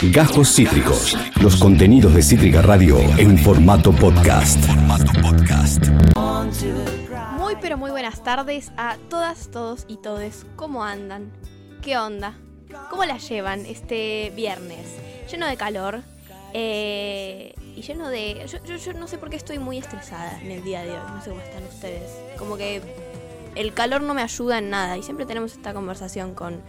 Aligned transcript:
Gajos 0.00 0.54
Cítricos. 0.54 1.18
Los 1.42 1.56
contenidos 1.56 2.14
de 2.14 2.22
Cítrica 2.22 2.62
Radio 2.62 3.00
en 3.18 3.36
formato 3.36 3.90
podcast. 3.90 4.64
Muy 7.36 7.56
pero 7.60 7.76
muy 7.76 7.90
buenas 7.90 8.22
tardes 8.22 8.70
a 8.76 8.96
todas, 9.10 9.50
todos 9.50 9.86
y 9.88 9.96
todes. 9.96 10.46
¿Cómo 10.54 10.84
andan? 10.84 11.32
¿Qué 11.82 11.98
onda? 11.98 12.38
¿Cómo 12.90 13.04
la 13.06 13.18
llevan 13.18 13.66
este 13.66 14.32
viernes? 14.36 14.86
Lleno 15.32 15.48
de 15.48 15.56
calor 15.56 16.02
eh, 16.54 17.54
y 17.74 17.82
lleno 17.82 18.08
de... 18.08 18.46
Yo, 18.46 18.76
yo 18.76 18.92
no 18.92 19.08
sé 19.08 19.18
por 19.18 19.30
qué 19.30 19.36
estoy 19.36 19.58
muy 19.58 19.78
estresada 19.78 20.40
en 20.40 20.52
el 20.52 20.62
día 20.62 20.82
de 20.82 20.92
hoy. 20.92 21.06
No 21.12 21.20
sé 21.20 21.30
cómo 21.30 21.42
están 21.42 21.64
ustedes. 21.64 22.12
Como 22.38 22.56
que 22.56 22.82
el 23.56 23.74
calor 23.74 24.02
no 24.02 24.14
me 24.14 24.22
ayuda 24.22 24.58
en 24.58 24.70
nada 24.70 24.96
y 24.96 25.02
siempre 25.02 25.26
tenemos 25.26 25.54
esta 25.54 25.74
conversación 25.74 26.34
con, 26.34 26.62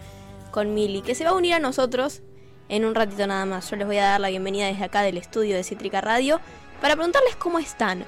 con 0.50 0.74
Mili, 0.74 1.00
que 1.02 1.14
se 1.14 1.22
va 1.22 1.30
a 1.30 1.34
unir 1.34 1.54
a 1.54 1.60
nosotros 1.60 2.22
en 2.70 2.84
un 2.84 2.94
ratito 2.94 3.26
nada 3.26 3.44
más. 3.44 3.68
Yo 3.70 3.76
les 3.76 3.86
voy 3.86 3.98
a 3.98 4.04
dar 4.04 4.20
la 4.20 4.30
bienvenida 4.30 4.66
desde 4.66 4.84
acá 4.84 5.02
del 5.02 5.18
estudio 5.18 5.56
de 5.56 5.64
Cítrica 5.64 6.00
Radio 6.00 6.40
para 6.80 6.94
preguntarles 6.94 7.36
cómo 7.36 7.58
están. 7.58 8.04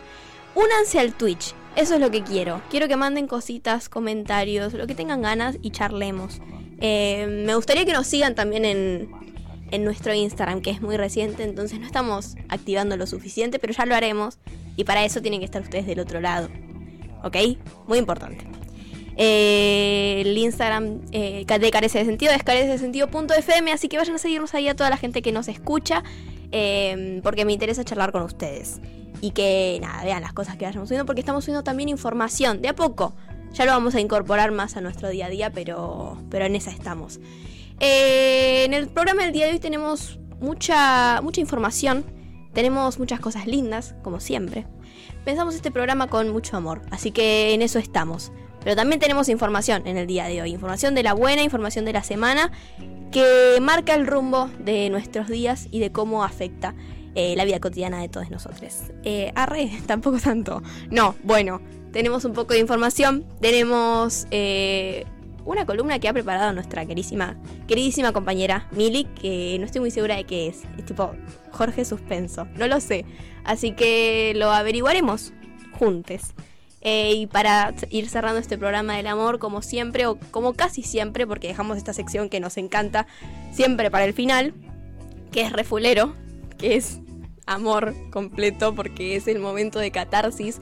Únanse 0.55 1.01
al 1.01 1.12
Twitch, 1.12 1.55
eso 1.77 1.95
es 1.95 2.01
lo 2.01 2.11
que 2.11 2.23
quiero. 2.23 2.62
Quiero 2.70 2.89
que 2.89 2.97
manden 2.97 3.27
cositas, 3.27 3.89
comentarios, 3.89 4.73
lo 4.73 4.87
que 4.87 4.95
tengan 4.95 5.23
ganas 5.23 5.59
y 5.61 5.70
charlemos. 5.70 6.41
Eh, 6.79 7.45
me 7.47 7.55
gustaría 7.55 7.84
que 7.84 7.93
nos 7.93 8.06
sigan 8.06 8.34
también 8.34 8.65
en, 8.65 9.11
en 9.70 9.84
nuestro 9.84 10.15
Instagram, 10.15 10.62
que 10.62 10.70
es 10.70 10.81
muy 10.81 10.97
reciente, 10.97 11.42
entonces 11.42 11.81
no 11.81 11.87
estamos 11.87 12.37
activando 12.48 12.97
lo 12.97 13.06
suficiente, 13.06 13.59
pero 13.59 13.73
ya 13.73 13.84
lo 13.87 13.95
haremos. 13.95 14.39
Y 14.77 14.84
para 14.84 15.05
eso 15.05 15.20
tienen 15.20 15.41
que 15.41 15.47
estar 15.47 15.62
ustedes 15.62 15.87
del 15.87 16.01
otro 16.01 16.20
lado. 16.20 16.48
¿Ok? 17.23 17.37
Muy 17.87 17.98
importante. 17.98 18.62
Eh, 19.16 20.23
el 20.25 20.37
Instagram 20.37 21.01
eh, 21.12 21.45
de 21.47 21.70
Carece 21.70 21.98
de 21.98 22.05
Sentido 22.05 22.33
es 22.33 22.43
carece 22.43 22.69
de 22.69 22.79
sentido.fm, 22.79 23.73
así 23.73 23.89
que 23.89 23.98
vayan 23.98 24.15
a 24.15 24.19
seguirnos 24.19 24.55
ahí 24.55 24.69
a 24.69 24.75
toda 24.75 24.91
la 24.91 24.97
gente 24.97 25.23
que 25.23 25.33
nos 25.33 25.48
escucha, 25.48 26.03
eh, 26.51 27.20
porque 27.23 27.45
me 27.45 27.53
interesa 27.53 27.84
charlar 27.84 28.12
con 28.12 28.23
ustedes. 28.23 28.81
Y 29.20 29.31
que 29.31 29.78
nada, 29.81 30.03
vean 30.03 30.23
las 30.23 30.33
cosas 30.33 30.56
que 30.56 30.64
vayamos 30.64 30.89
subiendo, 30.89 31.06
porque 31.06 31.20
estamos 31.20 31.45
subiendo 31.45 31.62
también 31.62 31.89
información, 31.89 32.61
de 32.61 32.69
a 32.69 32.75
poco. 32.75 33.14
Ya 33.53 33.67
lo 33.67 33.73
vamos 33.73 33.95
a 33.95 34.01
incorporar 34.01 34.51
más 34.51 34.77
a 34.77 34.81
nuestro 34.81 35.11
día 35.11 35.27
a 35.27 35.29
día, 35.29 35.51
pero, 35.51 36.19
pero 36.31 36.47
en 36.47 36.56
esa 36.56 36.70
estamos. 36.70 37.20
en 37.79 38.73
el 38.73 38.89
programa 38.89 39.23
del 39.23 39.33
día 39.33 39.47
de 39.47 39.53
hoy 39.53 39.58
tenemos 39.58 40.19
mucha, 40.41 41.20
mucha 41.23 41.41
información, 41.41 42.05
tenemos 42.55 42.98
muchas 42.98 43.20
cosas 43.20 43.47
lindas, 43.47 43.95
como 44.03 44.20
siempre. 44.20 44.67
Pensamos 45.25 45.55
este 45.55 45.70
programa 45.70 46.08
con 46.08 46.31
mucho 46.31 46.56
amor, 46.56 46.83
así 46.91 47.12
que 47.12 47.55
en 47.55 47.62
eso 47.62 47.79
estamos. 47.79 48.33
Pero 48.64 48.77
también 48.77 49.00
tenemos 49.00 49.28
información 49.28 49.86
en 49.86 49.96
el 49.96 50.06
día 50.06 50.27
de 50.27 50.42
hoy, 50.42 50.52
información 50.52 50.94
de 50.94 51.02
la 51.02 51.14
buena, 51.14 51.42
información 51.42 51.84
de 51.84 51.92
la 51.92 52.02
semana, 52.02 52.52
que 53.10 53.58
marca 53.60 53.94
el 53.94 54.06
rumbo 54.06 54.50
de 54.58 54.88
nuestros 54.91 55.28
días 55.28 55.68
y 55.70 55.80
de 55.80 55.92
cómo 55.92 56.24
afecta 56.24 56.74
eh, 57.14 57.34
la 57.36 57.44
vida 57.44 57.60
cotidiana 57.60 58.00
de 58.00 58.08
todos 58.08 58.30
nosotros. 58.30 58.74
Eh, 59.05 59.33
arre, 59.34 59.70
tampoco 59.86 60.18
tanto. 60.18 60.62
No, 60.90 61.14
bueno, 61.22 61.60
tenemos 61.92 62.24
un 62.24 62.33
poco 62.33 62.55
de 62.55 62.60
información, 62.60 63.24
tenemos 63.40 64.27
eh, 64.30 65.05
una 65.44 65.66
columna 65.66 65.98
que 65.98 66.08
ha 66.08 66.12
preparado 66.12 66.52
nuestra 66.52 66.86
queridísima, 66.86 67.36
queridísima 67.66 68.12
compañera 68.12 68.68
Mili, 68.72 69.05
que 69.05 69.56
no 69.58 69.66
estoy 69.66 69.80
muy 69.80 69.90
segura 69.90 70.16
de 70.16 70.24
qué 70.24 70.48
es. 70.48 70.62
Es 70.78 70.86
tipo 70.86 71.12
Jorge 71.50 71.84
Suspenso, 71.84 72.46
no 72.56 72.66
lo 72.66 72.80
sé. 72.80 73.05
Así 73.44 73.72
que 73.72 74.33
lo 74.36 74.50
averiguaremos 74.50 75.33
juntos. 75.78 76.34
Eh, 76.84 77.12
y 77.14 77.27
para 77.27 77.75
ir 77.91 78.08
cerrando 78.08 78.41
este 78.41 78.58
programa 78.58 78.97
del 78.97 79.06
amor, 79.06 79.38
como 79.38 79.62
siempre, 79.62 80.06
o 80.06 80.19
como 80.30 80.55
casi 80.55 80.83
siempre, 80.83 81.27
porque 81.27 81.47
dejamos 81.48 81.77
esta 81.77 81.92
sección 81.92 82.28
que 82.28 82.41
nos 82.41 82.56
encanta 82.56 83.06
siempre 83.52 83.91
para 83.91 84.05
el 84.05 84.12
final, 84.12 84.52
que 85.30 85.42
es 85.42 85.52
refulero, 85.52 86.14
que 86.58 86.74
es 86.74 86.98
amor 87.47 87.94
completo, 88.11 88.74
porque 88.74 89.14
es 89.14 89.28
el 89.28 89.39
momento 89.39 89.78
de 89.78 89.92
catarsis 89.92 90.61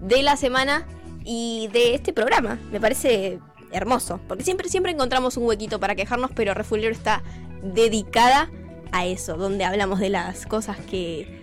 de 0.00 0.22
la 0.22 0.36
semana 0.36 0.86
y 1.24 1.68
de 1.72 1.94
este 1.94 2.14
programa. 2.14 2.58
Me 2.72 2.80
parece 2.80 3.38
hermoso, 3.70 4.20
porque 4.26 4.44
siempre, 4.44 4.70
siempre 4.70 4.92
encontramos 4.92 5.36
un 5.36 5.44
huequito 5.44 5.78
para 5.78 5.94
quejarnos, 5.94 6.30
pero 6.34 6.54
refulero 6.54 6.92
está 6.92 7.22
dedicada 7.62 8.50
a 8.92 9.04
eso, 9.04 9.36
donde 9.36 9.64
hablamos 9.64 10.00
de 10.00 10.08
las 10.08 10.46
cosas 10.46 10.78
que 10.78 11.37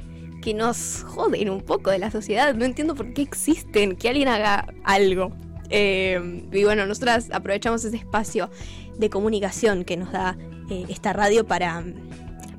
que 0.46 0.54
nos 0.54 1.04
joden 1.08 1.50
un 1.50 1.62
poco 1.62 1.90
de 1.90 1.98
la 1.98 2.12
sociedad. 2.12 2.54
No 2.54 2.66
entiendo 2.66 2.94
por 2.94 3.14
qué 3.14 3.24
existen, 3.24 3.96
que 3.96 4.10
alguien 4.10 4.28
haga 4.28 4.68
algo. 4.84 5.32
Eh, 5.72 6.44
y 6.54 6.64
bueno, 6.64 6.86
nosotras 6.86 7.30
aprovechamos 7.32 7.84
ese 7.84 7.98
espacio 7.98 8.52
de 8.96 9.10
comunicación 9.10 9.84
que 9.84 9.98
nos 9.98 10.12
da 10.12 10.38
eh, 10.70 10.86
esta 10.88 11.14
radio 11.14 11.48
para, 11.48 11.84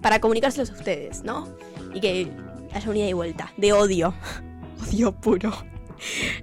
para 0.03 0.21
comunicárselos 0.21 0.71
a 0.71 0.73
ustedes, 0.73 1.23
¿no? 1.23 1.49
Y 1.95 2.01
que 2.01 2.29
haya 2.73 2.91
una 2.91 2.99
ida 2.99 3.09
y 3.09 3.13
vuelta, 3.13 3.53
de 3.57 3.73
odio, 3.73 4.13
odio 4.89 5.13
puro. 5.13 5.53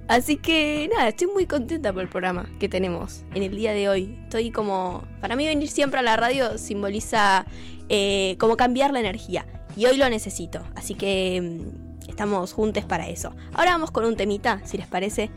Así 0.08 0.38
que 0.38 0.88
nada, 0.90 1.08
estoy 1.08 1.26
muy 1.26 1.44
contenta 1.44 1.92
por 1.92 2.00
el 2.00 2.08
programa 2.08 2.48
que 2.58 2.70
tenemos 2.70 3.22
en 3.34 3.42
el 3.42 3.54
día 3.54 3.74
de 3.74 3.90
hoy. 3.90 4.18
Estoy 4.22 4.50
como, 4.50 5.04
para 5.20 5.36
mí 5.36 5.44
venir 5.44 5.68
siempre 5.68 6.00
a 6.00 6.02
la 6.02 6.16
radio 6.16 6.56
simboliza 6.56 7.44
eh, 7.90 8.36
como 8.38 8.56
cambiar 8.56 8.92
la 8.92 9.00
energía. 9.00 9.44
Y 9.76 9.86
hoy 9.86 9.96
lo 9.96 10.08
necesito, 10.08 10.62
así 10.76 10.94
que 10.94 11.40
mm, 11.40 12.08
estamos 12.08 12.52
juntos 12.52 12.84
para 12.84 13.08
eso. 13.08 13.34
Ahora 13.52 13.72
vamos 13.72 13.90
con 13.90 14.04
un 14.04 14.16
temita, 14.16 14.60
si 14.64 14.76
les 14.76 14.86
parece, 14.86 15.30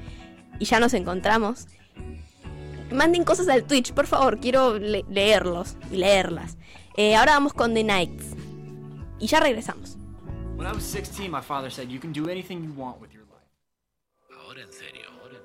y 0.59 0.65
ya 0.65 0.79
nos 0.79 0.93
encontramos. 0.93 1.67
Manden 2.91 3.23
cosas 3.23 3.47
al 3.49 3.63
Twitch, 3.63 3.93
por 3.93 4.07
favor, 4.07 4.39
quiero 4.39 4.77
leerlos 4.77 5.75
y 5.91 5.97
leerlas. 5.97 6.57
Eh, 6.95 7.15
ahora 7.15 7.33
vamos 7.33 7.53
con 7.53 7.73
The 7.73 7.83
Nights. 7.83 8.35
Y 9.19 9.27
ya 9.27 9.39
regresamos. 9.39 9.97
When 10.55 10.67
I 10.67 10.73
was 10.73 10.83
16, 10.83 11.29
my 11.29 11.41
father 11.41 11.69
said 11.69 11.89
you 11.89 11.99
can 11.99 12.11
do 12.11 12.29
anything 12.29 12.63
you 12.63 12.73
want 12.73 12.99
with 12.99 13.11
your 13.11 13.25
life. 13.25 13.45
Ahora 14.39 14.61
en 14.61 14.71
serio, 14.71 15.05
ahora 15.21 15.37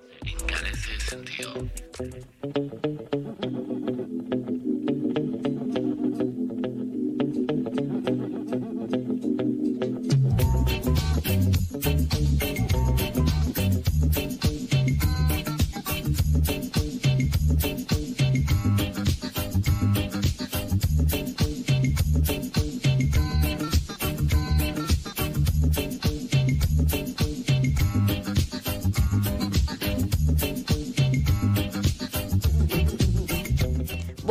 en 0.68 0.76
serio. 0.76 1.02
sentido. 1.12 1.52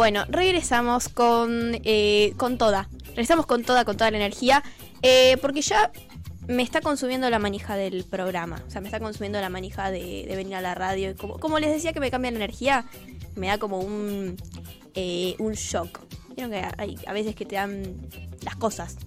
Bueno, 0.01 0.25
regresamos 0.29 1.09
con, 1.09 1.79
eh, 1.83 2.33
con 2.37 2.57
toda. 2.57 2.89
Regresamos 3.09 3.45
con 3.45 3.63
toda, 3.63 3.85
con 3.85 3.97
toda 3.97 4.09
la 4.09 4.17
energía. 4.17 4.63
Eh, 5.03 5.37
porque 5.43 5.61
ya 5.61 5.91
me 6.47 6.63
está 6.63 6.81
consumiendo 6.81 7.29
la 7.29 7.37
manija 7.37 7.75
del 7.75 8.03
programa. 8.03 8.63
O 8.67 8.71
sea, 8.71 8.81
me 8.81 8.87
está 8.87 8.99
consumiendo 8.99 9.39
la 9.39 9.49
manija 9.49 9.91
de, 9.91 10.25
venir 10.35 10.55
a 10.55 10.61
la 10.61 10.73
radio. 10.73 11.15
Como, 11.15 11.39
como, 11.39 11.59
les 11.59 11.69
decía 11.69 11.93
que 11.93 11.99
me 11.99 12.09
cambia 12.09 12.31
la 12.31 12.37
energía, 12.37 12.85
me 13.35 13.45
da 13.45 13.59
como 13.59 13.77
un, 13.77 14.37
eh, 14.95 15.35
un 15.37 15.53
shock. 15.53 15.99
Vieron 16.35 16.49
que 16.49 16.65
hay 16.79 16.97
a 17.05 17.13
veces 17.13 17.35
que 17.35 17.45
te 17.45 17.57
dan 17.57 17.95
las 18.43 18.55
cosas. 18.55 18.97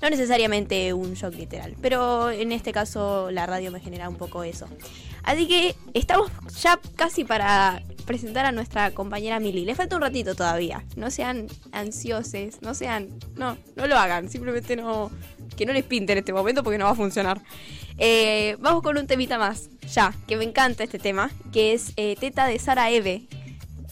No 0.00 0.10
necesariamente 0.10 0.94
un 0.94 1.14
shock 1.14 1.34
literal, 1.34 1.74
pero 1.82 2.30
en 2.30 2.52
este 2.52 2.70
caso 2.70 3.32
la 3.32 3.46
radio 3.46 3.72
me 3.72 3.80
genera 3.80 4.08
un 4.08 4.14
poco 4.14 4.44
eso. 4.44 4.68
Así 5.24 5.48
que 5.48 5.74
estamos 5.92 6.30
ya 6.62 6.78
casi 6.94 7.24
para 7.24 7.82
presentar 8.10 8.44
a 8.44 8.50
nuestra 8.50 8.90
compañera 8.90 9.38
Mili. 9.38 9.64
Le 9.64 9.76
falta 9.76 9.94
un 9.94 10.02
ratito 10.02 10.34
todavía. 10.34 10.84
No 10.96 11.12
sean 11.12 11.46
ansiosos, 11.70 12.60
no 12.60 12.74
sean. 12.74 13.08
No, 13.36 13.56
no 13.76 13.86
lo 13.86 13.96
hagan. 13.96 14.28
Simplemente 14.28 14.74
no. 14.74 15.12
Que 15.56 15.64
no 15.64 15.72
les 15.72 15.84
pinte 15.84 16.10
en 16.10 16.18
este 16.18 16.32
momento 16.32 16.64
porque 16.64 16.76
no 16.76 16.86
va 16.86 16.90
a 16.90 16.96
funcionar. 16.96 17.40
Eh, 17.98 18.56
vamos 18.58 18.82
con 18.82 18.98
un 18.98 19.06
temita 19.06 19.38
más, 19.38 19.70
ya, 19.94 20.12
que 20.26 20.36
me 20.36 20.42
encanta 20.42 20.82
este 20.82 20.98
tema, 20.98 21.30
que 21.52 21.72
es 21.72 21.92
eh, 21.96 22.16
Teta 22.18 22.46
de 22.46 22.58
Sara 22.58 22.90
Eve. 22.90 23.28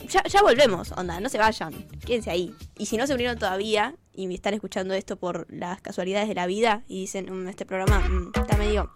Ya, 0.08 0.24
ya 0.24 0.42
volvemos, 0.42 0.90
onda, 0.96 1.20
no 1.20 1.28
se 1.28 1.38
vayan, 1.38 1.74
quédense 2.04 2.30
ahí. 2.30 2.54
Y 2.76 2.86
si 2.86 2.96
no 2.96 3.06
se 3.06 3.14
unieron 3.14 3.38
todavía 3.38 3.94
y 4.14 4.26
me 4.26 4.34
están 4.34 4.54
escuchando 4.54 4.94
esto 4.94 5.16
por 5.16 5.46
las 5.48 5.80
casualidades 5.80 6.26
de 6.26 6.34
la 6.34 6.46
vida 6.46 6.82
y 6.88 7.00
dicen, 7.02 7.26
mm, 7.30 7.48
este 7.48 7.66
programa 7.66 8.00
mm, 8.00 8.32
está 8.34 8.56
medio. 8.56 8.90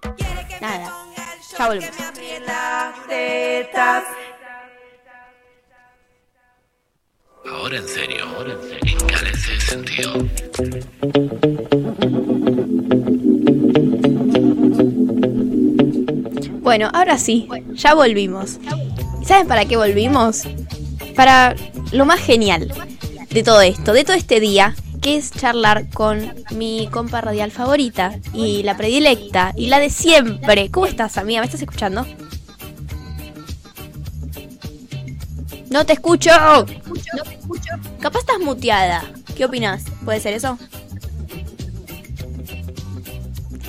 Nada, 0.60 0.92
ya 1.58 1.68
volvemos. 1.68 1.94
Ahora 7.54 7.76
en 7.76 7.88
serio, 7.88 8.24
ahora 8.36 8.54
en 8.54 9.38
serio, 9.38 9.60
sentido. 9.60 10.12
Bueno, 16.60 16.90
ahora 16.92 17.18
sí, 17.18 17.48
ya 17.74 17.94
volvimos. 17.94 18.58
¿Saben 19.24 19.46
para 19.46 19.64
qué 19.66 19.76
volvimos? 19.76 20.44
Para 21.14 21.54
lo 21.92 22.06
más 22.06 22.20
genial 22.20 22.72
de 23.30 23.42
todo 23.42 23.60
esto, 23.60 23.92
de 23.92 24.04
todo 24.04 24.16
este 24.16 24.40
día, 24.40 24.74
que 25.00 25.16
es 25.16 25.30
charlar 25.30 25.90
con 25.90 26.34
mi 26.50 26.88
compa 26.90 27.20
radial 27.20 27.50
favorita 27.50 28.18
y 28.32 28.62
la 28.62 28.76
predilecta 28.76 29.52
y 29.56 29.66
la 29.66 29.78
de 29.78 29.90
siempre. 29.90 30.70
¿Cómo 30.70 30.86
estás, 30.86 31.18
amiga? 31.18 31.40
¿Me 31.40 31.46
estás 31.46 31.60
escuchando? 31.60 32.06
No 35.72 35.86
te 35.86 35.94
escucho. 35.94 36.30
No 36.40 36.64
te 37.24 37.34
escucho. 37.34 37.72
Capaz 38.00 38.18
estás 38.20 38.38
muteada. 38.40 39.04
¿Qué 39.36 39.44
opinas? 39.44 39.84
¿Puede 40.04 40.20
ser 40.20 40.34
eso? 40.34 40.58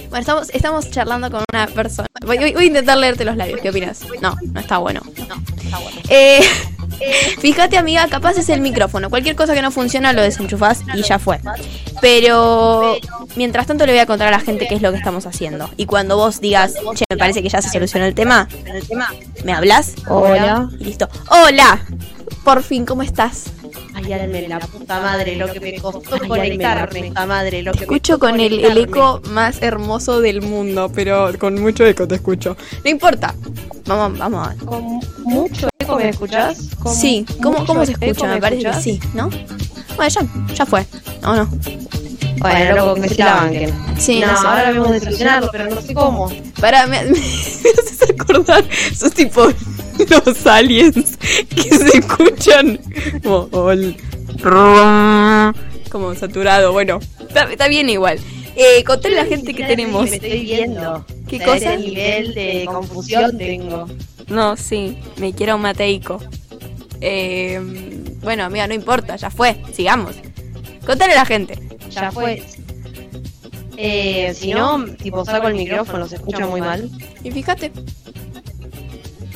Bueno, 0.10 0.20
estamos, 0.20 0.50
estamos 0.52 0.92
charlando 0.92 1.32
con 1.32 1.44
una 1.52 1.68
persona. 1.68 2.08
Voy, 2.26 2.38
voy- 2.38 2.54
voy 2.54 2.64
a 2.66 2.68
intentar 2.68 2.98
leerte 2.98 3.26
los 3.26 3.36
labios. 3.36 3.60
¿Qué 3.62 3.70
opinas? 3.70 4.02
No, 4.22 4.36
no 4.52 4.60
está 4.60 4.78
bueno. 4.78 5.02
No, 5.28 5.36
está 5.64 5.80
bueno. 5.80 6.02
Eh, 6.10 6.40
fíjate, 7.40 7.78
amiga, 7.78 8.08
capaz 8.08 8.38
es 8.38 8.50
el 8.50 8.62
micrófono. 8.62 9.10
Cualquier 9.10 9.36
cosa 9.36 9.54
que 9.54 9.62
no 9.62 9.72
funciona 9.72 10.14
lo 10.14 10.22
desenchufás 10.22 10.82
y 10.94 11.02
ya 11.04 11.20
fue. 11.20 11.40
Pero 12.02 12.98
mientras 13.36 13.68
tanto 13.68 13.86
le 13.86 13.94
voy 13.94 14.00
a 14.00 14.06
contar 14.06 14.28
a 14.28 14.32
la 14.32 14.40
gente 14.40 14.68
qué 14.68 14.76
es 14.76 14.82
lo 14.82 14.92
que 14.92 14.98
estamos 14.98 15.26
haciendo. 15.26 15.70
Y 15.78 15.86
cuando 15.86 16.18
vos 16.18 16.42
digas, 16.42 16.76
che, 16.96 17.06
me 17.10 17.18
parece 17.18 17.42
que 17.42 17.50
ya 17.50 17.62
se 17.62 17.70
solucionó 17.70 18.06
el 18.06 18.16
tema, 18.16 18.48
¿me 19.44 19.54
hablas? 19.54 19.94
Hola. 20.08 20.70
Y 20.80 20.86
listo. 20.86 21.08
¡Hola! 21.30 21.86
Por 22.44 22.64
fin, 22.64 22.86
¿cómo 22.86 23.04
estás? 23.04 23.46
Ay, 23.94 24.12
álame 24.12 24.48
la 24.48 24.60
puta 24.60 25.00
madre 25.00 25.36
lo 25.36 25.52
que 25.52 25.60
me 25.60 25.80
costó 25.80 26.16
Ay, 26.20 26.28
conectarme. 26.28 27.08
Puta 27.10 27.26
madre 27.26 27.62
lo 27.62 27.72
que 27.72 27.80
me 27.80 27.84
escucho 27.84 28.20
costó 28.20 28.32
con 28.32 28.40
el, 28.40 28.66
el 28.66 28.78
eco 28.78 29.22
más 29.30 29.62
hermoso 29.62 30.20
del 30.20 30.42
mundo, 30.42 30.92
pero 30.94 31.32
con 31.40 31.62
mucho 31.62 31.86
eco 31.86 32.08
te 32.08 32.16
escucho. 32.16 32.58
No 32.84 32.90
importa. 32.90 33.34
Vamos, 33.86 34.18
vamos 34.18 34.56
Con 34.66 35.00
mucho 35.24 35.73
eco 35.84 35.96
me 35.96 36.10
escuchás. 36.10 36.70
Con 36.80 36.94
Sí, 36.94 37.26
¿cómo, 37.42 37.66
cómo 37.66 37.86
se 37.86 37.94
escucha? 37.94 38.28
Me 38.28 38.42
parece 38.42 38.64
que 38.64 38.74
sí, 38.82 39.00
¿no? 39.14 39.30
Bueno, 39.96 40.10
ya, 40.10 40.54
ya 40.56 40.66
fue. 40.66 40.86
¿O 41.24 41.34
no? 41.36 41.50
Bueno, 42.40 42.76
loco, 42.76 43.02
que 43.02 43.10
se 43.10 43.16
la 43.24 43.36
banquen. 43.36 43.74
Sí, 43.98 44.20
no, 44.20 44.28
no 44.32 44.42
sé. 44.42 44.48
ahora 44.48 44.72
vemos 44.72 44.92
de 44.92 45.00
solucionarlo, 45.00 45.50
pero 45.52 45.70
no 45.70 45.82
sé 45.82 45.94
cómo. 45.94 46.30
Para, 46.60 46.88
me, 46.88 47.04
me, 47.04 47.12
me 47.12 47.18
haces 47.20 48.02
acordar, 48.10 48.66
sos 48.96 49.14
tipo 49.14 49.48
los 50.26 50.46
aliens 50.48 51.18
que 51.56 51.70
se 51.78 51.98
escuchan 52.00 52.80
como, 53.24 53.48
ol- 53.52 53.96
como 55.90 56.16
saturado. 56.16 56.72
Bueno, 56.74 57.00
está, 57.20 57.44
está 57.52 57.68
bien 57.68 57.90
igual. 57.90 58.20
Eh, 58.56 58.84
contale 58.84 59.20
a 59.20 59.24
la 59.24 59.30
gente 59.30 59.54
que 59.54 59.64
tenemos. 59.64 60.10
Me 60.10 60.16
estoy 60.18 60.42
viendo. 60.42 61.06
¿Qué 61.28 61.40
cosa? 61.40 61.76
Nivel 61.76 62.34
de 62.34 62.66
confusión 62.66 63.38
tengo. 63.38 63.88
No, 64.34 64.58
sí, 64.58 64.98
me 65.18 65.32
quiero 65.32 65.58
un 65.58 65.62
mateico. 65.62 66.20
Eh, 67.02 67.62
bueno, 68.24 68.46
amiga, 68.46 68.66
no 68.66 68.74
importa, 68.74 69.16
ya 69.16 69.30
fue, 69.30 69.62
sigamos. 69.72 70.16
Contale 70.88 71.14
a 71.14 71.18
la 71.18 71.26
gente. 71.26 71.60
Ya 71.92 72.12
fue. 72.12 72.44
Eh, 73.78 74.34
si 74.34 74.52
no, 74.52 74.86
tipo 74.96 75.24
saco 75.24 75.50
el 75.50 75.54
micrófono, 75.54 76.08
se 76.08 76.16
escucha 76.16 76.48
muy 76.48 76.62
mal. 76.62 76.90
Y 77.24 77.30
fíjate. 77.30 77.72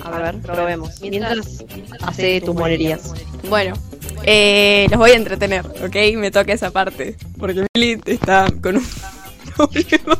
A 0.04 0.18
ver, 0.20 0.40
probemos. 0.40 1.00
Mientras 1.02 1.64
hace 2.02 2.42
tus 2.42 2.56
monerías. 2.56 3.14
Bueno, 3.50 3.76
eh, 4.24 4.88
los 4.90 4.98
voy 4.98 5.12
a 5.12 5.16
entretener, 5.16 5.64
¿ok? 5.64 5.96
Me 6.16 6.32
toca 6.32 6.54
esa 6.54 6.72
parte. 6.72 7.16
Porque 7.38 7.68
Milly 7.76 8.02
está 8.08 8.48
con 8.64 8.78
un 8.78 8.88
problema. 9.56 10.20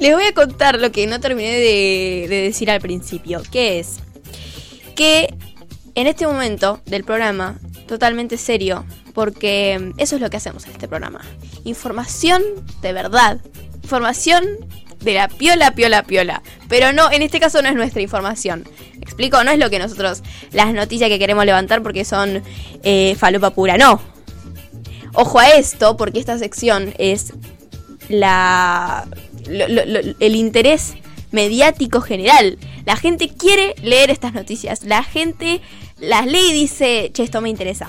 Les 0.00 0.14
voy 0.14 0.24
a 0.24 0.32
contar 0.32 0.80
lo 0.80 0.90
que 0.90 1.06
no 1.06 1.20
terminé 1.20 1.52
de, 1.52 2.26
de 2.28 2.42
decir 2.42 2.70
al 2.70 2.80
principio. 2.80 3.42
Que 3.52 3.78
es 3.78 3.98
que 4.96 5.32
en 5.94 6.06
este 6.06 6.26
momento 6.26 6.80
del 6.86 7.04
programa, 7.04 7.58
totalmente 7.86 8.38
serio, 8.38 8.86
porque 9.14 9.92
eso 9.98 10.16
es 10.16 10.22
lo 10.22 10.30
que 10.30 10.38
hacemos 10.38 10.64
en 10.64 10.72
este 10.72 10.88
programa. 10.88 11.20
Información 11.64 12.42
de 12.80 12.92
verdad. 12.92 13.40
Información 13.82 14.44
de 15.00 15.14
la 15.14 15.28
piola, 15.28 15.74
piola, 15.74 16.02
piola. 16.02 16.42
Pero 16.68 16.92
no, 16.92 17.10
en 17.10 17.22
este 17.22 17.40
caso 17.40 17.60
no 17.62 17.68
es 17.68 17.74
nuestra 17.74 18.00
información. 18.00 18.64
¿Me 18.94 19.02
explico? 19.02 19.42
No 19.44 19.50
es 19.50 19.58
lo 19.58 19.70
que 19.70 19.78
nosotros, 19.78 20.22
las 20.52 20.72
noticias 20.72 21.08
que 21.08 21.18
queremos 21.18 21.44
levantar 21.44 21.82
porque 21.82 22.04
son 22.04 22.42
eh, 22.82 23.16
falopa 23.18 23.50
pura, 23.50 23.76
no. 23.76 24.00
Ojo 25.12 25.40
a 25.40 25.48
esto, 25.50 25.96
porque 25.96 26.20
esta 26.20 26.38
sección 26.38 26.94
es 26.98 27.32
la 28.08 29.06
lo- 29.50 30.14
el 30.18 30.34
interés 30.36 30.94
mediático 31.32 32.00
general. 32.00 32.58
La 32.84 32.96
gente 32.96 33.28
quiere 33.28 33.74
leer 33.82 34.10
estas 34.10 34.32
noticias. 34.32 34.84
La 34.84 35.02
gente 35.02 35.60
las 35.98 36.26
lee 36.26 36.50
y 36.50 36.52
dice, 36.52 37.10
che, 37.12 37.22
esto 37.22 37.40
me 37.40 37.48
interesa. 37.50 37.88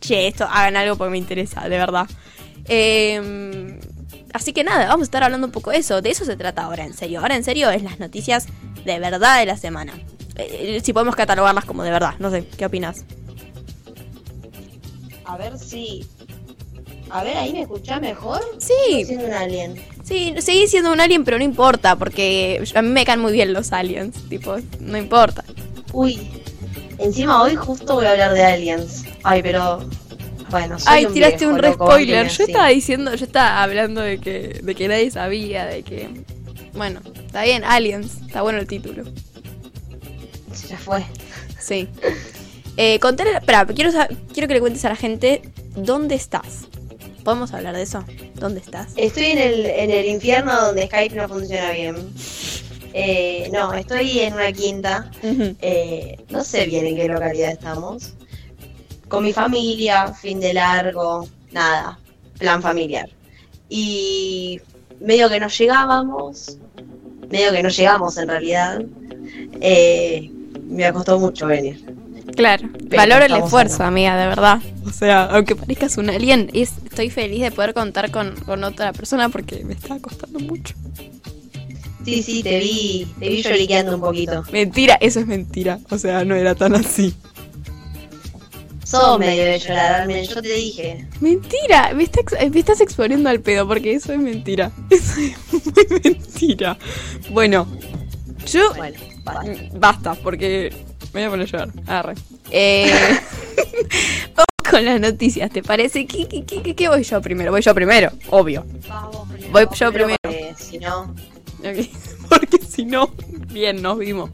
Che, 0.00 0.26
esto 0.26 0.44
hagan 0.44 0.76
algo 0.76 0.96
porque 0.96 1.12
me 1.12 1.18
interesa, 1.18 1.62
de 1.62 1.78
verdad. 1.78 2.06
Eh, 2.68 3.78
así 4.32 4.52
que 4.52 4.64
nada, 4.64 4.86
vamos 4.86 5.02
a 5.02 5.04
estar 5.08 5.22
hablando 5.22 5.46
un 5.46 5.52
poco 5.52 5.70
de 5.70 5.78
eso. 5.78 6.02
De 6.02 6.10
eso 6.10 6.24
se 6.24 6.36
trata 6.36 6.62
ahora, 6.64 6.84
en 6.84 6.94
serio. 6.94 7.20
Ahora, 7.20 7.36
en 7.36 7.44
serio, 7.44 7.70
es 7.70 7.82
las 7.82 7.98
noticias 8.00 8.46
de 8.84 8.98
verdad 8.98 9.38
de 9.40 9.46
la 9.46 9.56
semana. 9.56 9.94
Eh, 10.36 10.80
si 10.82 10.92
podemos 10.92 11.14
catalogarlas 11.14 11.64
como 11.64 11.82
de 11.84 11.90
verdad. 11.90 12.14
No 12.18 12.30
sé, 12.30 12.44
¿qué 12.56 12.66
opinas? 12.66 13.04
A 15.24 15.36
ver 15.36 15.58
si. 15.58 16.04
A 17.10 17.22
ver, 17.24 17.36
ahí 17.36 17.52
me 17.52 17.62
escuchás 17.62 18.00
mejor. 18.00 18.40
Sí, 18.58 19.04
Siendo 19.04 19.26
un 19.26 19.32
alien. 19.34 19.74
Sí, 20.02 20.34
seguí 20.38 20.66
siendo 20.66 20.92
un 20.92 21.00
alien, 21.00 21.24
pero 21.24 21.38
no 21.38 21.44
importa, 21.44 21.96
porque 21.96 22.62
a 22.74 22.82
mí 22.82 22.88
me 22.88 23.04
caen 23.04 23.20
muy 23.20 23.32
bien 23.32 23.52
los 23.52 23.72
aliens, 23.72 24.16
tipo, 24.28 24.56
no 24.80 24.98
importa. 24.98 25.44
Uy, 25.92 26.30
encima 26.98 27.42
hoy 27.42 27.54
justo 27.54 27.94
voy 27.94 28.06
a 28.06 28.12
hablar 28.12 28.34
de 28.34 28.44
aliens. 28.44 29.04
Ay, 29.22 29.42
pero. 29.42 29.88
Bueno, 30.50 30.78
soy 30.78 30.88
Ay, 30.92 31.06
un 31.06 31.14
tiraste 31.14 31.38
viejo, 31.38 31.52
un 31.52 31.58
re 31.58 31.72
spoiler. 31.72 32.28
Yo 32.28 32.44
estaba 32.44 32.68
diciendo, 32.68 33.14
yo 33.14 33.24
estaba 33.24 33.62
hablando 33.62 34.02
de 34.02 34.18
que, 34.18 34.60
de 34.62 34.74
que 34.74 34.86
nadie 34.86 35.10
sabía, 35.10 35.64
de 35.64 35.82
que... 35.82 36.10
Bueno, 36.74 37.00
está 37.24 37.44
bien, 37.44 37.64
aliens, 37.64 38.18
está 38.26 38.42
bueno 38.42 38.58
el 38.58 38.66
título. 38.66 39.04
Ya 40.68 40.76
fue. 40.76 41.06
Sí. 41.58 41.88
Eh, 42.76 42.98
contale, 43.00 43.32
espera, 43.32 43.64
quiero, 43.66 43.92
quiero 44.32 44.48
que 44.48 44.54
le 44.54 44.60
cuentes 44.60 44.84
a 44.84 44.90
la 44.90 44.96
gente 44.96 45.40
dónde 45.74 46.16
estás. 46.16 46.66
¿Podemos 47.24 47.52
hablar 47.52 47.76
de 47.76 47.82
eso? 47.82 48.04
¿Dónde 48.34 48.60
estás? 48.60 48.92
Estoy 48.96 49.26
en 49.26 49.38
el, 49.38 49.66
en 49.66 49.90
el 49.90 50.06
infierno 50.06 50.60
donde 50.60 50.86
Skype 50.86 51.14
no 51.14 51.28
funciona 51.28 51.70
bien. 51.70 51.96
Eh, 52.94 53.48
no, 53.52 53.72
estoy 53.74 54.20
en 54.20 54.34
una 54.34 54.52
quinta. 54.52 55.10
Eh, 55.22 56.16
no 56.30 56.42
sé 56.42 56.66
bien 56.66 56.86
en 56.86 56.96
qué 56.96 57.08
localidad 57.08 57.52
estamos. 57.52 58.14
Con 59.08 59.24
mi 59.24 59.32
familia, 59.32 60.12
fin 60.12 60.40
de 60.40 60.54
largo, 60.54 61.28
nada, 61.52 61.98
plan 62.38 62.60
familiar. 62.60 63.08
Y 63.68 64.60
medio 65.00 65.28
que 65.28 65.38
no 65.40 65.48
llegábamos, 65.48 66.58
medio 67.30 67.52
que 67.52 67.62
no 67.62 67.68
llegamos 67.68 68.16
en 68.16 68.28
realidad. 68.28 68.82
Eh, 69.60 70.30
me 70.66 70.92
costó 70.92 71.18
mucho 71.18 71.46
venir. 71.46 71.84
Claro, 72.36 72.68
Pero 72.88 72.96
valoro 73.02 73.24
el 73.26 73.34
esfuerzo, 73.42 73.76
acá. 73.76 73.86
amiga, 73.88 74.16
de 74.16 74.26
verdad. 74.26 74.60
O 74.84 74.90
sea, 74.90 75.24
aunque 75.26 75.54
parezcas 75.56 75.96
un 75.96 76.10
alien, 76.10 76.50
es- 76.52 76.72
estoy 76.84 77.08
feliz 77.08 77.40
de 77.40 77.50
poder 77.52 77.72
contar 77.72 78.10
con, 78.10 78.34
con 78.44 78.62
otra 78.64 78.92
persona 78.92 79.28
porque 79.28 79.64
me 79.64 79.74
está 79.74 79.98
costando 80.00 80.38
mucho. 80.40 80.74
Sí, 82.04 82.22
sí, 82.22 82.42
te 82.42 82.58
vi, 82.58 83.06
te 83.20 83.28
vi 83.28 83.42
lloriqueando 83.42 83.94
un 83.94 84.00
poquito. 84.00 84.42
Mentira, 84.52 84.98
eso 85.00 85.20
es 85.20 85.26
mentira. 85.26 85.78
O 85.90 85.98
sea, 85.98 86.24
no 86.24 86.34
era 86.34 86.54
tan 86.56 86.74
así. 86.74 87.14
Sos 88.84 89.18
medio 89.18 89.44
de 89.44 89.58
llorar, 89.58 90.08
yo 90.10 90.42
te 90.42 90.52
dije. 90.52 91.06
Mentira, 91.20 91.92
me, 91.94 92.02
está 92.02 92.20
ex- 92.20 92.50
me 92.52 92.58
estás 92.58 92.80
exponiendo 92.80 93.30
al 93.30 93.40
pedo 93.40 93.66
porque 93.66 93.94
eso 93.94 94.12
es 94.12 94.18
mentira. 94.18 94.72
Eso 94.90 95.20
es 95.20 95.52
muy 95.52 96.00
mentira. 96.02 96.76
Bueno, 97.30 97.66
yo 98.46 98.74
Bueno, 98.74 98.98
basta. 99.24 99.42
Mm, 99.50 99.78
Basta, 99.80 100.14
porque 100.16 100.72
me 101.12 101.20
voy 101.20 101.22
a 101.22 101.30
poner 101.30 101.46
a 101.46 101.50
llorar. 101.50 101.68
Arre. 101.86 102.14
Eh, 102.50 102.90
vamos 104.34 104.70
con 104.70 104.84
las 104.84 105.00
noticias, 105.00 105.50
¿te 105.50 105.62
parece? 105.62 106.06
¿Qué, 106.06 106.26
qué, 106.28 106.44
qué, 106.44 106.62
qué- 106.62 106.74
qué 106.74 106.88
voy 106.88 107.02
yo 107.02 107.20
primero? 107.20 107.50
Voy 107.50 107.60
yo 107.62 107.74
primero, 107.74 108.10
obvio. 108.30 108.64
Voy 109.50 109.66
yo 109.74 109.92
primero. 109.92 110.16
porque 110.22 110.54
Si 110.58 110.78
no, 110.78 111.14
Porque 112.28 112.58
si 112.66 112.84
no, 112.86 113.10
bien, 113.52 113.82
nos 113.82 113.98
vimos. 113.98 114.30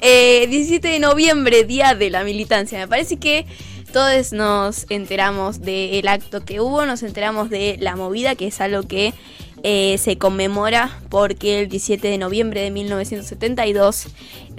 Eh, 0.00 0.46
17 0.48 0.86
de 0.88 0.98
noviembre, 1.00 1.64
Día 1.64 1.94
de 1.94 2.10
la 2.10 2.22
Militancia. 2.24 2.78
Me 2.78 2.88
parece 2.88 3.16
que 3.18 3.44
todos 3.92 4.32
nos 4.32 4.86
enteramos 4.88 5.60
del 5.62 6.06
acto 6.06 6.44
que 6.44 6.60
hubo, 6.60 6.86
nos 6.86 7.02
enteramos 7.02 7.50
de 7.50 7.76
la 7.80 7.96
movida, 7.96 8.36
que 8.36 8.46
es 8.46 8.60
algo 8.60 8.84
que 8.84 9.12
eh, 9.62 9.98
se 9.98 10.18
conmemora 10.18 10.98
porque 11.08 11.60
el 11.60 11.68
17 11.68 12.08
de 12.08 12.18
noviembre 12.18 12.62
de 12.62 12.70
1972 12.70 14.06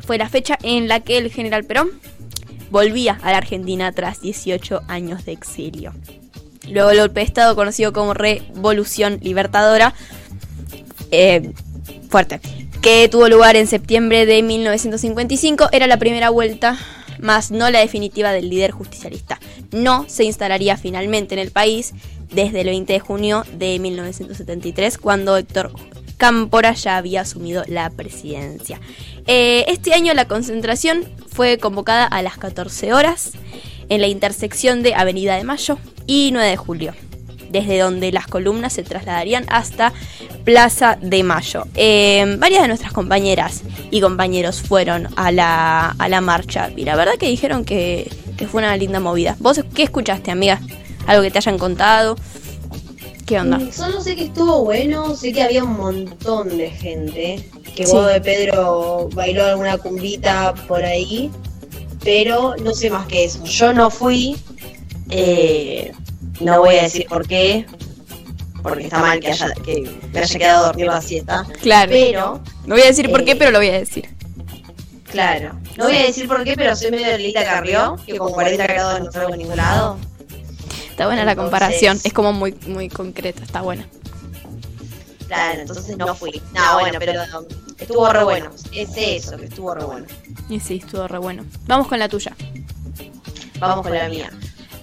fue 0.06 0.18
la 0.18 0.30
fecha 0.30 0.58
en 0.64 0.88
la 0.88 1.00
que 1.00 1.18
el 1.18 1.32
general 1.32 1.64
Perón 1.64 1.90
volvía 2.70 3.20
a 3.22 3.32
la 3.32 3.38
Argentina 3.38 3.92
tras 3.92 4.22
18 4.22 4.82
años 4.88 5.26
de 5.26 5.34
exilio. 5.34 5.94
Luego 6.70 6.92
el 6.92 7.00
golpe 7.00 7.20
de 7.20 7.26
Estado, 7.26 7.56
conocido 7.56 7.92
como 7.92 8.14
Revolución 8.14 9.20
Libertadora, 9.22 9.94
eh, 11.12 11.52
fuerte, 12.10 12.40
que 12.82 13.10
tuvo 13.10 13.28
lugar 13.28 13.56
en 13.56 13.68
septiembre 13.68 14.26
de 14.26 14.42
1955, 14.42 15.70
era 15.72 15.88
la 15.88 15.98
primera 15.98 16.30
vuelta, 16.30 16.78
más 17.20 17.52
no 17.52 17.70
la 17.70 17.80
definitiva 17.80 18.32
del 18.32 18.50
líder 18.50 18.72
justicialista. 18.72 19.40
No 19.72 20.06
se 20.08 20.24
instalaría 20.24 20.78
finalmente 20.78 21.36
en 21.36 21.40
el 21.40 21.52
país, 21.52 21.94
desde 22.32 22.62
el 22.62 22.68
20 22.68 22.94
de 22.94 23.00
junio 23.00 23.44
de 23.54 23.78
1973, 23.80 24.98
cuando 24.98 25.38
Héctor 25.38 25.72
Cámpora 26.18 26.74
ya 26.74 26.98
había 26.98 27.22
asumido 27.22 27.64
la 27.68 27.90
presidencia. 27.90 28.80
Eh, 29.28 29.66
este 29.68 29.94
año 29.94 30.14
la 30.14 30.28
concentración 30.28 31.04
fue 31.28 31.58
convocada 31.58 32.06
a 32.06 32.22
las 32.22 32.38
14 32.38 32.94
horas 32.94 33.32
en 33.90 34.02
la 34.02 34.08
intersección 34.08 34.84
de 34.84 34.94
Avenida 34.94 35.36
de 35.36 35.44
Mayo 35.44 35.80
y 36.06 36.30
9 36.32 36.48
de 36.48 36.58
Julio, 36.58 36.94
desde 37.50 37.80
donde 37.80 38.12
las 38.12 38.28
columnas 38.28 38.74
se 38.74 38.84
trasladarían 38.84 39.46
hasta 39.50 39.94
Plaza 40.44 40.98
de 41.02 41.24
Mayo. 41.24 41.66
Eh, 41.76 42.36
varias 42.40 42.62
de 42.62 42.68
nuestras 42.68 42.94
compañeras 42.94 43.64
y 43.90 44.00
compañeros 44.00 44.62
fueron 44.62 45.08
a 45.16 45.32
la, 45.32 45.96
a 45.98 46.08
la 46.08 46.22
marcha 46.22 46.70
y 46.76 46.86
la 46.86 46.96
verdad 46.96 47.14
que 47.20 47.28
dijeron 47.28 47.66
que, 47.66 48.12
que 48.38 48.48
fue 48.48 48.62
una 48.62 48.78
linda 48.78 49.00
movida. 49.00 49.36
¿Vos 49.40 49.62
qué 49.74 49.84
escuchaste, 49.84 50.32
amiga? 50.32 50.62
¿Algo 51.08 51.24
que 51.24 51.32
te 51.32 51.38
hayan 51.40 51.58
contado? 51.58 52.16
¿Qué 53.26 53.40
onda? 53.40 53.60
Solo 53.72 54.02
sé 54.02 54.16
que 54.16 54.26
estuvo 54.26 54.64
bueno, 54.64 55.16
sé 55.16 55.32
que 55.32 55.42
había 55.42 55.64
un 55.64 55.78
montón 55.78 56.58
de 56.58 56.70
gente. 56.70 57.50
Que 57.76 57.86
Sí. 57.86 57.92
Bodo 57.94 58.08
de 58.08 58.20
Pedro 58.22 59.10
bailó 59.14 59.46
alguna 59.46 59.78
cumbita 59.78 60.54
por 60.68 60.84
ahí, 60.84 61.32
pero 62.04 62.56
no 62.58 62.74
sé 62.74 62.90
más 62.90 63.08
que 63.08 63.24
eso. 63.26 63.44
Yo 63.46 63.72
no 63.74 63.90
fui, 63.90 64.36
eh, 65.10 65.92
no 66.42 66.60
voy 66.60 66.76
a 66.76 66.84
decir 66.84 67.06
por 67.08 67.26
qué, 67.28 67.66
porque 68.62 68.84
está 68.84 69.00
mal 69.00 69.20
que, 69.22 69.30
haya, 69.32 69.50
que 69.64 69.90
me 70.12 70.20
haya 70.20 70.38
quedado 70.40 70.64
a 70.66 70.68
dormir 70.68 70.88
la 70.88 71.02
siesta. 71.02 71.46
Claro. 71.62 71.90
Pero, 71.92 72.42
No 72.66 72.76
voy 72.76 72.84
a 72.84 72.88
decir 72.88 73.10
por 73.10 73.24
qué, 73.24 73.32
Eh, 73.32 73.36
pero 73.38 73.52
lo 73.52 73.60
voy 73.60 73.70
a 73.70 73.80
decir. 73.80 74.10
claro, 75.06 75.54
no 75.78 75.86
voy 75.86 75.96
a 75.96 76.04
decir 76.06 76.28
por 76.28 76.44
qué, 76.44 76.56
pero 76.56 76.76
soy 76.76 76.92
medio 76.92 77.18
Lita 77.18 77.44
Carrió, 77.46 77.96
que 78.06 78.18
con 78.18 78.34
40 78.34 78.68
grados 78.68 79.00
no 79.02 79.12
salgo 79.12 79.36
ningún 79.38 79.56
lado. 79.58 79.98
Está 81.02 81.08
buena 81.08 81.26
la 81.26 81.36
comparación. 81.36 82.00
Es 82.04 82.14
como 82.14 82.32
muy, 82.32 82.54
muy 82.68 82.88
concreta, 82.88 83.42
está 83.42 83.62
buena. 83.62 83.88
Claro, 85.26 85.62
entonces 85.62 85.98
no 85.98 86.14
fui. 86.14 86.40
No, 86.54 86.80
bueno, 86.80 87.00
pero 87.00 87.24
estuvo 87.80 88.08
re 88.14 88.24
bueno. 88.24 88.52
Es 88.72 88.90
eso, 88.96 89.36
que 89.36 89.46
estuvo 89.46 89.74
re 89.74 89.84
bueno. 89.84 90.06
Y 90.48 90.60
sí, 90.60 90.76
estuvo 90.76 91.08
re 91.08 91.18
bueno. 91.18 91.44
Vamos 91.66 91.88
con 91.88 91.98
la 91.98 92.08
tuya. 92.08 92.36
Vamos 93.58 93.82
con 93.84 93.98
la 93.98 94.10
mía. 94.10 94.30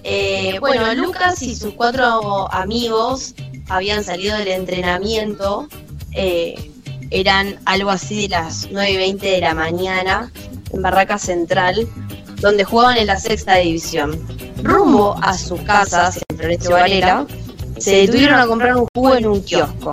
Eh, 0.03 0.57
bueno, 0.59 0.93
Lucas 0.93 1.41
y 1.41 1.55
sus 1.55 1.73
cuatro 1.75 2.51
amigos 2.51 3.33
habían 3.69 4.03
salido 4.03 4.37
del 4.39 4.49
entrenamiento. 4.49 5.69
eh, 6.11 6.69
eran 7.11 7.59
algo 7.63 7.91
así 7.91 8.23
de 8.23 8.27
las 8.27 8.67
9 8.69 8.91
y 8.91 8.97
20 8.97 9.25
de 9.25 9.39
la 9.39 9.53
mañana 9.53 10.31
en 10.73 10.81
Barraca 10.81 11.17
Central, 11.17 11.87
donde 12.41 12.63
jugaban 12.63 12.97
en 12.97 13.07
la 13.07 13.19
sexta 13.19 13.55
división. 13.55 14.19
Rumbo 14.63 15.15
a 15.21 15.37
sus 15.37 15.61
casas 15.61 16.19
en 16.29 16.37
Florencio 16.37 16.71
Varela, 16.71 17.25
se 17.77 17.95
detuvieron 17.95 18.39
a 18.39 18.47
comprar 18.47 18.75
un 18.75 18.87
jugo 18.93 19.15
en 19.15 19.27
un 19.27 19.41
kiosco. 19.41 19.91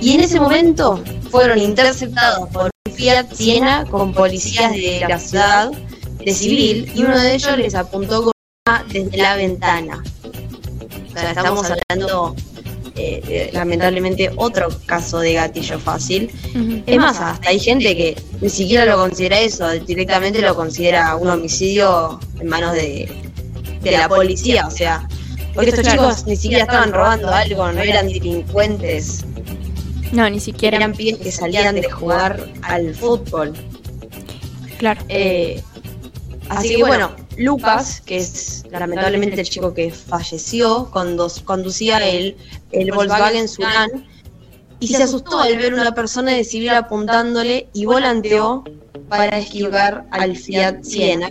Y 0.00 0.14
en 0.14 0.20
ese 0.20 0.40
momento 0.40 1.02
fueron 1.30 1.58
interceptados 1.58 2.48
por 2.48 2.64
un 2.64 2.92
Fiat 2.92 3.32
Siena 3.32 3.84
con 3.86 4.12
policías 4.12 4.72
de 4.72 5.04
la 5.08 5.18
ciudad 5.18 5.70
de 6.24 6.32
civil 6.32 6.90
y 6.94 7.02
uno 7.02 7.18
de 7.18 7.34
ellos 7.34 7.56
les 7.56 7.74
apuntó 7.74 8.24
con 8.24 8.32
una 8.66 8.84
desde 8.88 9.16
la 9.16 9.36
ventana. 9.36 10.02
O 11.08 11.12
sea, 11.12 11.30
estamos 11.30 11.66
hablando 11.70 12.34
eh, 13.00 13.20
de, 13.26 13.50
lamentablemente 13.52 14.30
otro 14.36 14.68
caso 14.86 15.18
de 15.20 15.34
gatillo 15.34 15.78
fácil. 15.78 16.30
Es 16.86 16.96
más, 16.98 17.18
hasta 17.20 17.48
hay 17.50 17.58
gente 17.58 17.96
que 17.96 18.16
ni 18.40 18.48
siquiera 18.48 18.84
lo 18.84 18.96
considera 18.96 19.38
eso, 19.40 19.68
directamente 19.86 20.40
lo 20.40 20.54
considera 20.54 21.16
un 21.16 21.28
homicidio 21.28 22.20
en 22.40 22.48
manos 22.48 22.74
de, 22.74 23.10
de 23.82 23.90
la 23.90 24.08
policía. 24.08 24.66
O 24.66 24.70
sea, 24.70 25.06
porque 25.54 25.70
estos 25.70 25.86
chicos 25.86 26.26
ni 26.26 26.36
siquiera 26.36 26.64
estaban 26.64 26.92
robando 26.92 27.28
algo, 27.28 27.70
no 27.72 27.80
eran 27.80 28.06
delincuentes, 28.08 29.24
No, 30.12 30.28
ni 30.28 30.40
siquiera. 30.40 30.76
eran 30.76 30.92
pibes 30.92 31.18
que 31.20 31.32
salían 31.32 31.74
de 31.74 31.90
jugar 31.90 32.48
al 32.62 32.94
fútbol. 32.94 33.52
Claro. 34.78 35.00
Eh, 35.08 35.60
así 36.48 36.76
que 36.76 36.84
bueno, 36.84 37.10
Lucas, 37.36 38.00
que 38.00 38.18
es 38.18 38.64
lamentablemente 38.70 39.40
el 39.40 39.48
chico 39.48 39.72
que 39.72 39.90
falleció, 39.90 40.90
condu- 40.90 41.42
conducía 41.44 41.98
el, 42.06 42.36
el 42.72 42.90
Volkswagen 42.92 43.48
Surán 43.48 44.06
y 44.78 44.88
se 44.88 45.02
asustó 45.04 45.38
al 45.40 45.56
ver 45.56 45.74
una 45.74 45.94
persona 45.94 46.32
de 46.32 46.44
civil 46.44 46.70
apuntándole 46.70 47.68
y 47.72 47.84
volanteó 47.86 48.64
para 49.08 49.38
esquivar 49.38 50.06
al 50.10 50.36
Fiat 50.36 50.82
Siena 50.82 51.28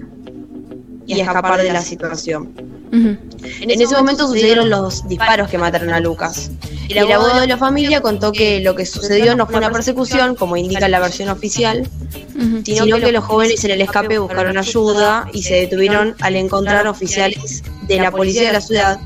y 1.06 1.20
escapar 1.22 1.62
de 1.62 1.74
la 1.74 1.82
situación. 1.82 2.54
En 3.44 3.82
ese 3.82 3.96
momento 3.96 4.28
sucedieron 4.28 4.70
los 4.70 5.08
disparos 5.08 5.50
que 5.50 5.58
mataron 5.58 5.92
a 5.92 6.00
Lucas. 6.00 6.52
El 6.90 6.98
abogado 7.00 7.40
de 7.40 7.48
la 7.48 7.58
familia 7.58 8.02
contó 8.02 8.32
que 8.32 8.60
lo 8.62 8.76
que 8.76 8.86
sucedió 8.86 9.36
no 9.36 9.46
fue 9.46 9.58
una 9.58 9.72
persecución, 9.72 10.36
como 10.36 10.58
indica 10.58 10.88
la 10.90 11.00
versión 11.00 11.30
oficial, 11.30 11.88
sino 12.64 13.00
que 13.00 13.12
los 13.12 13.24
jóvenes 13.24 13.64
en 13.64 13.72
el 13.72 13.82
escape 13.82 14.18
buscaron 14.18 14.58
ayuda 14.58 15.28
y 15.34 15.44
se 15.44 15.56
detuvieron 15.56 16.16
al 16.22 16.36
encontrar 16.36 16.88
oficiales 16.88 17.64
de 17.88 17.98
la 17.98 18.12
policía 18.12 18.48
de 18.48 18.54
la 18.54 18.62
ciudad, 18.62 19.00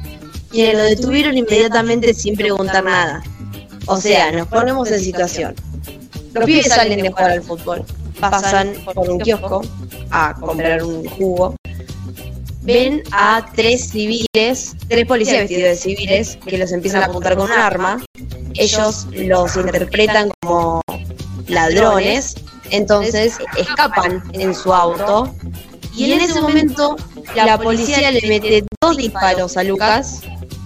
quienes 0.49 0.75
lo 0.75 0.83
detuvieron 0.83 1.37
inmediatamente 1.37 2.13
sin 2.13 2.35
preguntar 2.35 2.83
nada. 2.83 3.23
O 3.85 3.97
sea, 3.97 4.31
nos 4.31 4.47
ponemos 4.47 4.89
en 4.91 4.99
situación. 4.99 5.55
Los 6.33 6.45
pibes 6.45 6.67
salen 6.67 7.01
de 7.01 7.09
jugar 7.09 7.31
al 7.31 7.43
fútbol, 7.43 7.83
pasan 8.19 8.73
por 8.93 9.09
un 9.09 9.19
kiosco 9.19 9.61
a 10.09 10.33
comprar 10.39 10.83
un 10.83 11.05
jugo, 11.05 11.55
ven 12.63 13.03
a 13.11 13.45
tres 13.55 13.89
civiles, 13.89 14.75
tres 14.87 15.05
policías 15.05 15.41
vestidos 15.41 15.63
de 15.63 15.75
civiles, 15.75 16.37
que 16.45 16.57
los 16.57 16.71
empiezan 16.71 17.03
a 17.03 17.05
apuntar 17.07 17.35
con 17.35 17.45
un 17.45 17.51
arma. 17.51 18.03
Ellos 18.55 19.07
los 19.11 19.55
interpretan 19.55 20.31
como 20.41 20.81
ladrones, 21.47 22.35
entonces 22.71 23.37
escapan 23.57 24.23
en 24.33 24.55
su 24.55 24.73
auto. 24.73 25.33
Y 25.95 26.11
en 26.11 26.21
ese 26.21 26.41
momento 26.41 26.95
la 27.35 27.57
policía 27.57 28.11
le 28.11 28.27
mete 28.27 28.63
dos 28.81 28.97
disparos 28.97 29.57
a 29.57 29.63
Lucas, 29.63 30.21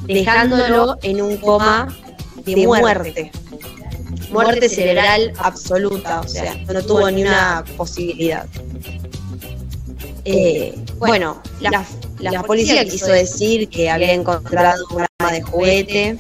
dejándolo 0.06 0.98
en 1.02 1.22
un 1.22 1.38
coma 1.38 1.88
de 2.46 2.66
muerte. 2.66 3.32
Muerte 4.32 4.70
cerebral 4.70 5.34
absoluta, 5.40 6.20
o 6.22 6.28
sea, 6.28 6.56
no 6.72 6.82
tuvo 6.84 7.10
ni 7.10 7.24
una 7.24 7.64
posibilidad. 7.78 8.46
Eh, 10.30 10.76
bueno, 10.98 11.42
la, 11.62 11.86
la 12.20 12.44
policía 12.44 12.84
quiso 12.84 13.08
decir 13.08 13.70
que 13.70 13.90
había 13.90 14.12
encontrado 14.12 14.86
un 14.92 15.06
arma 15.20 15.32
de 15.32 15.42
juguete, 15.42 16.18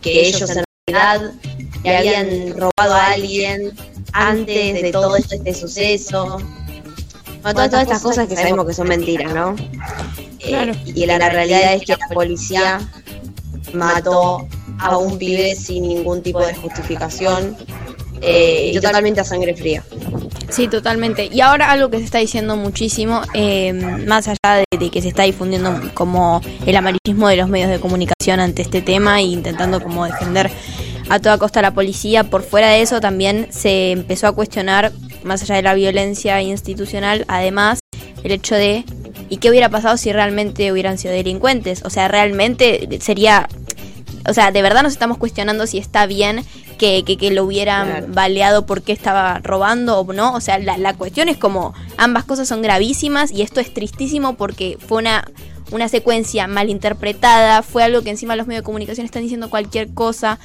que 0.00 0.28
ellos 0.28 0.48
en 0.48 0.64
realidad 0.88 1.32
le 1.84 1.96
habían 1.96 2.58
robado 2.58 2.94
a 2.94 3.12
alguien 3.12 3.72
antes 4.14 4.80
de 4.80 4.90
todo 4.92 5.16
este 5.16 5.52
suceso. 5.52 6.38
Bueno, 7.42 7.54
todas, 7.54 7.70
todas 7.70 7.82
estas 7.82 8.00
cosas 8.00 8.28
que 8.28 8.36
sabemos 8.36 8.66
que 8.66 8.72
son 8.72 8.88
mentiras, 8.88 9.34
¿no? 9.34 9.56
Eh, 10.38 10.72
y 10.86 11.04
la, 11.04 11.18
la 11.18 11.28
realidad 11.28 11.74
es 11.74 11.82
que 11.82 11.92
la 11.92 12.08
policía 12.14 12.80
mató 13.74 14.48
a 14.78 14.96
un 14.96 15.18
pibe 15.18 15.54
sin 15.54 15.86
ningún 15.86 16.22
tipo 16.22 16.40
de 16.40 16.54
justificación 16.54 17.56
eh, 18.22 18.70
y 18.72 18.80
totalmente 18.80 19.20
a 19.20 19.24
sangre 19.24 19.54
fría. 19.54 19.84
Sí, 20.52 20.68
totalmente. 20.68 21.30
Y 21.32 21.40
ahora 21.40 21.70
algo 21.70 21.88
que 21.88 21.96
se 21.96 22.04
está 22.04 22.18
diciendo 22.18 22.56
muchísimo, 22.56 23.22
eh, 23.32 23.72
más 23.72 24.28
allá 24.28 24.62
de, 24.78 24.90
que 24.90 25.00
se 25.00 25.08
está 25.08 25.22
difundiendo 25.22 25.80
como 25.94 26.42
el 26.66 26.76
amarillismo 26.76 27.26
de 27.28 27.36
los 27.36 27.48
medios 27.48 27.70
de 27.70 27.80
comunicación 27.80 28.38
ante 28.38 28.60
este 28.60 28.82
tema 28.82 29.18
e 29.18 29.22
intentando 29.22 29.82
como 29.82 30.04
defender 30.04 30.50
a 31.08 31.18
toda 31.20 31.38
costa 31.38 31.60
a 31.60 31.62
la 31.62 31.72
policía, 31.72 32.24
por 32.24 32.42
fuera 32.42 32.68
de 32.68 32.82
eso 32.82 33.00
también 33.00 33.48
se 33.50 33.92
empezó 33.92 34.26
a 34.26 34.32
cuestionar, 34.32 34.92
más 35.24 35.42
allá 35.42 35.54
de 35.54 35.62
la 35.62 35.72
violencia 35.72 36.42
institucional, 36.42 37.24
además 37.28 37.78
el 38.22 38.32
hecho 38.32 38.54
de 38.54 38.84
¿y 39.30 39.38
qué 39.38 39.48
hubiera 39.48 39.70
pasado 39.70 39.96
si 39.96 40.12
realmente 40.12 40.70
hubieran 40.70 40.98
sido 40.98 41.14
delincuentes? 41.14 41.82
O 41.82 41.88
sea, 41.88 42.08
realmente 42.08 42.98
sería 43.00 43.48
o 44.28 44.32
sea, 44.34 44.50
de 44.52 44.62
verdad 44.62 44.82
nos 44.82 44.92
estamos 44.92 45.18
cuestionando 45.18 45.66
si 45.66 45.78
está 45.78 46.06
bien 46.06 46.44
que, 46.78 47.04
que, 47.04 47.16
que 47.16 47.30
lo 47.30 47.44
hubieran 47.44 47.88
Claro. 47.88 48.06
baleado 48.10 48.66
porque 48.66 48.92
estaba 48.92 49.38
robando 49.42 49.98
o 50.00 50.12
no. 50.12 50.34
O 50.34 50.40
sea, 50.40 50.58
la, 50.58 50.78
la 50.78 50.94
cuestión 50.94 51.28
es 51.28 51.36
como 51.36 51.74
ambas 51.96 52.24
cosas 52.24 52.48
son 52.48 52.62
gravísimas 52.62 53.30
y 53.30 53.42
esto 53.42 53.60
es 53.60 53.72
tristísimo 53.74 54.34
porque 54.34 54.78
fue 54.86 54.98
una, 54.98 55.24
una 55.70 55.88
secuencia 55.88 56.46
malinterpretada, 56.46 57.62
fue 57.62 57.82
algo 57.84 58.02
que 58.02 58.10
encima 58.10 58.36
los 58.36 58.46
medios 58.46 58.62
de 58.62 58.66
comunicación 58.66 59.04
están 59.06 59.22
diciendo 59.22 59.50
cualquier 59.50 59.92
cosa 59.94 60.38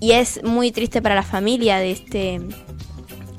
y 0.00 0.12
es 0.12 0.42
muy 0.42 0.70
triste 0.72 1.00
para 1.02 1.14
la 1.14 1.22
familia 1.22 1.78
de 1.78 1.90
este 1.92 2.40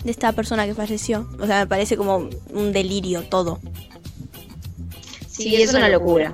de 0.03 0.11
esta 0.11 0.33
persona 0.33 0.65
que 0.65 0.73
falleció. 0.73 1.27
O 1.39 1.45
sea, 1.47 1.59
me 1.59 1.67
parece 1.67 1.95
como 1.95 2.29
un 2.53 2.73
delirio 2.73 3.23
todo. 3.23 3.59
Sí, 5.29 5.55
es 5.55 5.73
una 5.73 5.89
locura. 5.89 6.33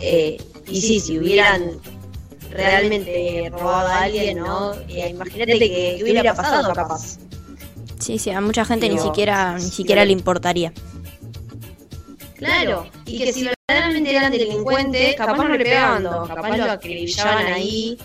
Eh, 0.00 0.38
y 0.66 0.80
sí, 0.80 1.00
si 1.00 1.18
hubieran 1.18 1.72
realmente 2.50 3.50
robado 3.52 3.88
a 3.88 4.02
alguien, 4.02 4.38
¿no? 4.38 4.74
Eh, 4.88 5.10
imagínate 5.10 5.58
que, 5.58 5.96
que 5.98 6.00
hubiera 6.02 6.34
pasado 6.34 6.72
capaz. 6.72 7.18
Sí, 7.98 8.18
sí, 8.18 8.30
a 8.30 8.40
mucha 8.40 8.64
gente 8.64 8.88
ni 8.88 8.98
siquiera 8.98 9.54
ni 9.58 9.70
siquiera 9.70 10.04
le 10.04 10.12
importaría. 10.12 10.72
Claro, 12.36 12.86
y 13.04 13.18
que 13.18 13.32
si 13.32 13.48
verdaderamente 13.68 14.14
eran 14.14 14.30
delincuentes, 14.30 15.16
capaz 15.16 15.36
no 15.36 15.48
le 15.48 15.58
pegaban 15.58 16.04
dos, 16.04 16.28
capaz 16.28 16.56
lo 16.56 16.70
acribillaban 16.70 17.46
ahí, 17.46 17.98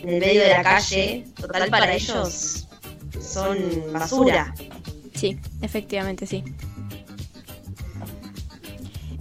en 0.00 0.08
el 0.08 0.20
medio 0.20 0.42
de 0.42 0.48
la 0.50 0.62
calle. 0.62 1.24
Total, 1.34 1.68
para 1.70 1.92
ellos 1.92 2.68
son 3.20 3.58
basura. 3.92 4.54
Sí, 5.14 5.38
efectivamente, 5.60 6.26
sí. 6.26 6.44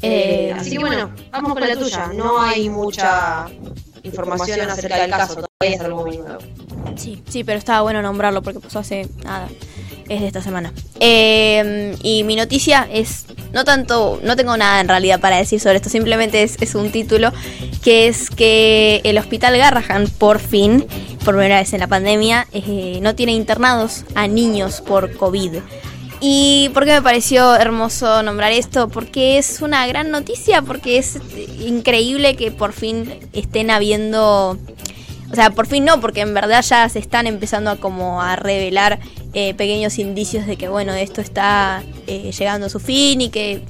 Eh, 0.03 0.53
así 0.55 0.71
que 0.71 0.79
bueno, 0.79 1.11
vamos 1.31 1.53
con 1.53 1.61
la 1.67 1.75
tuya. 1.75 2.11
No 2.13 2.39
hay 2.39 2.69
mucha 2.69 3.47
información 4.03 4.69
acerca 4.69 5.01
del 5.01 5.11
caso, 5.11 5.35
todavía 5.35 5.77
es 5.77 5.81
algo 5.81 6.05
muy 6.05 6.17
nuevo. 6.17 6.39
Sí, 6.95 7.23
sí, 7.27 7.43
pero 7.43 7.57
estaba 7.57 7.81
bueno 7.81 8.01
nombrarlo 8.01 8.41
porque 8.41 8.59
pasó 8.59 8.79
hace 8.79 9.07
nada. 9.23 9.49
Es 10.09 10.19
de 10.19 10.27
esta 10.27 10.41
semana. 10.41 10.73
Eh, 10.99 11.95
y 12.03 12.23
mi 12.25 12.35
noticia 12.35 12.87
es, 12.91 13.25
no 13.53 13.63
tanto, 13.63 14.19
no 14.21 14.35
tengo 14.35 14.57
nada 14.57 14.81
en 14.81 14.89
realidad 14.89 15.21
para 15.21 15.37
decir 15.37 15.61
sobre 15.61 15.77
esto, 15.77 15.89
simplemente 15.89 16.43
es, 16.43 16.61
es 16.61 16.75
un 16.75 16.91
título 16.91 17.31
que 17.81 18.07
es 18.07 18.29
que 18.29 18.99
el 19.05 19.17
Hospital 19.17 19.57
Garrahan 19.57 20.07
por 20.07 20.39
fin, 20.39 20.85
por 21.23 21.35
primera 21.35 21.59
vez 21.59 21.71
en 21.73 21.79
la 21.79 21.87
pandemia, 21.87 22.47
eh, 22.51 22.99
no 23.01 23.15
tiene 23.15 23.31
internados 23.31 24.03
a 24.13 24.27
niños 24.27 24.81
por 24.81 25.15
COVID. 25.15 25.59
¿Y 26.25 26.69
por 26.69 26.85
qué 26.85 26.91
me 26.93 27.01
pareció 27.01 27.53
hermoso 27.53 28.23
nombrar 28.23 28.53
esto? 28.53 28.87
Porque 28.87 29.37
es 29.37 29.61
una 29.61 29.85
gran 29.87 30.09
noticia, 30.09 30.61
porque 30.61 30.97
es 30.97 31.17
increíble 31.59 32.37
que 32.37 32.49
por 32.49 32.71
fin 32.71 33.13
estén 33.33 33.69
habiendo... 33.69 34.57
O 35.29 35.35
sea, 35.35 35.49
por 35.49 35.67
fin 35.67 35.83
no, 35.83 35.99
porque 35.99 36.21
en 36.21 36.33
verdad 36.33 36.63
ya 36.63 36.87
se 36.87 36.99
están 36.99 37.27
empezando 37.27 37.71
a 37.71 37.75
como 37.75 38.21
a 38.21 38.37
revelar 38.37 39.01
eh, 39.33 39.53
pequeños 39.55 39.99
indicios 39.99 40.47
de 40.47 40.55
que, 40.55 40.69
bueno, 40.69 40.93
esto 40.93 41.19
está 41.19 41.83
eh, 42.07 42.31
llegando 42.31 42.67
a 42.67 42.69
su 42.69 42.79
fin 42.79 43.19
y 43.19 43.27
que 43.27 43.61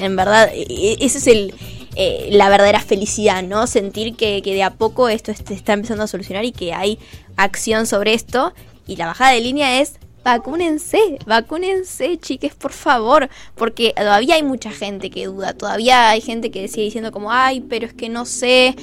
en 0.00 0.16
verdad 0.16 0.50
e, 0.52 0.66
e, 0.68 0.96
ese 0.98 1.18
es 1.18 1.26
el, 1.28 1.54
eh, 1.94 2.30
la 2.32 2.48
verdadera 2.48 2.80
felicidad, 2.80 3.44
¿no? 3.44 3.68
Sentir 3.68 4.16
que, 4.16 4.42
que 4.42 4.54
de 4.54 4.64
a 4.64 4.70
poco 4.70 5.08
esto 5.08 5.30
está 5.30 5.72
empezando 5.74 6.02
a 6.02 6.08
solucionar 6.08 6.44
y 6.44 6.50
que 6.50 6.74
hay 6.74 6.98
acción 7.36 7.86
sobre 7.86 8.12
esto. 8.12 8.52
Y 8.88 8.96
la 8.96 9.06
bajada 9.06 9.30
de 9.30 9.40
línea 9.40 9.80
es 9.80 10.00
vacúnense, 10.24 11.18
vacúnense, 11.26 12.18
chiques, 12.18 12.54
por 12.54 12.72
favor, 12.72 13.28
porque 13.54 13.92
todavía 13.96 14.36
hay 14.36 14.42
mucha 14.42 14.70
gente 14.70 15.10
que 15.10 15.26
duda, 15.26 15.54
todavía 15.54 16.10
hay 16.10 16.20
gente 16.20 16.50
que 16.50 16.68
sigue 16.68 16.84
diciendo 16.84 17.12
como, 17.12 17.32
ay, 17.32 17.60
pero 17.60 17.86
es 17.86 17.94
que 17.94 18.08
no 18.08 18.24
sé. 18.24 18.74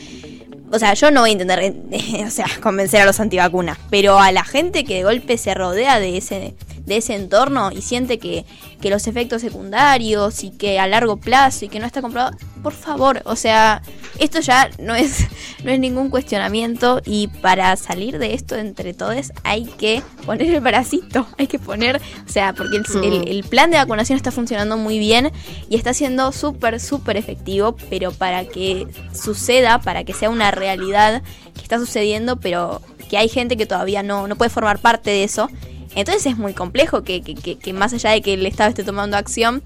O 0.72 0.78
sea, 0.78 0.94
yo 0.94 1.10
no 1.10 1.22
voy 1.22 1.32
a 1.32 1.34
intentar, 1.34 1.62
o 2.26 2.30
sea, 2.30 2.46
convencer 2.62 3.02
a 3.02 3.06
los 3.06 3.20
antivacunas, 3.20 3.78
pero 3.90 4.20
a 4.20 4.32
la 4.32 4.44
gente 4.44 4.84
que 4.84 4.96
de 4.96 5.04
golpe 5.04 5.38
se 5.38 5.54
rodea 5.54 6.00
de 6.00 6.18
ese, 6.18 6.56
de 6.90 6.98
ese 6.98 7.16
entorno 7.16 7.72
y 7.72 7.82
siente 7.82 8.18
que, 8.18 8.46
que 8.82 8.90
los 8.90 9.08
efectos 9.08 9.42
secundarios 9.42 10.44
y 10.44 10.50
que 10.50 10.80
a 10.80 10.88
largo 10.88 11.18
plazo 11.18 11.66
y 11.66 11.70
que 11.70 11.80
no 11.80 11.86
está 11.86 12.02
comprobado, 12.02 12.36
por 12.64 12.74
favor, 12.74 13.22
o 13.26 13.36
sea, 13.36 13.82
esto 14.20 14.40
ya 14.40 14.70
no 14.80 14.96
es, 14.96 15.28
no 15.64 15.72
es 15.72 15.80
ningún 15.80 16.10
cuestionamiento 16.10 17.02
y 17.06 17.28
para 17.28 17.76
salir 17.78 18.18
de 18.18 18.34
esto 18.34 18.56
entre 18.56 18.94
todos 18.94 19.32
hay 19.44 19.66
que 19.66 20.02
poner 20.26 20.54
el 20.54 20.62
bracito, 20.62 21.28
hay 21.38 21.48
que 21.48 21.60
poner, 21.60 22.02
o 22.28 22.30
sea, 22.30 22.54
porque 22.54 22.78
el, 22.78 23.04
el, 23.04 23.28
el 23.30 23.44
plan 23.44 23.70
de 23.70 23.78
vacunación 23.78 24.18
está 24.18 24.32
funcionando 24.32 24.76
muy 24.76 24.98
bien 24.98 25.32
y 25.70 25.76
está 25.76 25.94
siendo 25.94 26.32
súper, 26.32 26.80
súper 26.80 27.18
efectivo, 27.18 27.76
pero 27.90 28.12
para 28.12 28.46
que 28.46 28.88
suceda, 29.14 29.80
para 29.80 30.04
que 30.04 30.14
sea 30.14 30.32
una 30.32 30.50
realidad 30.50 31.22
que 31.54 31.62
está 31.62 31.78
sucediendo, 31.78 32.40
pero 32.40 32.82
que 33.10 33.18
hay 33.18 33.30
gente 33.30 33.58
que 33.58 33.66
todavía 33.66 34.04
no, 34.04 34.28
no 34.28 34.36
puede 34.36 34.50
formar 34.50 34.80
parte 34.80 35.10
de 35.10 35.24
eso. 35.24 35.50
Entonces 35.96 36.26
es 36.26 36.38
muy 36.38 36.54
complejo 36.54 37.04
que, 37.04 37.22
que, 37.22 37.36
que, 37.36 37.58
que 37.58 37.74
más 37.74 37.94
allá 37.94 38.12
de 38.12 38.22
que 38.22 38.34
el 38.36 38.46
Estado 38.46 38.70
esté 38.70 38.84
tomando 38.84 39.18
acción, 39.18 39.62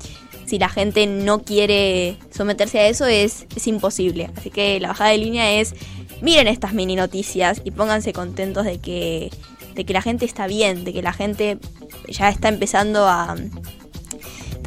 si 0.45 0.57
la 0.59 0.69
gente 0.69 1.05
no 1.07 1.43
quiere 1.43 2.17
someterse 2.31 2.79
a 2.79 2.87
eso 2.87 3.05
es, 3.05 3.45
es 3.55 3.67
imposible. 3.67 4.29
Así 4.37 4.49
que 4.49 4.79
la 4.79 4.89
bajada 4.89 5.11
de 5.11 5.17
línea 5.17 5.51
es, 5.59 5.73
miren 6.21 6.47
estas 6.47 6.73
mini 6.73 6.95
noticias 6.95 7.61
y 7.63 7.71
pónganse 7.71 8.13
contentos 8.13 8.65
de 8.65 8.79
que, 8.79 9.31
de 9.75 9.85
que 9.85 9.93
la 9.93 10.01
gente 10.01 10.25
está 10.25 10.47
bien, 10.47 10.83
de 10.85 10.93
que 10.93 11.01
la 11.01 11.13
gente 11.13 11.57
ya 12.07 12.29
está 12.29 12.47
empezando 12.49 13.07
a... 13.07 13.35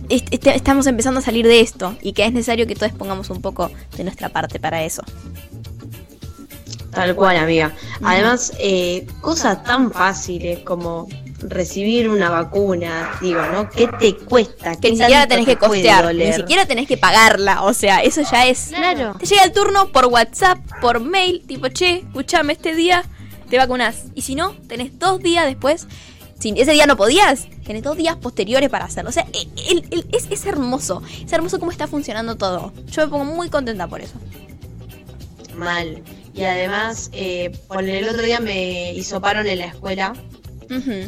est- 0.08 0.32
est- 0.32 0.46
Estamos 0.46 0.86
empezando 0.86 1.20
a 1.20 1.22
salir 1.22 1.46
de 1.46 1.60
esto 1.60 1.94
y 2.02 2.12
que 2.12 2.24
es 2.24 2.32
necesario 2.32 2.66
que 2.66 2.74
todos 2.74 2.92
pongamos 2.92 3.28
un 3.30 3.40
poco 3.42 3.70
de 3.96 4.04
nuestra 4.04 4.28
parte 4.28 4.58
para 4.60 4.82
eso. 4.84 5.02
Tal 6.90 7.14
cual, 7.14 7.36
amiga. 7.36 7.74
Además, 8.02 8.52
eh, 8.58 9.06
cosas 9.20 9.62
tan 9.64 9.90
fáciles 9.92 10.60
como 10.60 11.06
recibir 11.40 12.08
una 12.08 12.30
vacuna, 12.30 13.10
digo, 13.20 13.40
¿no? 13.52 13.68
¿Qué 13.70 13.88
te 13.88 14.16
cuesta? 14.16 14.74
Que 14.76 14.80
¿Qué 14.80 14.90
ni 14.92 14.96
siquiera 14.98 15.26
tenés 15.26 15.44
te 15.46 15.52
que 15.52 15.58
costear, 15.58 16.14
ni 16.14 16.32
siquiera 16.32 16.66
tenés 16.66 16.86
que 16.88 16.96
pagarla, 16.96 17.62
o 17.62 17.72
sea, 17.74 17.98
eso 18.02 18.22
ya 18.30 18.46
es... 18.46 18.68
Claro. 18.74 19.14
Te 19.18 19.26
llega 19.26 19.44
el 19.44 19.52
turno 19.52 19.88
por 19.92 20.06
WhatsApp, 20.06 20.58
por 20.80 21.00
mail, 21.00 21.42
tipo, 21.46 21.68
che, 21.68 21.98
escuchame, 21.98 22.54
este 22.54 22.74
día 22.74 23.04
te 23.50 23.58
vacunás. 23.58 24.04
Y 24.14 24.22
si 24.22 24.34
no, 24.34 24.52
tenés 24.68 24.98
dos 24.98 25.20
días 25.22 25.46
después. 25.46 25.86
Si 26.38 26.52
ese 26.56 26.72
día 26.72 26.84
no 26.86 26.96
podías, 26.98 27.46
tenés 27.64 27.82
dos 27.82 27.96
días 27.96 28.16
posteriores 28.16 28.68
para 28.68 28.84
hacerlo. 28.84 29.08
O 29.08 29.12
sea, 29.12 29.26
e- 29.32 29.48
el- 29.70 29.86
el- 29.90 30.06
es, 30.12 30.26
es 30.30 30.44
hermoso. 30.44 31.02
Es 31.24 31.32
hermoso 31.32 31.58
cómo 31.58 31.70
está 31.70 31.86
funcionando 31.86 32.36
todo. 32.36 32.72
Yo 32.90 33.02
me 33.02 33.08
pongo 33.08 33.24
muy 33.24 33.48
contenta 33.48 33.86
por 33.86 34.02
eso. 34.02 34.14
Mal. 35.56 36.02
Y 36.34 36.44
además, 36.44 37.08
eh, 37.12 37.56
por 37.68 37.82
el 37.84 38.06
otro 38.08 38.22
día 38.22 38.40
me 38.40 38.92
hisoparon 38.92 39.46
en 39.46 39.58
la 39.60 39.66
escuela, 39.66 40.12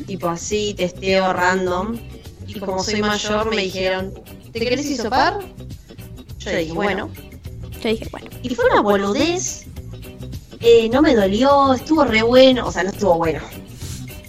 Tipo 0.07 0.29
así, 0.29 0.75
testeo 0.77 1.33
random. 1.33 1.97
Y 2.47 2.59
como 2.59 2.83
soy 2.83 3.03
mayor, 3.03 3.55
me 3.55 3.63
dijeron, 3.63 4.15
¿te 4.53 4.61
querés 4.61 4.87
hisopar? 4.87 5.39
Yo 6.39 6.51
dije, 6.51 6.73
bueno. 6.73 7.11
Yo 7.83 7.89
dije, 7.91 8.09
bueno, 8.11 8.29
Y 8.43 8.55
fue 8.55 8.65
una 8.67 8.81
boludez. 8.81 9.67
Eh, 10.61 10.89
no 10.91 11.03
me 11.03 11.15
dolió, 11.15 11.75
estuvo 11.75 12.05
re 12.05 12.23
bueno. 12.23 12.67
O 12.67 12.73
sea, 12.73 12.85
no 12.85 12.91
estuvo 12.91 13.17
bueno. 13.17 13.41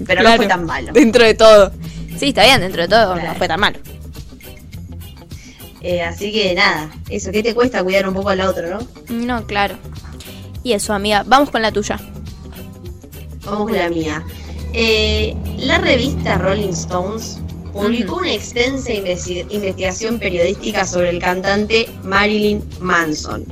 Pero 0.06 0.24
no 0.24 0.36
fue 0.36 0.48
tan 0.48 0.66
malo. 0.66 0.92
dentro 0.94 1.24
de 1.24 1.34
todo. 1.34 1.72
Sí, 2.18 2.30
está 2.30 2.44
bien, 2.44 2.62
dentro 2.62 2.82
de 2.82 2.88
todo, 2.88 3.16
no 3.16 3.36
fue 3.36 3.48
tan 3.48 3.60
malo. 3.60 3.80
Eh, 5.82 6.02
así 6.02 6.32
que 6.34 6.54
nada, 6.56 6.92
eso, 7.10 7.32
¿qué 7.32 7.42
te 7.42 7.56
cuesta 7.56 7.84
cuidar 7.84 8.08
un 8.08 8.14
poco 8.14 8.30
al 8.30 8.42
otro, 8.42 8.70
no? 8.70 8.88
No, 9.10 9.48
claro. 9.48 9.78
Y 10.64 10.74
eso, 10.74 10.94
amiga, 10.94 11.24
vamos 11.26 11.50
con 11.50 11.62
la 11.62 11.72
tuya. 11.72 11.98
Vamos 13.46 13.70
con 13.70 13.78
la 13.78 13.90
mía. 13.90 14.24
Eh, 14.74 15.36
la 15.58 15.80
revista 15.80 16.38
Rolling 16.38 16.70
Stones 16.70 17.40
publicó 17.74 18.18
una 18.18 18.34
extensa 18.34 18.92
investi- 18.92 19.46
investigación 19.50 20.20
periodística 20.20 20.86
sobre 20.86 21.10
el 21.10 21.20
cantante 21.20 21.90
Marilyn 22.04 22.64
Manson, 22.80 23.46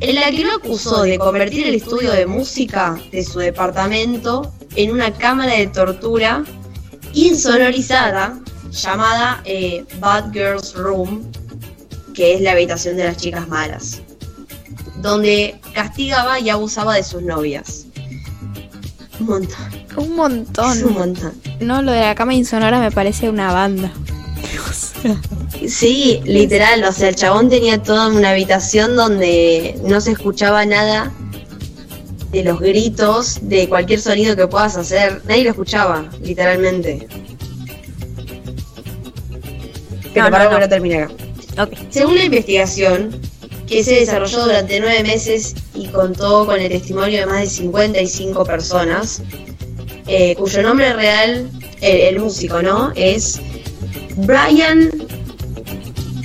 en 0.00 0.14
la 0.14 0.30
que 0.30 0.44
lo 0.44 0.54
acusó 0.54 1.02
de 1.02 1.18
convertir 1.18 1.66
el 1.66 1.74
estudio 1.74 2.12
de 2.12 2.26
música 2.26 2.98
de 3.12 3.24
su 3.24 3.38
departamento 3.40 4.52
en 4.76 4.92
una 4.92 5.12
cámara 5.12 5.54
de 5.54 5.66
tortura 5.66 6.44
insonorizada 7.12 8.38
llamada 8.70 9.42
eh, 9.44 9.84
Bad 9.98 10.32
Girls 10.32 10.74
Room, 10.74 11.30
que 12.14 12.34
es 12.34 12.40
la 12.40 12.52
habitación 12.52 12.96
de 12.96 13.04
las 13.04 13.16
chicas 13.16 13.48
malas, 13.48 14.00
donde 15.02 15.60
castigaba 15.74 16.38
y 16.38 16.48
abusaba 16.50 16.94
de 16.94 17.02
sus 17.02 17.22
novias. 17.22 17.86
Un 19.20 19.26
montón. 19.26 19.56
Un 19.72 19.90
Es 19.90 19.96
un 20.08 20.16
montón. 20.16 20.92
montón. 20.94 21.32
No, 21.60 21.82
lo 21.82 21.92
de 21.92 22.00
la 22.00 22.14
cama 22.14 22.34
insonora 22.34 22.80
me 22.80 22.90
parece 22.90 23.28
una 23.28 23.52
banda. 23.52 23.92
Sí, 25.68 26.20
literal, 26.24 26.82
o 26.84 26.92
sea, 26.92 27.08
el 27.08 27.14
chabón 27.16 27.48
tenía 27.48 27.82
toda 27.82 28.08
una 28.08 28.30
habitación 28.30 28.96
donde 28.96 29.78
no 29.84 30.00
se 30.00 30.12
escuchaba 30.12 30.64
nada 30.66 31.10
de 32.32 32.44
los 32.44 32.60
gritos, 32.60 33.38
de 33.42 33.68
cualquier 33.68 34.00
sonido 34.00 34.36
que 34.36 34.46
puedas 34.46 34.76
hacer. 34.76 35.22
Nadie 35.26 35.44
lo 35.44 35.50
escuchaba, 35.50 36.04
literalmente. 36.22 37.08
Pero 40.12 40.24
No, 40.26 40.30
para 40.30 40.50
no, 40.50 40.58
no. 40.60 40.68
termine 40.68 41.02
acá. 41.02 41.14
Según 41.90 42.16
la 42.16 42.24
investigación, 42.24 43.10
que 43.70 43.84
se 43.84 43.94
desarrolló 43.94 44.42
durante 44.42 44.80
nueve 44.80 45.02
meses 45.04 45.54
y 45.74 45.86
contó 45.86 46.44
con 46.44 46.60
el 46.60 46.68
testimonio 46.68 47.20
de 47.20 47.26
más 47.26 47.40
de 47.42 47.46
55 47.46 48.44
personas, 48.44 49.22
eh, 50.08 50.34
cuyo 50.34 50.62
nombre 50.62 50.92
real, 50.92 51.48
el 51.80 52.18
músico, 52.18 52.60
¿no? 52.60 52.92
Es 52.96 53.40
Brian 54.16 54.90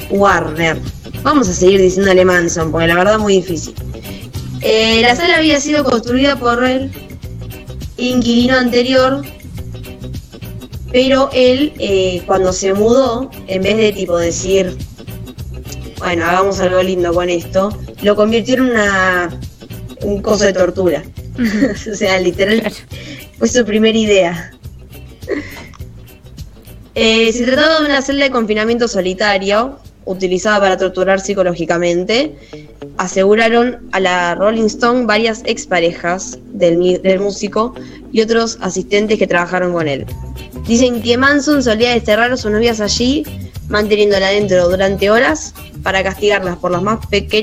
Warner. 0.10 0.80
Vamos 1.22 1.48
a 1.48 1.54
seguir 1.54 1.80
diciéndole 1.80 2.26
Manson, 2.26 2.72
porque 2.72 2.88
la 2.88 2.96
verdad 2.96 3.16
es 3.16 3.20
muy 3.20 3.36
difícil. 3.36 3.76
Eh, 4.62 5.02
la 5.02 5.16
sala 5.16 5.38
había 5.38 5.62
sido 5.62 5.84
construida 5.84 6.40
por 6.40 6.64
el 6.64 6.92
inquilino 7.98 8.56
anterior, 8.56 9.24
pero 10.92 11.30
él, 11.32 11.74
eh, 11.78 12.24
cuando 12.26 12.52
se 12.52 12.74
mudó, 12.74 13.30
en 13.48 13.62
vez 13.62 13.78
de 13.78 13.92
tipo 13.92 14.18
decir, 14.18 14.76
bueno, 16.06 16.26
hagamos 16.26 16.60
algo 16.60 16.82
lindo 16.82 17.14
con 17.14 17.30
esto, 17.30 17.78
lo 18.02 18.16
convirtió 18.16 18.56
en 18.56 18.62
una 18.62 19.40
un 20.02 20.22
coso 20.22 20.44
de 20.46 20.54
tortura. 20.54 21.04
o 21.92 21.96
sea, 21.96 22.20
literal, 22.20 22.60
Claro. 22.62 22.76
fue 23.40 23.48
su 23.48 23.66
primera 23.66 23.98
idea. 23.98 24.52
Eh, 26.94 27.32
se 27.34 27.44
trataba 27.46 27.80
de 27.80 27.86
una 27.86 28.02
celda 28.02 28.24
de 28.26 28.32
confinamiento 28.32 28.88
solitario, 28.88 29.80
utilizada 30.06 30.60
para 30.60 30.78
torturar 30.78 31.20
psicológicamente, 31.20 32.36
aseguraron 32.98 33.88
a 33.92 34.00
la 34.00 34.36
Rolling 34.36 34.66
Stone 34.68 35.06
varias 35.06 35.42
exparejas 35.46 36.38
del, 36.54 37.02
del 37.02 37.20
músico 37.20 37.74
y 38.14 38.22
otros 38.22 38.58
asistentes 38.62 39.18
que 39.20 39.28
trabajaron 39.28 39.74
con 39.74 39.88
él. 39.88 40.06
Dicen 40.68 41.02
que 41.02 41.18
Manson 41.18 41.62
solía 41.64 41.92
desterrar 41.92 42.32
a 42.32 42.38
sus 42.38 42.52
novias 42.52 42.80
allí, 42.80 43.26
manteniéndola 43.70 44.30
dentro 44.30 44.70
durante 44.70 45.10
horas 45.10 45.54
para 45.84 46.04
castigarlas 46.04 46.58
por 46.58 46.72
las 46.72 46.82
más 46.82 47.00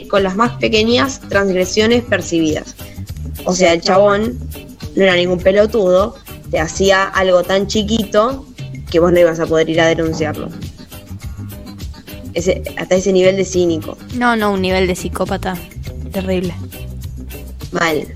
con 0.08 0.22
las 0.22 0.36
más 0.36 0.52
pequeñas 0.58 1.20
transgresiones 1.28 2.04
percibidas. 2.04 2.74
O 3.44 3.54
sea, 3.54 3.72
el 3.72 3.80
chabón 3.80 4.38
no 4.94 5.02
era 5.02 5.16
ningún 5.16 5.38
pelotudo, 5.38 6.16
te 6.50 6.60
hacía 6.60 7.04
algo 7.04 7.42
tan 7.42 7.66
chiquito 7.66 8.46
que 8.90 9.00
vos 9.00 9.12
no 9.12 9.20
ibas 9.20 9.40
a 9.40 9.46
poder 9.46 9.70
ir 9.70 9.80
a 9.80 9.86
denunciarlo. 9.86 10.48
Ese, 12.34 12.62
hasta 12.76 12.94
ese 12.94 13.12
nivel 13.12 13.36
de 13.36 13.44
cínico. 13.44 13.96
No, 14.14 14.36
no, 14.36 14.52
un 14.52 14.62
nivel 14.62 14.86
de 14.86 14.94
psicópata 14.94 15.56
terrible. 16.12 16.54
Mal. 17.72 18.06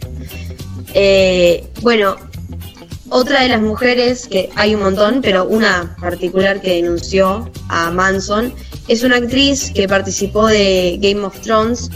Eh, 0.95 1.67
bueno, 1.83 2.17
otra 3.11 3.43
de 3.43 3.49
las 3.49 3.61
mujeres, 3.61 4.27
que 4.27 4.51
hay 4.57 4.75
un 4.75 4.83
montón, 4.83 5.21
pero 5.23 5.45
una 5.45 5.97
particular 6.01 6.61
que 6.61 6.75
denunció 6.75 7.51
a 7.69 7.91
Manson, 7.91 8.53
es 8.89 9.03
una 9.03 9.17
actriz 9.17 9.71
que 9.73 9.89
participó 9.89 10.47
de 10.47 10.99
Game 11.01 11.25
of 11.25 11.41
Thrones 11.41 11.91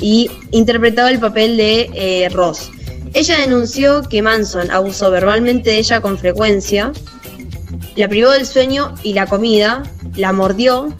y 0.00 0.30
interpretaba 0.50 1.10
el 1.10 1.18
papel 1.18 1.56
de 1.56 1.90
eh, 1.94 2.28
Ross. 2.30 2.70
Ella 3.14 3.38
denunció 3.38 4.02
que 4.02 4.22
Manson 4.22 4.70
abusó 4.70 5.10
verbalmente 5.10 5.70
de 5.70 5.78
ella 5.78 6.00
con 6.00 6.18
frecuencia, 6.18 6.92
la 7.96 8.08
privó 8.08 8.30
del 8.30 8.46
sueño 8.46 8.94
y 9.02 9.12
la 9.12 9.26
comida, 9.26 9.82
la 10.14 10.32
mordió, 10.32 10.94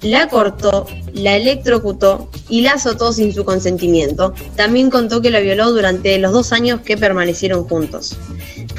la 0.00 0.28
cortó, 0.28 0.86
la 1.12 1.36
electrocutó 1.36 2.30
y 2.52 2.60
la 2.60 2.72
azotó 2.72 3.14
sin 3.14 3.32
su 3.32 3.46
consentimiento. 3.46 4.34
También 4.56 4.90
contó 4.90 5.22
que 5.22 5.30
la 5.30 5.40
violó 5.40 5.72
durante 5.72 6.18
los 6.18 6.32
dos 6.32 6.52
años 6.52 6.82
que 6.82 6.98
permanecieron 6.98 7.64
juntos. 7.64 8.14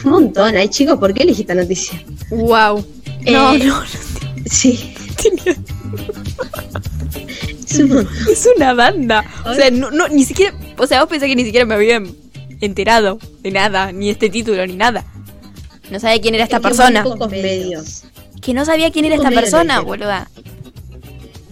Un 0.06 0.12
montón, 0.12 0.56
ay 0.56 0.68
chicos, 0.70 1.00
¿por 1.00 1.12
qué 1.12 1.24
elegí 1.24 1.42
esta 1.42 1.56
noticia? 1.56 2.00
Wow. 2.30 2.86
No, 3.26 3.58
no, 3.58 3.66
no. 3.66 3.84
Sí. 4.46 4.94
es, 7.68 8.48
una 8.56 8.76
banda. 8.76 9.26
O 9.44 9.56
sea, 9.56 9.72
no, 9.72 9.90
no, 9.90 10.08
ni 10.08 10.24
siquiera. 10.24 10.54
O 10.78 10.86
sea, 10.86 11.00
vos 11.00 11.10
pensás 11.10 11.28
que 11.28 11.36
ni 11.36 11.44
siquiera 11.44 11.66
me 11.66 11.74
habían 11.74 12.16
enterado 12.62 13.18
de 13.42 13.50
nada, 13.50 13.92
ni 13.92 14.12
este 14.12 14.30
título, 14.30 14.68
ni 14.68 14.76
nada. 14.76 15.04
No 15.90 16.00
sabía 16.00 16.22
quién 16.22 16.36
era 16.36 16.44
esta 16.44 16.60
persona. 16.60 17.04
medios. 17.28 18.04
Que 18.40 18.54
no 18.54 18.66
sabía 18.66 18.92
quién 18.92 19.06
era 19.06 19.16
esta 19.16 19.32
persona, 19.32 19.80
boluda. 19.80 20.30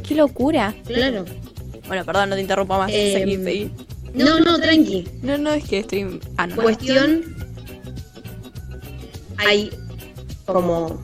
Qué 0.08 0.14
locura. 0.14 0.76
Claro. 0.86 1.26
Bueno, 1.92 2.06
perdón, 2.06 2.30
no 2.30 2.36
te 2.36 2.42
interrumpo 2.42 2.78
más. 2.78 2.90
Eh, 2.94 3.70
no, 4.14 4.40
no, 4.40 4.58
tranqui. 4.58 5.10
No, 5.24 5.38
no, 5.38 5.52
es 5.52 5.66
que 5.66 5.80
estoy. 5.80 6.22
Ah, 6.38 6.48
Cuestión. 6.56 7.36
Hay 9.36 9.72
como 10.46 11.04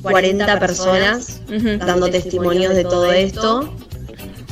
40 0.00 0.58
personas 0.58 1.42
dando 1.80 2.08
testimonios 2.08 2.74
de 2.74 2.84
todo 2.84 3.12
esto. 3.12 3.76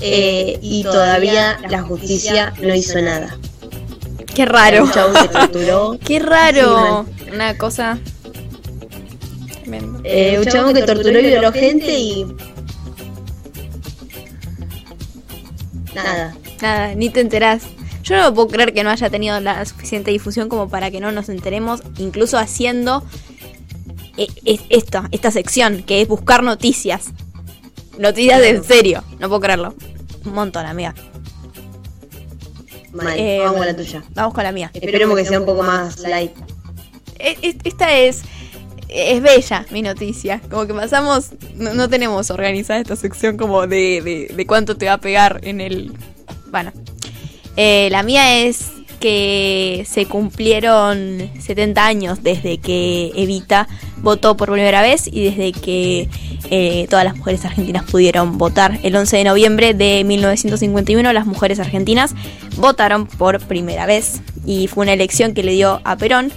Eh, 0.03 0.59
y 0.61 0.83
todavía 0.83 1.59
la 1.71 1.81
justicia 1.81 2.53
no 2.61 2.75
hizo 2.75 3.01
nada. 3.01 3.39
Qué 4.35 4.45
raro. 4.45 4.85
Un 4.85 4.93
chabón 4.93 5.17
se 5.17 5.29
torturó. 5.29 5.99
Qué 6.05 6.19
raro. 6.19 7.07
Una 7.33 7.57
cosa. 7.57 7.99
Eh, 10.05 10.39
un 10.39 10.45
chabón 10.45 10.75
que 10.75 10.83
torturó 10.83 11.19
y 11.21 11.25
violó 11.25 11.53
gente 11.53 11.99
y. 11.99 12.27
Nada. 15.95 16.37
Nada, 16.61 16.95
ni 16.95 17.11
te 17.11 17.21
enterás. 17.21 17.63
Yo 18.03 18.17
no 18.17 18.35
puedo 18.35 18.49
creer 18.49 18.73
que 18.73 18.83
no 18.83 18.91
haya 18.91 19.11
tenido 19.11 19.39
la 19.41 19.65
suficiente 19.65 20.11
difusión 20.11 20.49
como 20.49 20.69
para 20.69 20.91
que 20.91 21.01
no 21.01 21.13
nos 21.13 21.29
enteremos, 21.29 21.83
incluso 21.99 22.39
haciendo 22.39 23.05
eh, 24.17 24.29
esta, 24.69 25.09
esta 25.13 25.31
sección, 25.31 25.83
que 25.83 26.01
es 26.01 26.09
buscar 26.09 26.43
noticias. 26.43 27.11
Noticias 27.99 28.43
en 28.43 28.65
serio, 28.65 29.05
no 29.19 29.29
puedo 29.29 29.41
creerlo. 29.41 29.75
Un 30.25 30.35
montón, 30.35 30.67
amiga. 30.67 30.95
Eh, 33.17 33.39
vamos 33.41 33.59
con 33.59 33.67
la 33.67 33.77
tuya. 33.77 34.03
Vamos 34.15 34.35
con 34.35 34.45
la 34.45 34.53
mía. 34.53 34.71
Esperemos 34.75 35.17
que 35.17 35.25
sea 35.25 35.41
un 35.41 35.47
poco 35.47 35.63
más 35.63 36.01
light. 36.01 36.33
Eh, 37.19 37.57
esta 37.65 37.93
es 37.97 38.23
es 38.93 39.23
bella 39.23 39.67
mi 39.71 39.83
noticia. 39.83 40.41
Como 40.51 40.67
que 40.67 40.75
pasamos, 40.75 41.31
no, 41.57 41.89
tenemos 41.89 42.31
organizada 42.31 42.81
esta 42.81 42.97
sección 42.97 43.37
como 43.37 43.67
de, 43.67 44.29
de, 44.35 44.47
cuánto 44.47 44.77
te 44.77 44.87
va 44.87 44.95
a 44.95 44.99
pegar 44.99 45.41
en 45.43 45.61
el... 45.61 45.93
Bueno, 46.51 46.73
eh, 47.57 47.89
la 47.91 48.03
mía 48.03 48.39
es 48.45 48.73
que 49.01 49.87
se 49.89 50.05
cumplieron 50.07 51.31
70 51.41 51.87
años 51.87 52.23
desde 52.23 52.59
que 52.59 53.11
Evita 53.17 53.67
votó 53.97 54.37
por 54.37 54.53
primera 54.53 54.83
vez 54.83 55.07
y 55.07 55.25
desde 55.25 55.53
que 55.53 56.09
eh, 56.51 56.87
todas 56.91 57.05
las 57.05 57.17
mujeres 57.17 57.45
argentinas 57.45 57.85
pudieron 57.85 58.37
votar. 58.37 58.79
El 58.83 58.95
11 58.95 59.17
de 59.17 59.25
noviembre 59.25 59.75
de 59.75 60.05
1951 60.05 61.13
las 61.13 61.27
mujeres 61.27 61.59
argentinas 61.61 62.15
votaron 62.57 63.07
por 63.07 63.41
primera 63.41 63.87
vez 63.87 64.21
y 64.45 64.69
fue 64.69 64.83
una 64.83 64.93
elección 64.93 65.33
que 65.33 65.43
le 65.43 65.53
dio 65.53 65.81
a 65.85 65.97
Perón 65.97 66.31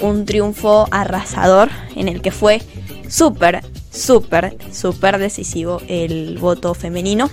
un 0.00 0.24
triunfo 0.24 0.88
arrasador 0.90 1.68
en 1.96 2.08
el 2.08 2.22
que 2.22 2.30
fue 2.30 2.62
súper, 3.08 3.62
súper, 3.90 4.56
súper 4.72 5.18
decisivo 5.18 5.82
el 5.88 6.38
voto 6.38 6.72
femenino. 6.74 7.30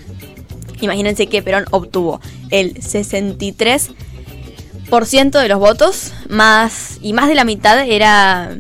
Imagínense 0.82 1.28
que 1.28 1.42
Perón 1.42 1.66
obtuvo 1.72 2.20
el 2.50 2.76
63% 2.76 5.42
de 5.42 5.48
los 5.48 5.60
votos, 5.60 6.14
más 6.30 6.98
y 7.02 7.14
más 7.14 7.28
de 7.28 7.36
la 7.36 7.44
mitad 7.44 7.88
era 7.88 8.58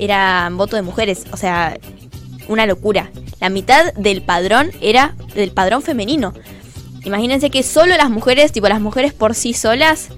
era 0.00 0.48
voto 0.52 0.76
de 0.76 0.82
mujeres, 0.82 1.26
o 1.30 1.36
sea, 1.36 1.78
una 2.48 2.66
locura. 2.66 3.10
La 3.38 3.50
mitad 3.50 3.92
del 3.94 4.22
padrón 4.22 4.72
era 4.80 5.14
del 5.34 5.52
padrón 5.52 5.82
femenino. 5.82 6.32
Imagínense 7.04 7.50
que 7.50 7.62
solo 7.62 7.96
las 7.96 8.10
mujeres, 8.10 8.52
tipo 8.52 8.68
las 8.68 8.80
mujeres 8.80 9.12
por 9.12 9.34
sí 9.34 9.52
solas, 9.52 10.08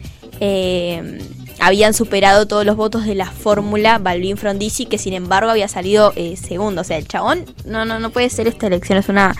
eh, 0.40 1.20
habían 1.62 1.94
superado 1.94 2.48
todos 2.48 2.66
los 2.66 2.74
votos 2.74 3.06
de 3.06 3.14
la 3.14 3.30
fórmula 3.30 3.98
Balvin 3.98 4.36
Frondizi, 4.36 4.84
que 4.86 4.98
sin 4.98 5.12
embargo 5.12 5.48
había 5.48 5.68
salido 5.68 6.12
eh, 6.16 6.36
segundo. 6.36 6.80
O 6.80 6.84
sea, 6.84 6.98
el 6.98 7.06
chabón, 7.06 7.44
no, 7.64 7.84
no, 7.84 8.00
no 8.00 8.10
puede 8.10 8.28
ser 8.30 8.48
esta 8.48 8.66
elección, 8.66 8.98
es 8.98 9.08
una, 9.08 9.36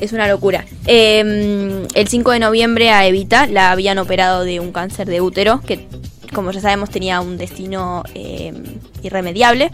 es 0.00 0.12
una 0.12 0.26
locura. 0.26 0.64
Em, 0.86 1.86
el 1.94 2.08
5 2.08 2.32
de 2.32 2.40
noviembre 2.40 2.90
a 2.90 3.06
Evita 3.06 3.46
la 3.46 3.70
habían 3.70 3.98
operado 3.98 4.42
de 4.42 4.58
un 4.58 4.72
cáncer 4.72 5.06
de 5.06 5.20
útero, 5.20 5.60
que 5.60 5.86
como 6.34 6.50
ya 6.50 6.60
sabemos 6.60 6.90
tenía 6.90 7.20
un 7.20 7.38
destino 7.38 8.02
em, 8.14 8.80
irremediable. 9.04 9.70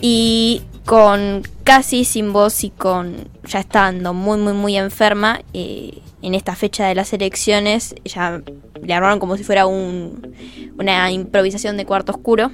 Y 0.00 0.62
con 0.84 1.42
casi 1.62 2.04
sin 2.04 2.32
voz 2.32 2.64
y 2.64 2.70
con 2.70 3.28
ya 3.44 3.60
estando 3.60 4.14
muy, 4.14 4.38
muy, 4.38 4.52
muy 4.52 4.76
enferma, 4.76 5.42
eh, 5.52 6.02
en 6.22 6.34
esta 6.34 6.54
fecha 6.56 6.86
de 6.86 6.94
las 6.94 7.12
elecciones, 7.12 7.94
ya 8.04 8.42
le 8.82 8.94
armaron 8.94 9.18
como 9.18 9.36
si 9.36 9.44
fuera 9.44 9.66
un, 9.66 10.34
una 10.78 11.10
improvisación 11.10 11.76
de 11.76 11.86
cuarto 11.86 12.12
oscuro 12.12 12.50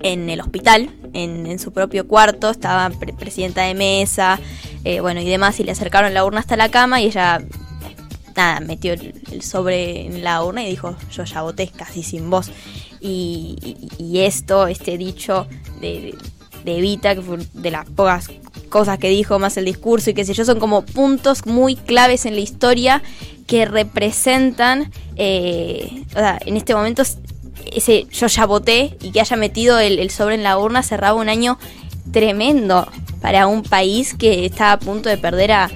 en 0.00 0.30
el 0.30 0.40
hospital, 0.40 0.90
en, 1.12 1.58
su 1.58 1.72
propio 1.72 2.06
cuarto, 2.06 2.50
estaba 2.50 2.90
presidenta 3.18 3.62
de 3.62 3.74
mesa, 3.74 4.38
eh, 4.84 5.00
bueno, 5.00 5.20
y 5.20 5.28
demás, 5.28 5.58
y 5.60 5.64
le 5.64 5.72
acercaron 5.72 6.14
la 6.14 6.24
urna 6.24 6.40
hasta 6.40 6.56
la 6.56 6.70
cama 6.70 7.00
y 7.00 7.06
ella, 7.06 7.42
nada, 8.36 8.60
metió 8.60 8.92
el, 8.92 9.42
sobre 9.42 10.06
en 10.06 10.22
la 10.22 10.42
urna 10.44 10.62
y 10.62 10.70
dijo, 10.70 10.96
yo 11.10 11.24
ya 11.24 11.42
voté 11.42 11.68
casi 11.68 12.02
sin 12.02 12.30
voz. 12.30 12.50
Y, 13.00 13.56
esto, 14.20 14.66
este 14.66 14.98
dicho 14.98 15.46
de, 15.80 16.14
Evita, 16.64 17.14
que 17.14 17.22
fue 17.22 17.38
de 17.52 17.70
las 17.70 17.86
pocas 17.86 18.30
cosas 18.68 18.98
que 18.98 19.08
dijo, 19.08 19.38
más 19.38 19.56
el 19.56 19.64
discurso 19.64 20.10
y 20.10 20.14
qué 20.14 20.24
sé 20.24 20.34
yo, 20.34 20.44
son 20.44 20.60
como 20.60 20.82
puntos 20.82 21.46
muy 21.46 21.76
claves 21.76 22.26
en 22.26 22.34
la 22.34 22.40
historia 22.40 23.02
que 23.46 23.64
representan, 23.64 24.92
eh, 25.16 26.04
o 26.10 26.18
sea, 26.18 26.38
en 26.44 26.56
este 26.56 26.74
momento 26.74 27.02
ese 27.72 28.06
yo 28.10 28.26
ya 28.26 28.46
voté 28.46 28.96
y 29.00 29.10
que 29.10 29.20
haya 29.20 29.36
metido 29.36 29.78
el, 29.78 30.10
sobre 30.10 30.34
en 30.34 30.42
la 30.42 30.58
urna 30.58 30.82
cerraba 30.82 31.18
un 31.18 31.28
año 31.28 31.58
tremendo 32.12 32.86
para 33.20 33.46
un 33.46 33.62
país 33.62 34.14
que 34.14 34.44
estaba 34.44 34.72
a 34.72 34.78
punto 34.78 35.08
de 35.08 35.18
perder 35.18 35.52
a, 35.52 35.70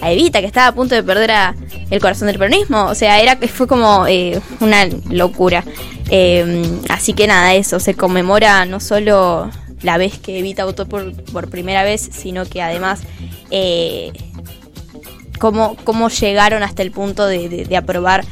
Evita, 0.00 0.40
que 0.40 0.46
estaba 0.46 0.68
a 0.68 0.74
punto 0.74 0.94
de 0.94 1.02
perder 1.02 1.32
a 1.32 1.56
el 1.90 2.00
corazón 2.00 2.28
del 2.28 2.38
peronismo. 2.38 2.84
O 2.84 2.94
sea, 2.94 3.20
era 3.20 3.36
fue 3.48 3.66
como 3.66 4.06
eh, 4.06 4.40
una 4.60 4.86
locura. 5.10 5.64
Eh, 6.08 6.62
así 6.88 7.14
que 7.14 7.26
nada, 7.26 7.54
eso 7.54 7.80
se 7.80 7.94
conmemora 7.94 8.64
no 8.64 8.78
solo 8.78 9.50
la 9.82 9.98
vez 9.98 10.18
que 10.18 10.38
Evita 10.38 10.64
votó 10.64 10.88
por, 10.88 11.12
por 11.24 11.48
primera 11.48 11.82
vez, 11.82 12.08
sino 12.12 12.44
que 12.44 12.62
además 12.62 13.02
eh, 13.50 14.12
cómo, 15.38 15.76
cómo, 15.84 16.08
llegaron 16.08 16.62
hasta 16.62 16.82
el 16.82 16.90
punto 16.90 17.26
de, 17.26 17.68
aprobar 17.76 18.24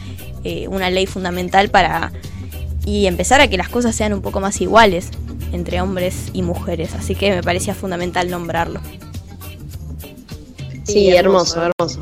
eh, 0.45 0.69
una 0.69 0.91
ley 0.91 1.07
fundamental 1.07 1.69
para 1.69 2.13
y 2.85 3.07
empezar 3.07 3.41
a 3.41 3.49
que 3.49 3.57
las 3.57 3.69
cosas 3.69 3.95
sean 3.97 4.13
un 4.13 4.23
poco 4.23 4.41
más 4.41 4.61
iguales 4.61 5.11
entre 5.53 5.81
hombres 5.81 6.31
y 6.33 6.43
mujeres. 6.43 6.95
Así 6.95 7.15
que 7.15 7.31
me 7.31 7.43
parecía 7.43 7.75
fundamental 7.75 8.31
nombrarlo. 8.31 8.81
Sí, 10.85 11.11
hermoso, 11.11 11.63
hermoso. 11.65 12.01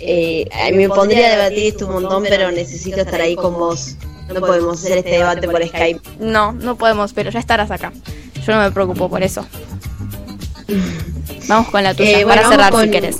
Eh, 0.00 0.48
me 0.74 0.88
pondría 0.88 1.28
a 1.28 1.30
debatir 1.30 1.66
esto 1.66 1.86
un 1.86 1.94
montón, 1.94 2.24
pero 2.28 2.50
necesito 2.50 3.00
estar 3.00 3.20
ahí 3.20 3.36
con 3.36 3.54
vos. 3.54 3.96
No 4.32 4.40
podemos 4.40 4.84
hacer 4.84 4.98
este 4.98 5.10
debate 5.10 5.48
por 5.48 5.66
Skype. 5.66 6.00
No, 6.18 6.52
no 6.52 6.76
podemos, 6.76 7.12
pero 7.12 7.30
ya 7.30 7.38
estarás 7.38 7.70
acá. 7.70 7.92
Yo 8.48 8.54
no 8.54 8.62
me 8.62 8.70
preocupo 8.70 9.10
por 9.10 9.22
eso. 9.22 9.44
Vamos 11.48 11.68
con 11.68 11.82
la 11.84 11.92
tuya, 11.92 12.20
Eh, 12.20 12.24
para 12.26 12.40
bueno, 12.42 12.48
cerrar 12.50 12.72
si 12.72 12.78
con- 12.78 12.90
querés. 12.90 13.16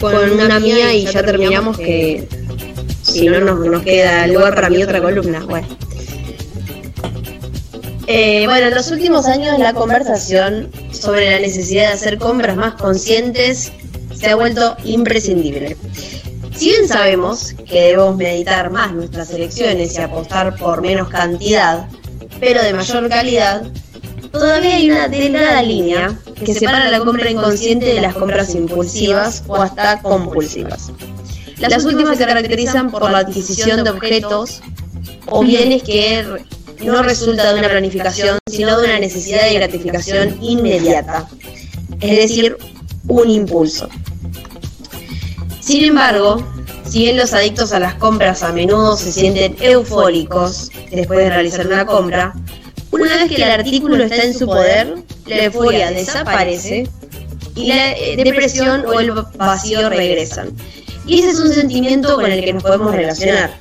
Con 0.00 0.30
una 0.32 0.58
mía 0.58 0.92
y 0.92 1.04
ya 1.06 1.22
terminamos 1.22 1.78
que 1.78 2.26
si 3.02 3.26
no 3.28 3.38
nos, 3.38 3.60
nos 3.64 3.82
queda 3.84 4.26
lugar 4.26 4.56
para 4.56 4.70
mi 4.70 4.82
otra 4.82 5.00
columna. 5.00 5.44
Bueno. 5.48 5.68
Eh, 8.08 8.42
bueno, 8.46 8.66
en 8.66 8.74
los 8.74 8.90
últimos 8.90 9.26
años 9.26 9.56
la 9.60 9.72
conversación 9.72 10.68
sobre 10.90 11.30
la 11.30 11.38
necesidad 11.38 11.82
de 11.90 11.94
hacer 11.94 12.18
compras 12.18 12.56
más 12.56 12.74
conscientes 12.74 13.70
se 14.16 14.30
ha 14.30 14.34
vuelto 14.34 14.76
imprescindible. 14.82 15.76
Si 16.56 16.70
bien 16.70 16.88
sabemos 16.88 17.54
que 17.68 17.80
debemos 17.82 18.16
meditar 18.16 18.70
más 18.72 18.92
nuestras 18.92 19.30
elecciones 19.30 19.94
y 19.96 20.00
apostar 20.00 20.56
por 20.56 20.82
menos 20.82 21.08
cantidad, 21.08 21.86
pero 22.40 22.60
de 22.60 22.72
mayor 22.74 23.08
calidad, 23.08 23.62
todavía 24.32 24.76
hay 24.76 24.90
una 24.90 25.08
delgada 25.08 25.62
línea 25.62 26.18
que 26.34 26.54
separa 26.54 26.90
la 26.90 27.00
compra 27.00 27.30
inconsciente 27.30 27.86
de 27.86 28.00
las 28.00 28.14
compras 28.14 28.54
impulsivas 28.54 29.44
o 29.46 29.56
hasta 29.56 30.00
compulsivas. 30.00 30.90
Las 31.58 31.84
últimas 31.84 32.18
se 32.18 32.26
caracterizan 32.26 32.90
por 32.90 33.08
la 33.10 33.18
adquisición 33.18 33.84
de 33.84 33.90
objetos 33.90 34.60
o 35.26 35.42
bienes 35.42 35.82
que 35.82 36.24
no 36.82 37.02
resulta 37.02 37.52
de 37.52 37.60
una 37.60 37.68
planificación, 37.68 38.38
sino 38.50 38.78
de 38.80 38.86
una 38.86 38.98
necesidad 38.98 39.44
de 39.44 39.54
gratificación 39.54 40.42
inmediata, 40.42 41.28
es 42.00 42.16
decir, 42.16 42.56
un 43.06 43.30
impulso. 43.30 43.88
Sin 45.60 45.84
embargo, 45.84 46.44
si 46.84 47.00
bien 47.00 47.16
los 47.16 47.32
adictos 47.32 47.72
a 47.72 47.78
las 47.78 47.94
compras 47.94 48.42
a 48.42 48.52
menudo 48.52 48.96
se 48.96 49.12
sienten 49.12 49.56
eufóricos 49.60 50.70
después 50.90 51.20
de 51.20 51.30
realizar 51.30 51.66
una 51.66 51.86
compra, 51.86 52.34
una 52.92 53.16
vez 53.16 53.28
que 53.30 53.42
el 53.42 53.50
artículo 53.50 54.04
está 54.04 54.22
en 54.22 54.34
su 54.34 54.46
poder, 54.46 54.94
la 55.26 55.44
euforia 55.44 55.90
desaparece 55.90 56.88
y 57.54 57.66
la 57.66 57.92
eh, 57.92 58.16
depresión 58.16 58.84
o 58.86 59.00
el 59.00 59.12
vacío 59.36 59.88
regresan. 59.88 60.50
Y 61.06 61.18
ese 61.20 61.30
es 61.30 61.40
un 61.40 61.52
sentimiento 61.52 62.14
con 62.14 62.30
el 62.30 62.44
que 62.44 62.52
nos 62.52 62.62
podemos 62.62 62.94
relacionar. 62.94 63.58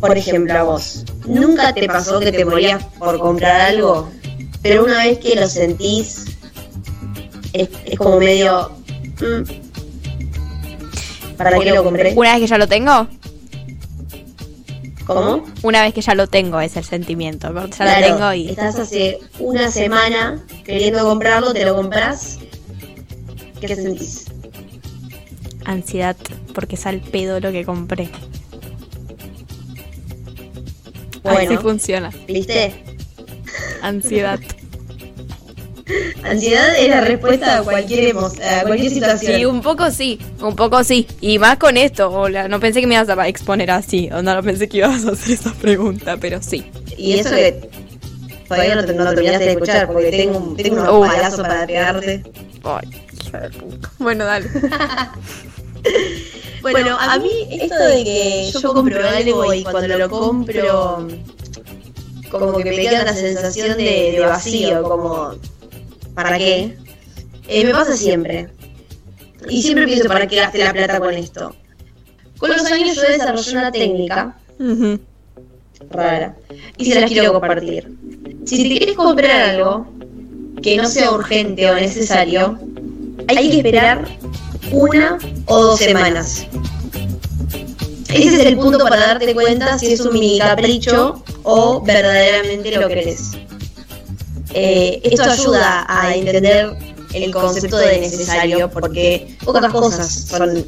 Por 0.00 0.16
ejemplo, 0.18 0.58
a 0.58 0.62
vos, 0.64 1.04
¿nunca 1.26 1.72
te 1.72 1.86
pasó 1.86 2.20
que 2.20 2.30
te 2.30 2.44
morías 2.44 2.84
por 2.98 3.18
comprar 3.18 3.60
algo? 3.60 4.10
Pero 4.62 4.84
una 4.84 4.98
vez 5.04 5.18
que 5.18 5.34
lo 5.36 5.46
sentís, 5.46 6.26
es, 7.52 7.68
como 7.96 8.18
medio... 8.18 8.70
mm, 9.20 9.42
¿Para 11.36 11.58
qué 11.58 11.70
lo 11.70 11.84
compré? 11.84 12.12
Una 12.14 12.32
vez 12.32 12.40
que 12.42 12.46
ya 12.46 12.58
lo 12.58 12.68
tengo, 12.68 13.08
¿Cómo? 15.06 15.44
una 15.62 15.82
vez 15.82 15.92
que 15.92 16.00
ya 16.00 16.14
lo 16.14 16.26
tengo 16.26 16.60
es 16.60 16.76
el 16.76 16.84
sentimiento. 16.84 17.52
Ya 17.52 17.68
Claro, 17.68 18.00
lo 18.00 18.14
tengo 18.16 18.32
y 18.34 18.48
estás 18.50 18.78
hace 18.78 19.18
una 19.38 19.70
semana 19.70 20.42
queriendo 20.64 21.04
comprarlo, 21.04 21.52
te 21.52 21.64
lo 21.64 21.74
compras. 21.76 22.38
¿Qué 23.60 23.74
sentís? 23.74 24.26
ansiedad 25.64 26.16
porque 26.54 26.74
es 26.76 26.86
al 26.86 27.00
pedo 27.00 27.40
lo 27.40 27.50
que 27.50 27.64
compré. 27.64 28.10
Así 31.24 31.46
Bueno, 31.46 31.60
funciona. 31.60 32.10
¿viste? 32.28 32.84
Ansiedad. 33.80 34.40
Ansiedad 36.24 36.76
es 36.78 36.88
la 36.88 37.00
respuesta 37.02 37.58
a 37.58 37.62
cualquier, 37.62 38.14
emo- 38.14 38.32
a 38.42 38.62
cualquier 38.62 38.90
situación. 38.92 39.36
Sí, 39.36 39.44
un 39.44 39.60
poco 39.60 39.90
sí, 39.90 40.18
un 40.40 40.56
poco 40.56 40.82
sí. 40.84 41.06
Y 41.20 41.38
más 41.38 41.58
con 41.58 41.76
esto, 41.76 42.10
hola, 42.10 42.48
no 42.48 42.58
pensé 42.60 42.80
que 42.80 42.86
me 42.86 42.94
ibas 42.94 43.08
a 43.08 43.28
exponer 43.28 43.70
así, 43.70 44.08
o 44.12 44.22
no, 44.22 44.42
pensé 44.42 44.68
que 44.68 44.78
ibas 44.78 45.04
a 45.04 45.12
hacer 45.12 45.34
esa 45.34 45.52
pregunta, 45.52 46.16
pero 46.18 46.42
sí. 46.42 46.64
Y 46.96 47.18
eso 47.18 47.30
que 47.30 47.68
todavía 48.48 48.76
no, 48.76 48.84
te- 48.84 48.94
no 48.94 49.04
terminaste 49.10 49.44
de 49.44 49.50
escuchar 49.52 49.86
porque 49.86 50.10
tengo, 50.10 50.38
un- 50.38 50.56
tengo 50.56 50.80
unos 50.80 50.92
Uh. 50.94 51.00
palazos 51.06 51.40
para 51.40 51.66
pegarte. 51.66 52.22
Ay, 52.64 52.88
hija 53.26 53.40
de 53.40 53.50
puta. 53.50 53.90
Bueno, 53.98 54.24
dale. 54.24 54.48
Bueno, 56.62 56.96
a 56.98 57.18
mí 57.18 57.28
esto 57.50 57.74
de 57.76 58.04
que 58.04 58.50
yo 58.50 58.72
compro 58.72 59.06
algo 59.06 59.52
y 59.52 59.64
cuando 59.64 59.98
lo 59.98 60.08
compro 60.08 61.06
como 62.30 62.56
que 62.56 62.64
me 62.70 62.76
queda 62.76 63.02
una 63.02 63.12
sensación 63.12 63.76
de, 63.76 64.12
de 64.12 64.20
vacío, 64.20 64.82
como 64.82 65.34
¿para 66.14 66.38
qué? 66.38 66.76
Eh, 67.48 67.64
me 67.64 67.72
pasa 67.72 67.96
siempre. 67.96 68.48
Y 69.48 69.62
siempre 69.62 69.86
pienso, 69.86 70.08
¿para 70.08 70.26
qué 70.26 70.36
gasté 70.36 70.58
la 70.58 70.72
plata 70.72 70.98
con 70.98 71.12
esto? 71.14 71.54
Con 72.38 72.50
los 72.50 72.64
años 72.64 72.96
yo 72.96 73.02
desarrollé 73.02 73.52
una 73.52 73.72
técnica 73.72 74.36
rara 75.90 76.34
y 76.76 76.84
se 76.86 77.00
las 77.00 77.10
quiero 77.10 77.32
compartir. 77.32 77.88
Si 78.44 78.62
te 78.62 78.68
quieres 78.68 78.96
comprar 78.96 79.50
algo 79.50 79.86
que 80.62 80.76
no 80.76 80.86
sea 80.86 81.10
urgente 81.10 81.70
o 81.70 81.74
necesario, 81.74 82.58
hay 83.28 83.50
que 83.50 83.56
esperar 83.58 84.04
una 84.72 85.18
o 85.46 85.62
dos 85.62 85.78
semanas. 85.78 86.46
Ese 88.08 88.36
es 88.36 88.46
el 88.46 88.56
punto 88.56 88.78
para 88.78 89.08
darte 89.08 89.34
cuenta 89.34 89.78
si 89.78 89.92
es 89.92 90.00
un 90.00 90.12
mini 90.12 90.38
capricho 90.38 91.22
o 91.42 91.82
verdaderamente 91.82 92.70
lo 92.78 92.88
querés. 92.88 93.32
Eh, 94.54 95.00
esto 95.02 95.24
ayuda 95.24 95.84
a 95.88 96.14
entender 96.14 96.76
el 97.12 97.32
concepto 97.32 97.76
de 97.76 97.98
necesario 98.00 98.70
porque 98.70 99.36
pocas 99.44 99.70
cosas 99.72 100.26
son 100.28 100.64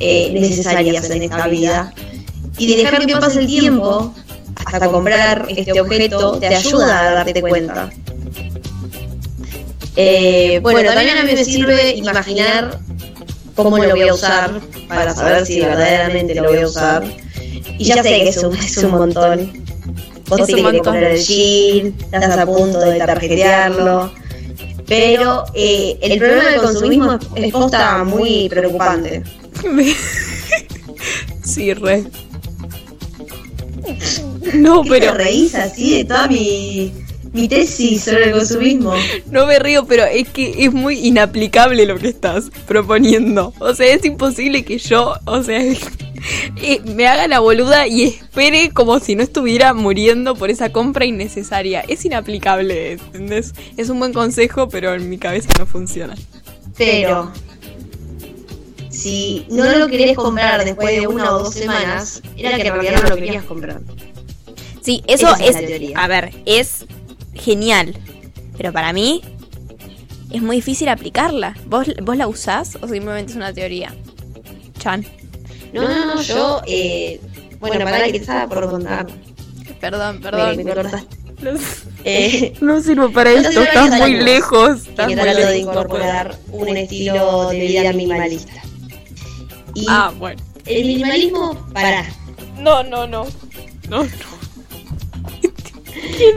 eh, 0.00 0.30
necesarias 0.32 1.08
en 1.10 1.22
esta 1.22 1.48
vida. 1.48 1.94
Y 2.58 2.76
dejar 2.76 3.06
que 3.06 3.16
pase 3.16 3.40
el 3.40 3.46
tiempo 3.46 4.14
hasta 4.66 4.88
comprar 4.88 5.46
este 5.48 5.80
objeto 5.80 6.38
te 6.38 6.48
ayuda 6.48 7.00
a 7.00 7.14
darte 7.14 7.40
cuenta. 7.40 7.90
Eh, 9.96 10.60
bueno, 10.62 10.92
también 10.92 11.18
a 11.18 11.24
mí 11.24 11.32
me 11.34 11.44
sirve 11.44 11.94
imaginar 11.94 12.78
cómo 13.54 13.78
lo 13.78 13.90
voy 13.90 14.08
a 14.08 14.14
usar 14.14 14.60
para 14.88 15.14
saber 15.14 15.46
si 15.46 15.60
verdaderamente 15.60 16.34
lo 16.34 16.48
voy 16.48 16.58
a 16.60 16.66
usar. 16.66 17.04
Y 17.78 17.84
ya 17.84 18.02
sé 18.02 18.02
que 18.02 18.28
es 18.28 18.36
un, 18.38 18.56
es 18.56 18.76
un 18.78 18.90
montón. 18.90 19.61
Vos 20.36 20.46
te 20.46 20.54
querés 20.54 20.82
comprar 20.82 21.04
el 21.04 21.20
jean, 21.20 21.94
estás 22.00 22.38
a 22.38 22.46
punto 22.46 22.80
de 22.80 22.98
tarjetearlo. 22.98 24.12
Pero 24.86 25.44
eh, 25.54 25.98
el 26.00 26.18
problema 26.18 26.50
del 26.50 26.60
consumismo 26.60 27.12
es, 27.12 27.44
es 27.44 27.52
posta 27.52 28.04
muy 28.04 28.48
preocupante. 28.48 29.22
Sí, 31.44 31.74
re. 31.74 32.04
No, 34.54 34.82
¿Qué 34.82 34.90
pero 34.90 35.12
te 35.12 35.18
reís 35.18 35.54
así 35.54 35.98
de 35.98 36.04
toda 36.04 36.26
mi, 36.28 36.92
mi 37.32 37.48
tesis 37.48 38.02
sobre 38.02 38.26
el 38.26 38.32
consumismo? 38.32 38.92
no 39.30 39.46
me 39.46 39.58
río, 39.58 39.86
pero 39.86 40.04
es 40.04 40.28
que 40.28 40.64
es 40.64 40.72
muy 40.72 40.98
inaplicable 40.98 41.86
lo 41.86 41.96
que 41.96 42.08
estás 42.08 42.50
proponiendo. 42.66 43.54
O 43.60 43.72
sea, 43.74 43.94
es 43.94 44.04
imposible 44.04 44.64
que 44.64 44.78
yo, 44.78 45.14
o 45.26 45.42
sea, 45.42 45.60
me 46.84 47.06
haga 47.06 47.28
la 47.28 47.40
boluda 47.40 47.86
y 47.86 48.04
espere 48.04 48.70
como 48.70 48.98
si 49.00 49.14
no 49.14 49.22
estuviera 49.22 49.74
muriendo 49.74 50.34
por 50.34 50.50
esa 50.50 50.72
compra 50.72 51.04
innecesaria. 51.04 51.80
Es 51.80 52.04
inaplicable, 52.04 52.92
¿entendés? 52.92 53.54
Es 53.76 53.88
un 53.88 53.98
buen 53.98 54.12
consejo, 54.12 54.68
pero 54.68 54.94
en 54.94 55.08
mi 55.08 55.18
cabeza 55.18 55.50
no 55.58 55.66
funciona. 55.66 56.14
Pero 56.76 57.32
si 58.90 59.46
no 59.50 59.64
lo 59.64 59.88
querés 59.88 60.16
comprar 60.16 60.64
después 60.64 61.00
de 61.00 61.06
una 61.06 61.34
o 61.34 61.40
dos 61.40 61.54
semanas, 61.54 62.22
era 62.36 62.56
que 62.56 62.68
en 62.68 62.74
realidad 62.74 63.02
no 63.02 63.08
lo 63.08 63.16
querías 63.16 63.44
comprar. 63.44 63.80
Sí, 64.80 65.02
eso 65.06 65.28
Esa 65.34 65.44
es 65.44 65.48
es, 65.56 65.62
la 65.62 65.66
teoría. 65.68 65.98
a 65.98 66.08
ver, 66.08 66.34
es 66.44 66.86
genial, 67.34 67.96
pero 68.56 68.72
para 68.72 68.92
mí 68.92 69.22
es 70.30 70.42
muy 70.42 70.56
difícil 70.56 70.88
aplicarla. 70.88 71.56
¿Vos, 71.66 71.86
vos 72.02 72.16
la 72.16 72.26
usás 72.26 72.76
o 72.80 72.88
simplemente 72.88 73.32
es 73.32 73.36
una 73.36 73.52
teoría? 73.52 73.94
Chan, 74.78 75.06
No, 75.72 75.82
no, 75.82 76.14
no, 76.14 76.22
yo, 76.22 76.60
eh, 76.66 77.20
bueno, 77.60 77.84
para 77.84 78.04
que 78.06 78.12
te 78.12 78.16
estaba 78.18 78.46
por 78.48 78.70
contar. 78.70 79.06
perdón, 79.80 80.16
Me, 80.16 80.20
perdón. 80.22 80.56
me 80.56 80.64
cortaste. 80.64 81.16
No, 81.42 81.50
Eh, 82.04 82.54
no 82.60 82.80
sirvo 82.82 83.10
para 83.12 83.30
No 83.32 83.38
esto, 83.40 83.62
estás 83.62 83.88
muy 83.90 84.00
años. 84.02 84.24
lejos. 84.24 84.78
Estás 84.88 85.06
que 85.08 85.14
muy 85.16 85.22
trato 85.24 85.38
de 85.38 85.44
lejos, 85.58 85.66
no 85.66 85.72
puedo. 85.72 85.82
incorporar 85.84 86.36
un 86.50 86.76
estilo 86.76 87.48
de 87.50 87.60
vida 87.60 87.92
minimalista. 87.92 88.52
Y 89.74 89.86
Ah, 89.88 90.12
bueno. 90.18 90.42
el 90.66 90.84
minimalismo, 90.84 91.66
para. 91.72 92.04
No, 92.58 92.82
no, 92.84 93.06
no. 93.06 93.24
No, 93.88 94.04
no. 94.04 94.08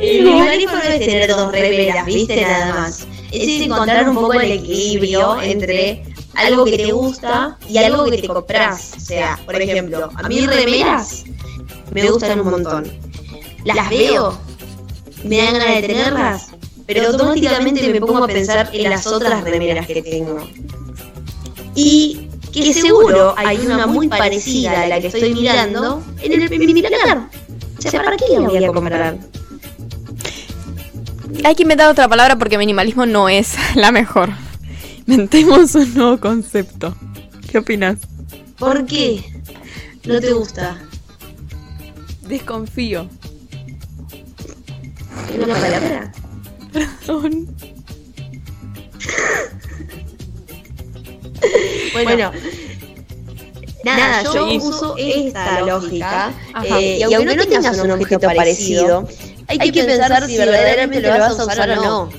El 0.02 0.24
minimalismo 0.24 0.74
no 0.74 0.82
es 0.84 1.00
tener 1.00 1.30
dos 1.30 1.52
remeras, 1.52 2.06
viste, 2.06 2.41
nada 2.41 2.74
más. 2.76 3.08
Es 3.32 3.62
encontrar 3.62 4.10
un 4.10 4.15
poco 4.15 4.34
el 4.34 4.52
equilibrio 4.54 5.41
entre 5.41 6.04
algo 6.36 6.65
que 6.65 6.78
te 6.78 6.91
gusta 6.91 7.58
y 7.67 7.78
algo 7.78 8.06
que 8.06 8.17
te 8.17 8.28
compras. 8.28 8.93
O 8.98 9.00
sea, 9.00 9.39
por 9.45 9.60
ejemplo, 9.62 10.10
a 10.15 10.28
mí 10.28 10.45
remeras 10.45 11.26
me 11.91 12.10
gustan 12.10 12.39
un 12.39 12.50
montón. 12.50 12.91
Las 13.63 13.89
veo, 13.89 14.38
me 15.24 15.38
dan 15.38 15.54
ganas 15.54 15.76
de 15.76 15.88
tenerlas, 15.88 16.48
pero 16.86 17.08
automáticamente 17.08 17.88
me 17.89 18.00
pongo 18.00 18.24
a 18.24 18.28
pensar 18.28 18.69
en 18.74 18.89
las 18.89 19.08
otras 19.08 19.43
remeras 19.43 19.88
que 19.88 20.02
tengo. 20.02 20.48
y 21.74 22.30
que 22.54 22.74
seguro 22.74 23.34
hay 23.38 23.58
una 23.65 23.86
muy 23.86 24.08
parecida 24.08 24.84
a 24.84 24.88
la 24.88 25.02
que 25.02 25.08
estoy 25.08 25.34
mirando 25.34 26.02
en 26.21 26.34
el 26.34 26.54
en 26.54 26.74
mi. 26.74 26.84
O 26.84 27.82
sea, 27.82 28.02
¿para 28.02 28.15
qué 28.15 28.26
la 28.30 28.48
voy 28.48 28.63
a 28.63 28.67
comprar? 28.67 29.17
Hay 31.43 31.56
que 31.56 31.63
inventar 31.63 31.91
otra 31.91 32.08
palabra 32.08 32.38
porque 32.38 32.58
minimalismo 32.58 33.06
no 33.06 33.28
es 33.28 33.56
la 33.76 33.91
mejor. 33.91 34.30
Inventemos 35.07 35.75
un 35.75 35.93
nuevo 35.93 36.19
concepto. 36.19 36.95
¿Qué 37.49 37.59
opinas? 37.59 37.97
¿Por 38.57 38.85
qué? 38.85 39.23
¿No 40.05 40.19
te 40.19 40.33
gusta? 40.33 40.77
Desconfío. 42.27 43.07
¿Es 45.33 45.43
una 45.43 45.53
palabra? 45.53 46.11
Perdón. 46.73 47.47
Bueno, 51.93 52.31
nada, 53.83 54.23
yo 54.23 54.49
Sí. 54.49 54.57
uso 54.61 54.95
esta 54.97 55.61
lógica. 55.61 56.33
Eh, 56.63 56.97
y 56.99 57.03
aunque 57.13 57.35
no 57.35 57.45
tengas 57.45 57.77
un 57.77 57.91
objeto 57.91 58.27
parecido, 58.35 59.07
hay 59.47 59.71
que 59.71 59.83
pensar 59.83 60.25
si 60.25 60.37
verdaderamente 60.37 61.01
lo 61.07 61.09
vas 61.19 61.39
a 61.39 61.45
usar 61.45 61.69
o 61.71 61.75
no. 61.75 62.09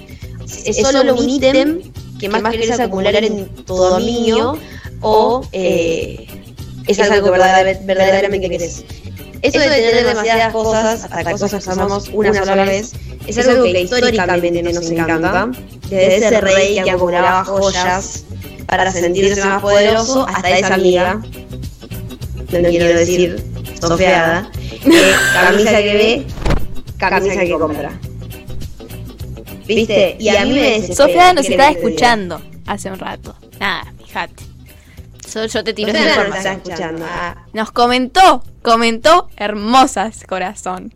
Es 0.65 0.77
solo 0.77 1.15
un 1.17 1.29
ítem 1.29 1.81
que 2.19 2.29
más 2.29 2.43
querés 2.53 2.79
acumular 2.81 3.23
en 3.25 3.47
tu 3.65 3.77
dominio 3.77 4.59
o 5.01 5.43
eh, 5.53 6.27
es 6.87 6.99
algo 7.01 7.25
que 7.27 7.31
verdadera- 7.39 7.81
verdaderamente 7.85 8.49
querés. 8.51 8.85
Eso 9.43 9.59
de 9.61 9.69
tener 9.69 9.95
demasiadas 10.07 10.53
cosas, 10.53 11.05
hasta 11.05 11.31
cosas 11.33 11.51
que 11.51 11.71
usamos 11.71 12.09
una 12.13 12.33
sola 12.45 12.65
vez, 12.65 12.93
es 13.27 13.39
algo 13.39 13.65
que 13.65 13.81
históricamente 13.83 14.63
nos 14.63 14.75
encanta. 14.91 15.51
Desde 15.91 16.17
ese 16.17 16.41
rey 16.41 16.75
que 16.85 16.91
acumulaba 16.91 17.45
joyas 17.45 18.25
para 18.67 18.91
sentirse 18.93 19.41
más 19.45 19.63
poderoso 19.63 20.27
hasta 20.27 20.49
esa 20.59 20.75
amiga, 20.75 21.21
no 22.53 22.69
quiero 22.71 22.87
decir 22.99 23.45
sofeada, 23.81 24.51
eh, 24.85 25.13
camisa 25.35 25.71
que 25.83 25.95
ve, 25.95 26.27
camisa 26.99 27.41
que 27.41 27.51
compra. 27.59 28.01
¿Viste? 29.67 30.17
Y 30.19 30.29
a 30.29 30.45
mí 30.45 30.53
me 30.53 30.61
desespera. 30.81 30.95
Sofía 30.97 31.33
nos 31.33 31.47
¿qué 31.47 31.53
está 31.53 31.71
escuchando 31.71 32.41
hace 32.67 32.91
un 32.91 32.99
rato. 32.99 33.37
Nada, 33.61 33.93
fíjate. 34.05 34.45
Solo 35.27 35.47
yo 35.47 35.65
te 35.65 35.73
tiro 35.75 35.91
esa 35.91 35.99
Sofía 35.99 36.17
no 36.17 36.29
nos 36.29 36.37
está 36.39 36.53
información. 36.53 36.73
escuchando. 36.97 37.07
ah. 37.09 37.47
Nos 37.53 37.73
comentó, 37.73 38.45
comentó, 38.63 39.29
hermosas 39.37 40.25
corazón. 40.29 40.93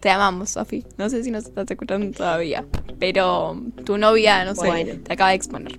Te 0.00 0.10
amamos, 0.10 0.50
Sofi. 0.50 0.84
No 0.98 1.08
sé 1.10 1.24
si 1.24 1.30
nos 1.30 1.44
estás 1.46 1.68
escuchando 1.70 2.16
todavía, 2.16 2.64
pero 2.98 3.60
tu 3.84 3.96
novia, 3.98 4.44
no 4.44 4.54
sé, 4.54 4.66
Bueno. 4.66 4.94
te 5.02 5.12
acaba 5.14 5.30
de 5.30 5.36
exponer. 5.36 5.78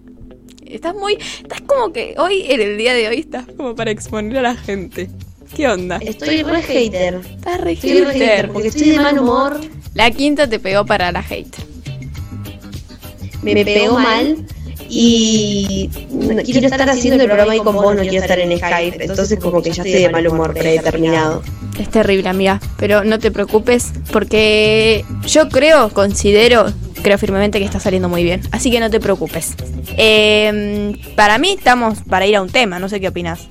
Estás 0.65 0.95
muy, 0.95 1.13
estás 1.41 1.61
como 1.61 1.93
que 1.93 2.15
hoy, 2.17 2.45
en 2.49 2.59
el 2.59 2.77
día 2.77 2.93
de 2.93 3.07
hoy, 3.07 3.19
estás 3.19 3.45
como 3.55 3.73
para 3.75 3.91
exponer 3.91 4.39
a 4.39 4.41
la 4.41 4.55
gente. 4.55 5.09
¿Qué 5.55 5.65
onda? 5.69 5.97
Estoy 6.01 6.43
re 6.43 6.61
hater. 6.61 7.15
Estás 7.15 7.61
re 7.61 7.71
Estoy 7.73 8.01
re 8.01 8.13
hater 8.13 8.29
hater. 8.29 8.51
porque 8.51 8.67
estoy 8.67 8.89
de 8.89 8.99
mal 8.99 9.17
humor. 9.19 9.61
La 9.93 10.11
quinta 10.11 10.45
te 10.49 10.59
pegó 10.59 10.85
para 10.85 11.11
la 11.13 11.23
hater. 11.23 11.63
Me 13.41 13.65
pegó 13.65 13.99
mal. 13.99 14.45
Y 14.89 15.89
no, 16.11 16.41
quiero 16.43 16.67
estar 16.67 16.89
haciendo 16.89 17.21
el 17.21 17.27
programa 17.27 17.51
ahí 17.51 17.59
con 17.59 17.75
vos, 17.75 17.95
no 17.95 18.01
quiero 18.03 18.21
estar 18.21 18.39
en 18.39 18.57
Skype. 18.57 19.03
Entonces, 19.03 19.39
como 19.39 19.61
que 19.61 19.71
ya 19.71 19.83
estoy 19.83 20.03
de 20.03 20.09
mal 20.09 20.27
humor 20.27 20.53
predeterminado. 20.53 21.41
Es 21.77 21.89
terrible, 21.89 22.29
amiga, 22.29 22.59
pero 22.77 23.03
no 23.03 23.19
te 23.19 23.29
preocupes 23.31 23.91
porque 24.11 25.05
yo 25.27 25.49
creo, 25.49 25.89
considero, 25.89 26.71
creo 27.03 27.17
firmemente 27.17 27.59
que 27.59 27.65
está 27.65 27.79
saliendo 27.79 28.07
muy 28.07 28.23
bien. 28.23 28.41
Así 28.51 28.71
que 28.71 28.79
no 28.79 28.89
te 28.89 28.99
preocupes. 28.99 29.55
Eh, 29.97 30.95
para 31.15 31.37
mí 31.37 31.55
estamos 31.57 31.99
para 32.07 32.25
ir 32.25 32.35
a 32.35 32.41
un 32.41 32.49
tema, 32.49 32.79
no 32.79 32.87
sé 32.87 32.99
qué 32.99 33.09
opinas. 33.09 33.47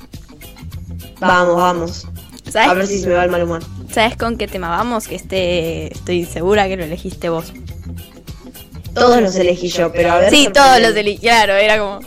Vamos, 1.21 1.57
vamos. 1.57 2.09
A 2.49 2.51
¿Sabes, 2.51 2.77
ver 2.77 2.87
si 2.87 3.01
se 3.01 3.09
me 3.09 3.15
va 3.15 3.25
el 3.25 3.31
mal 3.31 3.43
humor. 3.43 3.63
¿Sabes 3.93 4.17
con 4.17 4.37
qué 4.37 4.47
tema 4.47 4.69
vamos? 4.69 5.09
Que 5.09 5.17
este, 5.17 5.93
estoy 5.93 6.25
segura 6.25 6.69
que 6.69 6.77
lo 6.77 6.85
elegiste 6.85 7.29
vos. 7.29 7.53
Todos 8.97 9.21
los 9.21 9.37
elegí 9.37 9.69
yo, 9.69 9.93
pero 9.93 10.13
a 10.13 10.19
ver. 10.19 10.31
Sí, 10.31 10.49
todos 10.53 10.81
los 10.81 10.97
elegí, 10.97 11.19
claro, 11.19 11.55
era 11.55 11.79
como... 11.79 12.01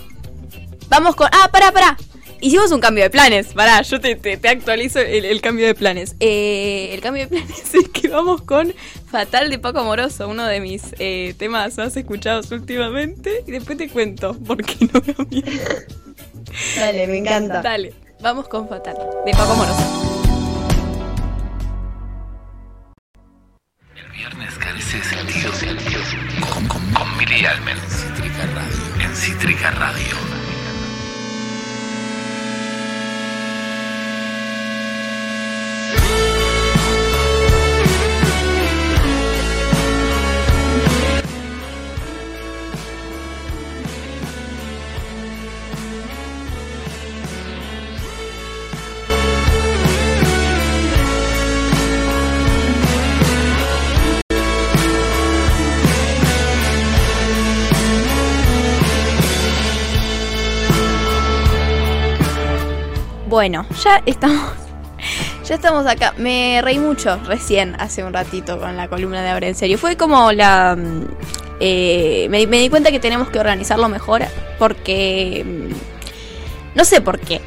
Vamos 0.90 1.16
con... 1.16 1.28
Ah, 1.32 1.50
pará, 1.52 1.72
pará. 1.72 1.98
Hicimos 2.42 2.72
un 2.72 2.80
cambio 2.80 3.04
de 3.04 3.10
planes. 3.10 3.48
Pará, 3.54 3.82
yo 3.82 4.00
te, 4.00 4.16
te, 4.16 4.38
te 4.38 4.50
actualizo 4.50 5.00
el, 5.00 5.26
el 5.26 5.42
cambio 5.42 5.68
de 5.68 5.76
planes. 5.76 6.16
Eh, 6.20 6.90
el 6.94 7.02
cambio 7.02 7.24
de 7.24 7.28
planes 7.28 7.74
es 7.76 7.90
que 7.90 8.08
vamos 8.08 8.42
con 8.42 8.74
Fatal 9.12 9.50
de 9.50 9.60
Paco 9.60 9.80
Amoroso, 9.80 10.28
uno 10.28 10.46
de 10.46 10.60
mis 10.62 10.84
eh, 11.00 11.36
temas 11.38 11.78
más 11.78 11.96
escuchados 11.96 12.52
últimamente. 12.52 13.44
Y 13.46 13.52
después 13.52 13.78
te 13.78 13.90
cuento 13.90 14.34
por 14.34 14.64
qué 14.64 14.90
no 14.92 15.02
cambié. 15.02 15.44
Dale, 16.76 17.08
me 17.08 17.18
encanta. 17.18 17.62
Dale, 17.62 17.94
vamos 18.22 18.48
con 18.48 18.68
Fatal 18.68 18.96
de 19.26 19.32
Paco 19.34 19.52
Amoroso. 19.52 20.09
Viernes 24.20 24.54
carece 24.58 24.98
de 24.98 25.04
sentido. 25.54 26.02
Con, 26.54 26.68
con, 26.68 26.82
con 26.92 27.18
Mili 27.18 27.46
Almen. 27.46 27.78
En 27.78 27.90
Cítrica 27.90 28.46
Radio. 28.48 29.06
En 29.06 29.16
Cítrica 29.16 29.72
Radio. 29.72 30.49
Bueno, 63.40 63.66
ya 63.86 64.04
estamos. 64.06 64.52
Ya 65.48 65.56
estamos 65.56 65.88
acá. 65.88 66.14
Me 66.18 66.60
reí 66.62 66.78
mucho 66.78 67.18
recién, 67.24 67.74
hace 67.80 68.04
un 68.04 68.12
ratito, 68.12 68.60
con 68.60 68.76
la 68.76 68.90
columna 68.90 69.24
de 69.24 69.30
Ahora 69.30 69.48
en 69.48 69.56
serio. 69.56 69.78
Fue 69.78 69.96
como 69.96 70.34
la. 70.34 70.76
mm, 70.78 71.06
eh, 71.62 72.28
me, 72.30 72.46
me 72.48 72.60
di 72.60 72.68
cuenta 72.70 72.92
que 72.92 73.00
tenemos 73.00 73.30
que 73.30 73.40
organizarlo 73.40 73.88
mejor 73.88 74.24
porque. 74.60 75.46
mm, 75.46 76.76
No 76.76 76.84
sé 76.84 77.00
por 77.00 77.18
qué, 77.18 77.40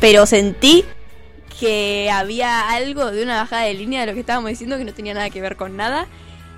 pero 0.00 0.26
sentí 0.26 0.84
que 1.60 2.10
había 2.10 2.68
algo 2.70 3.12
de 3.12 3.22
una 3.22 3.36
bajada 3.36 3.62
de 3.62 3.74
línea 3.74 4.00
de 4.00 4.08
lo 4.08 4.14
que 4.14 4.20
estábamos 4.20 4.50
diciendo 4.50 4.76
que 4.76 4.84
no 4.84 4.92
tenía 4.92 5.14
nada 5.14 5.30
que 5.30 5.40
ver 5.40 5.54
con 5.54 5.76
nada. 5.76 6.08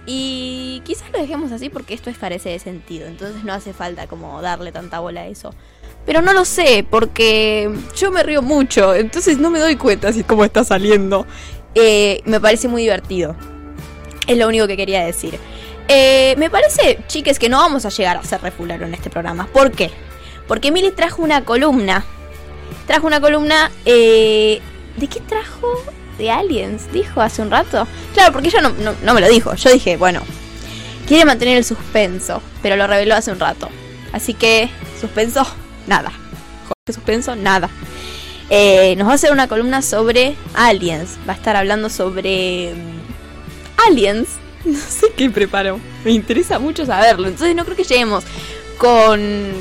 Y 0.06 0.82
quizás 0.84 1.10
lo 1.12 1.18
dejemos 1.18 1.52
así 1.52 1.68
porque 1.68 1.94
esto 1.94 2.10
es 2.10 2.18
carece 2.18 2.48
de 2.48 2.58
sentido. 2.58 3.06
Entonces 3.06 3.44
no 3.44 3.52
hace 3.52 3.72
falta 3.72 4.06
como 4.06 4.40
darle 4.42 4.72
tanta 4.72 5.00
bola 5.00 5.22
a 5.22 5.26
eso. 5.26 5.54
Pero 6.06 6.22
no 6.22 6.32
lo 6.32 6.44
sé, 6.44 6.84
porque 6.88 7.70
yo 7.96 8.10
me 8.10 8.22
río 8.22 8.40
mucho, 8.40 8.94
entonces 8.94 9.38
no 9.38 9.50
me 9.50 9.58
doy 9.58 9.76
cuenta 9.76 10.08
así 10.08 10.24
cómo 10.24 10.44
está 10.44 10.64
saliendo. 10.64 11.26
Eh, 11.74 12.22
me 12.24 12.40
parece 12.40 12.68
muy 12.68 12.82
divertido. 12.82 13.36
Es 14.26 14.38
lo 14.38 14.48
único 14.48 14.66
que 14.66 14.76
quería 14.76 15.04
decir. 15.04 15.38
Eh, 15.88 16.34
me 16.38 16.50
parece, 16.50 17.00
chiques, 17.06 17.38
que 17.38 17.48
no 17.48 17.58
vamos 17.58 17.84
a 17.84 17.90
llegar 17.90 18.16
a 18.16 18.22
ser 18.22 18.40
refulero 18.40 18.86
en 18.86 18.94
este 18.94 19.10
programa. 19.10 19.46
¿Por 19.52 19.72
qué? 19.72 19.90
Porque 20.48 20.72
Mili 20.72 20.90
trajo 20.90 21.22
una 21.22 21.44
columna. 21.44 22.04
Trajo 22.86 23.06
una 23.06 23.20
columna... 23.20 23.70
eh, 23.84 24.60
¿De 24.96 25.06
qué 25.06 25.20
trajo? 25.20 25.66
De 26.20 26.30
Aliens, 26.30 26.92
dijo 26.92 27.22
hace 27.22 27.40
un 27.40 27.50
rato. 27.50 27.88
Claro, 28.12 28.30
porque 28.30 28.48
ella 28.48 28.60
no, 28.60 29.14
me 29.14 29.20
lo 29.22 29.28
dijo. 29.30 29.54
Yo 29.54 29.72
dije, 29.72 29.96
bueno, 29.96 30.20
quiere 31.08 31.24
mantener 31.24 31.56
el 31.56 31.64
suspenso, 31.64 32.42
pero 32.60 32.76
lo 32.76 32.86
reveló 32.86 33.14
hace 33.14 33.32
un 33.32 33.40
rato. 33.40 33.70
Así 34.12 34.34
que, 34.34 34.68
suspenso, 35.00 35.46
nada. 35.86 36.12
Jorge 36.64 36.92
suspenso, 36.92 37.36
nada. 37.36 37.70
Eh, 38.50 38.96
nos 38.98 39.08
va 39.08 39.12
a 39.12 39.14
hacer 39.14 39.32
una 39.32 39.48
columna 39.48 39.80
sobre 39.80 40.36
aliens. 40.52 41.16
Va 41.26 41.32
a 41.32 41.36
estar 41.36 41.56
hablando 41.56 41.88
sobre 41.88 42.74
mm, 42.74 43.88
aliens. 43.88 44.28
No 44.66 44.78
sé 44.78 45.06
qué 45.16 45.30
preparó. 45.30 45.80
Me 46.04 46.10
interesa 46.10 46.58
mucho 46.58 46.84
saberlo. 46.84 47.28
Entonces 47.28 47.56
no 47.56 47.64
creo 47.64 47.78
que 47.78 47.84
lleguemos 47.84 48.24
con 48.76 49.54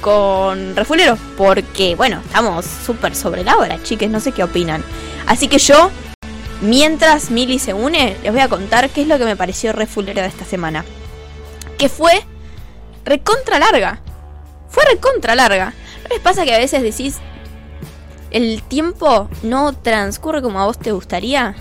con 0.00 0.76
refuleros 0.76 1.18
porque 1.36 1.94
bueno 1.94 2.20
estamos 2.24 2.64
súper 2.64 3.14
sobre 3.14 3.44
la 3.44 3.56
hora 3.56 3.82
chiques 3.82 4.10
no 4.10 4.20
sé 4.20 4.32
qué 4.32 4.42
opinan 4.42 4.84
así 5.26 5.48
que 5.48 5.58
yo 5.58 5.90
mientras 6.60 7.30
Mili 7.30 7.58
se 7.58 7.74
une 7.74 8.16
les 8.22 8.32
voy 8.32 8.40
a 8.40 8.48
contar 8.48 8.90
qué 8.90 9.02
es 9.02 9.08
lo 9.08 9.18
que 9.18 9.24
me 9.24 9.36
pareció 9.36 9.72
refulero 9.72 10.22
de 10.22 10.28
esta 10.28 10.44
semana 10.44 10.84
que 11.76 11.88
fue 11.88 12.24
recontra 13.04 13.58
larga 13.58 14.00
fue 14.68 14.84
recontra 14.84 15.34
larga 15.34 15.74
¿No 16.08 16.14
les 16.14 16.22
pasa 16.22 16.44
que 16.44 16.54
a 16.54 16.58
veces 16.58 16.82
decís 16.82 17.18
el 18.30 18.62
tiempo 18.62 19.28
no 19.42 19.74
transcurre 19.74 20.42
como 20.42 20.60
a 20.60 20.66
vos 20.66 20.78
te 20.78 20.92
gustaría? 20.92 21.54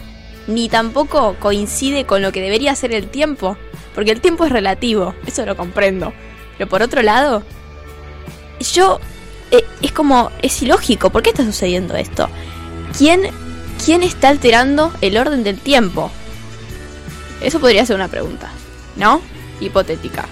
Ni 0.47 0.69
tampoco 0.69 1.35
coincide 1.39 2.05
con 2.05 2.21
lo 2.21 2.31
que 2.31 2.41
debería 2.41 2.73
ser 2.75 2.93
el 2.93 3.09
tiempo. 3.09 3.57
Porque 3.93 4.11
el 4.11 4.21
tiempo 4.21 4.45
es 4.45 4.51
relativo, 4.51 5.13
eso 5.25 5.45
lo 5.45 5.57
comprendo. 5.57 6.13
Pero 6.57 6.69
por 6.69 6.81
otro 6.81 7.01
lado, 7.01 7.43
yo 8.59 8.99
eh, 9.51 9.63
es 9.81 9.91
como, 9.91 10.31
es 10.41 10.61
ilógico, 10.61 11.09
¿por 11.09 11.23
qué 11.23 11.29
está 11.29 11.43
sucediendo 11.43 11.95
esto? 11.95 12.29
¿Quién, 12.97 13.29
¿Quién 13.83 14.03
está 14.03 14.29
alterando 14.29 14.93
el 15.01 15.17
orden 15.17 15.43
del 15.43 15.59
tiempo? 15.59 16.11
Eso 17.41 17.59
podría 17.59 17.85
ser 17.85 17.95
una 17.95 18.07
pregunta, 18.07 18.49
¿no? 18.95 19.21
Hipotética. 19.59 20.25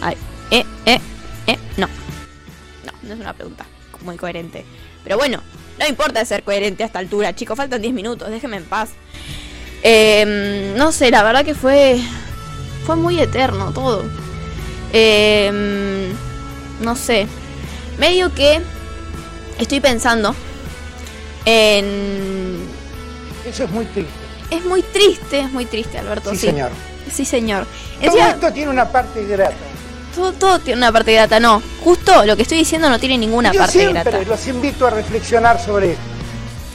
Ay, 0.00 0.16
eh, 0.50 0.64
eh, 0.86 1.00
eh, 1.46 1.58
no. 1.76 1.86
No, 2.84 2.92
no 3.02 3.14
es 3.14 3.20
una 3.20 3.32
pregunta 3.32 3.66
muy 4.02 4.16
coherente. 4.16 4.64
Pero 5.04 5.16
bueno, 5.16 5.42
no 5.78 5.86
importa 5.86 6.24
ser 6.24 6.42
coherente 6.42 6.82
a 6.82 6.86
esta 6.86 6.98
altura, 6.98 7.34
chicos, 7.34 7.56
faltan 7.56 7.80
10 7.80 7.94
minutos, 7.94 8.30
déjenme 8.30 8.58
en 8.58 8.64
paz. 8.64 8.90
Eh, 9.82 10.74
no 10.76 10.92
sé, 10.92 11.10
la 11.10 11.22
verdad 11.22 11.44
que 11.44 11.54
fue. 11.54 12.00
Fue 12.84 12.96
muy 12.96 13.20
eterno 13.20 13.72
todo. 13.72 14.04
Eh, 14.92 15.97
no 16.80 16.96
sé. 16.96 17.26
Medio 17.98 18.32
que 18.34 18.60
estoy 19.58 19.80
pensando 19.80 20.34
en. 21.44 22.58
Eso 23.46 23.64
es 23.64 23.70
muy 23.70 23.84
triste. 23.86 24.12
Es 24.50 24.64
muy 24.64 24.82
triste, 24.82 25.40
es 25.40 25.52
muy 25.52 25.66
triste, 25.66 25.98
Alberto. 25.98 26.30
Sí, 26.30 26.38
Sí, 26.38 26.46
señor. 26.46 26.70
Sí, 27.12 27.24
señor. 27.24 27.66
Todo 28.00 28.06
Encima, 28.12 28.30
esto 28.30 28.52
tiene 28.52 28.70
una 28.70 28.88
parte 28.90 29.24
grata. 29.26 29.56
todo, 30.14 30.32
todo 30.32 30.58
tiene 30.58 30.78
una 30.78 30.92
parte 30.92 31.12
grata, 31.12 31.40
no. 31.40 31.62
Justo 31.82 32.24
lo 32.24 32.36
que 32.36 32.42
estoy 32.42 32.58
diciendo 32.58 32.88
no 32.90 32.98
tiene 32.98 33.16
ninguna 33.18 33.52
Yo 33.52 33.60
parte 33.60 33.72
siempre 33.78 34.02
grata. 34.02 34.20
los 34.26 34.46
invito 34.46 34.86
a 34.86 34.90
reflexionar 34.90 35.58
sobre 35.62 35.92
esto. 35.92 36.02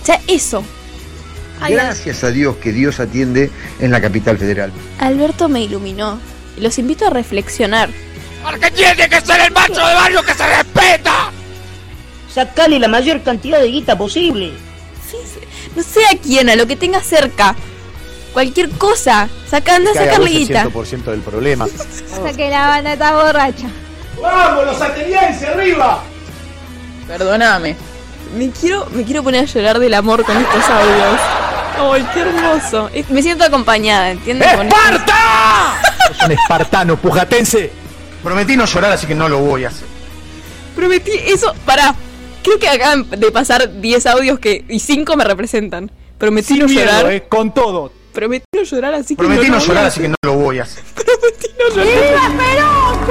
O 0.01 0.05
sea, 0.05 0.21
eso. 0.27 0.63
Ay, 1.61 1.73
Gracias 1.75 2.23
a 2.23 2.29
Dios 2.31 2.57
que 2.57 2.71
Dios 2.71 2.99
atiende 2.99 3.49
en 3.79 3.91
la 3.91 4.01
capital 4.01 4.37
federal. 4.37 4.71
Alberto 4.99 5.47
me 5.49 5.61
iluminó. 5.61 6.19
Los 6.57 6.77
invito 6.77 7.07
a 7.07 7.09
reflexionar. 7.09 7.89
Porque 8.43 8.71
tiene 8.71 9.09
que 9.09 9.21
ser 9.21 9.39
el 9.41 9.51
macho 9.51 9.85
de 9.85 9.93
barrio 9.93 10.23
que 10.23 10.33
se 10.33 10.45
respeta. 10.45 11.31
Sacale 12.33 12.79
la 12.79 12.87
mayor 12.87 13.21
cantidad 13.21 13.59
de 13.59 13.67
guita 13.67 13.97
posible. 13.97 14.53
Sí, 15.09 15.17
sí. 15.23 15.39
No 15.75 15.83
sé 15.83 16.01
a 16.05 16.17
quién, 16.17 16.49
a 16.49 16.55
lo 16.55 16.67
que 16.67 16.75
tenga 16.75 17.01
cerca. 17.01 17.55
Cualquier 18.33 18.69
cosa. 18.71 19.29
Saca, 19.49 19.75
anda 19.75 19.91
a 19.91 19.93
sacarle 19.93 20.29
guita. 20.29 20.67
del 20.67 21.21
problema. 21.21 21.65
Hasta 22.13 22.33
que 22.33 22.49
la 22.49 22.67
banda 22.67 22.93
está 22.93 23.13
borracha. 23.13 23.67
¡Vamos, 24.21 24.65
los 24.65 24.81
atenienses, 24.81 25.47
arriba! 25.47 26.03
Perdóname. 27.07 27.75
Me 28.35 28.49
quiero, 28.49 28.87
me 28.91 29.03
quiero 29.03 29.21
poner 29.23 29.43
a 29.43 29.45
llorar 29.45 29.79
del 29.79 29.93
amor 29.93 30.23
con 30.23 30.35
estos 30.37 30.63
audios. 30.69 31.19
Ay, 31.79 32.07
qué 32.13 32.19
hermoso. 32.21 32.89
Me 33.09 33.21
siento 33.21 33.43
acompañada, 33.43 34.11
¿entiendes? 34.11 34.47
¡Esparta! 34.51 35.79
Es 36.11 36.25
un 36.25 36.31
espartano, 36.31 36.97
pujatense. 36.97 37.82
Prometí 38.23 38.55
no 38.55 38.65
llorar, 38.65 38.91
así 38.93 39.05
que 39.07 39.15
no 39.15 39.27
lo 39.29 39.39
voy 39.39 39.65
a 39.65 39.67
hacer. 39.67 39.85
Prometí 40.75 41.11
eso. 41.25 41.53
Pará. 41.65 41.93
Creo 42.43 42.59
que 42.59 42.67
acaban 42.67 43.09
de 43.09 43.31
pasar 43.31 43.79
10 43.81 44.05
audios 44.07 44.39
que 44.39 44.65
y 44.67 44.79
5 44.79 45.15
me 45.15 45.23
representan. 45.23 45.91
Prometí 46.17 46.57
no 46.57 46.65
miedo, 46.67 46.85
llorar. 46.85 47.11
eh, 47.11 47.23
con 47.29 47.53
todo. 47.53 47.91
Prometí 48.13 48.45
no 48.55 48.63
llorar, 48.63 48.93
así 48.95 49.15
que 49.15 49.19
Prometí 49.19 49.49
no, 49.49 49.57
no 49.57 49.59
lo 49.59 49.59
voy 49.59 49.65
a 49.65 49.67
llorar, 49.67 49.85
hacer. 49.85 49.91
así 49.91 50.01
que 50.01 50.07
no 50.09 50.15
lo 50.23 50.33
voy 50.35 50.59
a 50.59 50.63
hacer. 50.63 50.83
Prometí 50.93 51.47
no 51.59 51.69
llorar. 51.75 53.03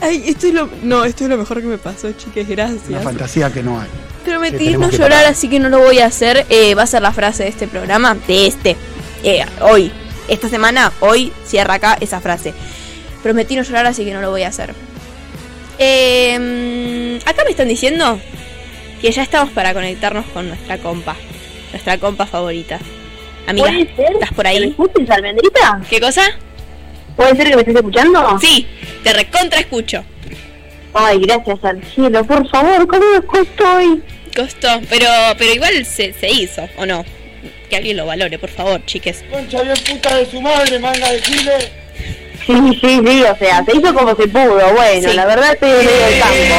Ay, 0.00 0.22
esto 0.26 0.46
es 0.48 0.54
lo. 0.54 0.68
No, 0.82 1.04
esto 1.04 1.24
es 1.24 1.30
lo 1.30 1.38
mejor 1.38 1.60
que 1.60 1.66
me 1.66 1.78
pasó, 1.78 2.12
chiques. 2.12 2.46
Gracias. 2.48 2.82
Una 2.88 3.00
fantasía 3.00 3.50
que 3.52 3.62
no 3.62 3.80
hay. 3.80 3.88
Prometí 4.24 4.66
Sí, 4.68 4.72
no 4.76 4.90
llorar, 4.90 5.10
parar. 5.10 5.26
así 5.26 5.48
que 5.48 5.58
no 5.60 5.68
lo 5.68 5.78
voy 5.80 5.98
a 6.00 6.06
hacer. 6.06 6.46
Eh, 6.50 6.74
va 6.74 6.82
a 6.82 6.86
ser 6.86 7.02
la 7.02 7.12
frase 7.12 7.44
de 7.44 7.48
este 7.50 7.66
programa, 7.68 8.16
de 8.26 8.46
este. 8.46 8.76
Eh, 9.22 9.44
hoy. 9.60 9.90
Esta 10.28 10.48
semana, 10.48 10.90
hoy 11.00 11.32
cierra 11.46 11.74
acá 11.74 11.98
esa 12.00 12.20
frase. 12.20 12.54
Prometí 13.24 13.56
no 13.56 13.62
llorar, 13.62 13.86
así 13.86 14.04
que 14.04 14.12
no 14.12 14.20
lo 14.20 14.30
voy 14.30 14.42
a 14.42 14.48
hacer. 14.48 14.74
Eh, 15.78 17.18
acá 17.24 17.42
me 17.44 17.50
están 17.50 17.68
diciendo 17.68 18.20
que 19.00 19.10
ya 19.10 19.22
estamos 19.22 19.50
para 19.50 19.72
conectarnos 19.74 20.26
con 20.26 20.46
nuestra 20.48 20.78
compa. 20.78 21.16
Nuestra 21.72 21.98
compa 21.98 22.26
favorita. 22.26 22.78
Amiga, 23.46 23.66
¿Puede 23.68 23.96
ser? 23.96 24.12
¿estás 24.12 24.32
por 24.32 24.44
¿Que 24.44 24.50
me 24.50 24.56
ahí? 24.58 24.68
escuches, 24.68 25.10
Almendrita? 25.10 25.80
¿Qué 25.88 26.00
cosa? 26.00 26.22
¿Puede 27.16 27.34
ser 27.36 27.48
que 27.48 27.54
me 27.56 27.60
estés 27.62 27.76
escuchando? 27.76 28.38
Sí, 28.40 28.66
te 29.02 29.12
recontra 29.12 29.60
escucho. 29.60 30.04
Ay, 30.92 31.18
gracias 31.20 31.64
al 31.64 31.82
cielo, 31.82 32.24
por 32.24 32.48
favor, 32.50 32.86
¿cómo 32.86 33.02
me 33.14 33.22
costó 33.22 33.76
hoy? 33.76 34.02
Costó, 34.36 34.68
pero, 34.88 35.06
pero 35.38 35.52
igual 35.54 35.84
se, 35.86 36.12
se 36.12 36.28
hizo, 36.30 36.68
¿o 36.76 36.86
no? 36.86 37.04
Que 37.68 37.76
alguien 37.76 37.96
lo 37.96 38.06
valore, 38.06 38.38
por 38.38 38.50
favor, 38.50 38.84
chiques. 38.84 39.24
Concha 39.30 39.62
bien 39.62 39.76
puta 39.88 40.14
de 40.14 40.26
su 40.30 40.40
madre, 40.40 40.78
manga 40.78 41.10
de 41.10 41.20
chile. 41.22 41.52
Sí, 42.46 42.52
sí, 42.80 43.00
sí, 43.06 43.22
o 43.22 43.36
sea, 43.38 43.64
se 43.64 43.76
hizo 43.76 43.94
como 43.94 44.14
se 44.16 44.28
pudo, 44.28 44.72
bueno, 44.74 45.08
Sí. 45.10 45.16
la 45.16 45.24
verdad 45.26 45.52
estoy 45.54 45.70
en 45.70 45.76
medio 45.78 46.06
del 46.06 46.18
campo. 46.20 46.54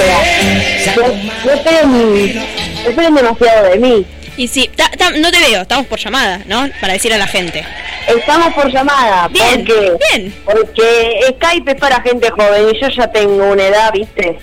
O 0.00 0.84
sea, 0.84 0.94
no, 0.96 1.44
no 1.44 1.52
esperen, 1.52 3.14
demasiado 3.14 3.70
de 3.70 3.78
mí. 3.78 4.06
Y 4.36 4.48
sí, 4.48 4.68
ta- 4.74 4.90
ta- 4.90 5.10
no 5.12 5.30
te 5.30 5.38
veo, 5.40 5.62
estamos 5.62 5.86
por 5.86 5.98
llamada, 5.98 6.40
¿no? 6.46 6.68
Para 6.80 6.94
decir 6.94 7.12
a 7.14 7.18
la 7.18 7.26
gente. 7.28 7.64
Estamos 8.08 8.52
por 8.54 8.70
llamada, 8.70 9.28
Bien, 9.28 9.64
porque, 9.64 9.92
bien. 10.10 10.34
porque 10.44 11.20
Skype 11.36 11.70
es 11.70 11.76
para 11.80 12.00
gente 12.02 12.30
joven 12.30 12.64
y 12.74 12.80
yo 12.80 12.88
ya 12.88 13.06
tengo 13.12 13.52
una 13.52 13.62
edad, 13.62 13.92
¿viste? 13.92 14.36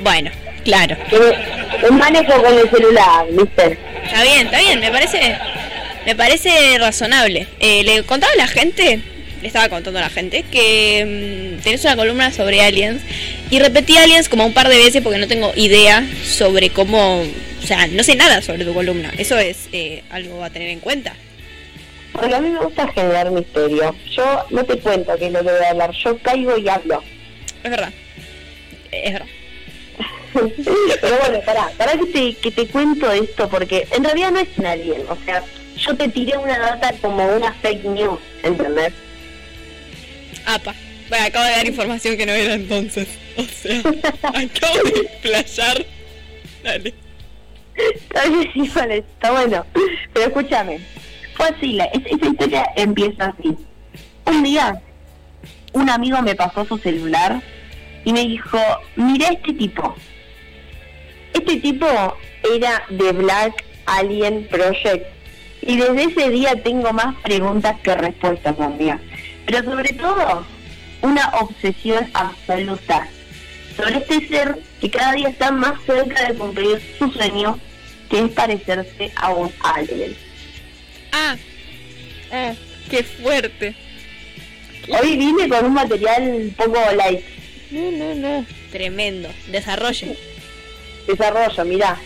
Bueno, 0.00 0.30
claro. 0.64 0.96
Que 1.08 1.18
me 1.82 1.96
manejo 1.96 2.42
con 2.42 2.58
el 2.58 2.70
celular, 2.70 3.26
¿viste? 3.32 3.78
Está 4.04 4.22
bien, 4.22 4.46
está 4.46 4.58
bien, 4.60 4.80
me 4.80 4.90
parece, 4.92 5.36
me 6.04 6.14
parece 6.14 6.76
razonable. 6.78 7.48
Eh, 7.58 7.82
le 7.84 8.02
contaba 8.04 8.32
a 8.34 8.36
la 8.36 8.46
gente, 8.46 9.00
le 9.46 9.48
estaba 9.48 9.68
contando 9.68 10.00
a 10.00 10.02
la 10.02 10.10
gente, 10.10 10.42
que 10.42 11.56
mm, 11.56 11.62
tenés 11.62 11.84
una 11.84 11.96
columna 11.96 12.32
sobre 12.32 12.62
aliens 12.62 13.00
y 13.48 13.60
repetí 13.60 13.96
aliens 13.96 14.28
como 14.28 14.44
un 14.44 14.52
par 14.52 14.68
de 14.68 14.76
veces 14.76 15.02
porque 15.02 15.18
no 15.18 15.28
tengo 15.28 15.52
idea 15.54 16.04
sobre 16.24 16.70
cómo, 16.70 17.20
o 17.22 17.66
sea, 17.66 17.86
no 17.86 18.02
sé 18.02 18.16
nada 18.16 18.42
sobre 18.42 18.64
tu 18.64 18.74
columna. 18.74 19.12
Eso 19.16 19.38
es 19.38 19.68
eh, 19.72 20.02
algo 20.10 20.42
a 20.42 20.50
tener 20.50 20.70
en 20.70 20.80
cuenta. 20.80 21.14
Porque 22.12 22.34
a 22.34 22.40
mí 22.40 22.50
me 22.50 22.58
gusta 22.58 22.88
generar 22.92 23.30
misterio. 23.30 23.94
Yo 24.10 24.46
no 24.50 24.64
te 24.64 24.78
cuento 24.78 25.16
qué 25.16 25.26
es 25.26 25.32
lo 25.32 25.40
que 25.40 25.52
voy 25.52 25.64
a 25.64 25.70
hablar, 25.70 25.92
yo 25.92 26.18
caigo 26.18 26.56
y 26.58 26.68
hablo. 26.68 27.02
Es 27.62 27.70
verdad. 27.70 27.92
Es 28.90 29.12
verdad. 29.12 29.28
Pero 31.00 31.18
bueno, 31.20 31.40
pará, 31.46 31.70
pará 31.78 31.92
que 31.92 32.06
te, 32.06 32.34
que 32.34 32.50
te 32.50 32.66
cuento 32.66 33.12
esto, 33.12 33.48
porque 33.48 33.86
en 33.92 34.02
realidad 34.02 34.32
no 34.32 34.40
es 34.40 34.48
un 34.56 34.66
alien, 34.66 35.02
o 35.08 35.16
sea, 35.24 35.42
yo 35.76 35.96
te 35.96 36.08
tiré 36.08 36.36
una 36.36 36.58
data 36.58 36.92
como 37.00 37.24
una 37.26 37.52
fake 37.54 37.84
news, 37.84 38.18
¿entendés? 38.42 38.92
Apa. 40.46 40.74
Bueno, 41.08 41.26
acabo 41.26 41.44
de 41.44 41.50
dar 41.52 41.66
información 41.66 42.16
que 42.16 42.26
no 42.26 42.32
era 42.32 42.54
entonces. 42.54 43.08
O 43.36 43.42
sea, 43.42 43.78
acabo 44.22 44.82
de 44.84 45.10
playar. 45.22 45.84
Dale. 46.64 46.94
Está 47.76 48.26
bien, 48.28 48.50
igual 48.54 48.90
está 48.92 49.30
bueno. 49.32 49.66
Pero 50.14 50.26
escúchame, 50.26 50.80
fue 51.34 51.46
así, 51.48 51.72
la, 51.74 51.84
es- 51.86 52.06
esa 52.06 52.26
historia 52.26 52.66
empieza 52.76 53.26
así. 53.38 53.54
Un 54.24 54.42
día, 54.42 54.80
un 55.74 55.90
amigo 55.90 56.20
me 56.22 56.34
pasó 56.34 56.64
su 56.64 56.78
celular 56.78 57.40
y 58.04 58.12
me 58.12 58.20
dijo, 58.26 58.58
mira 58.96 59.28
este 59.28 59.52
tipo. 59.52 59.94
Este 61.34 61.56
tipo 61.56 61.86
era 62.54 62.82
de 62.88 63.12
Black 63.12 63.62
Alien 63.84 64.48
Project. 64.48 65.06
Y 65.62 65.76
desde 65.76 66.04
ese 66.04 66.30
día 66.30 66.54
tengo 66.62 66.92
más 66.92 67.14
preguntas 67.22 67.76
que 67.82 67.94
respuestas, 67.94 68.58
amiga. 68.58 69.00
Pero 69.46 69.64
sobre 69.64 69.92
todo, 69.92 70.44
una 71.02 71.28
obsesión 71.40 72.10
absoluta 72.12 73.08
sobre 73.76 73.98
este 73.98 74.28
ser 74.28 74.58
que 74.80 74.90
cada 74.90 75.12
día 75.12 75.28
está 75.28 75.52
más 75.52 75.80
cerca 75.84 76.28
de 76.28 76.34
cumplir 76.34 76.80
su 76.98 77.10
sueño, 77.10 77.58
que 78.10 78.24
es 78.24 78.30
parecerse 78.30 79.12
a 79.16 79.30
un 79.30 79.52
alien. 79.60 80.16
Ah. 81.12 81.36
Ah, 82.32 82.54
qué 82.90 83.02
fuerte. 83.04 83.74
Hoy 84.88 85.16
vine 85.16 85.48
con 85.48 85.66
un 85.66 85.74
material 85.74 86.52
poco 86.56 86.78
light. 86.96 87.20
No, 87.70 87.90
no, 87.90 88.14
no. 88.14 88.46
Tremendo. 88.70 89.28
Desarrollo. 89.48 90.08
Desarrollo, 91.06 91.64
mirá. 91.64 91.98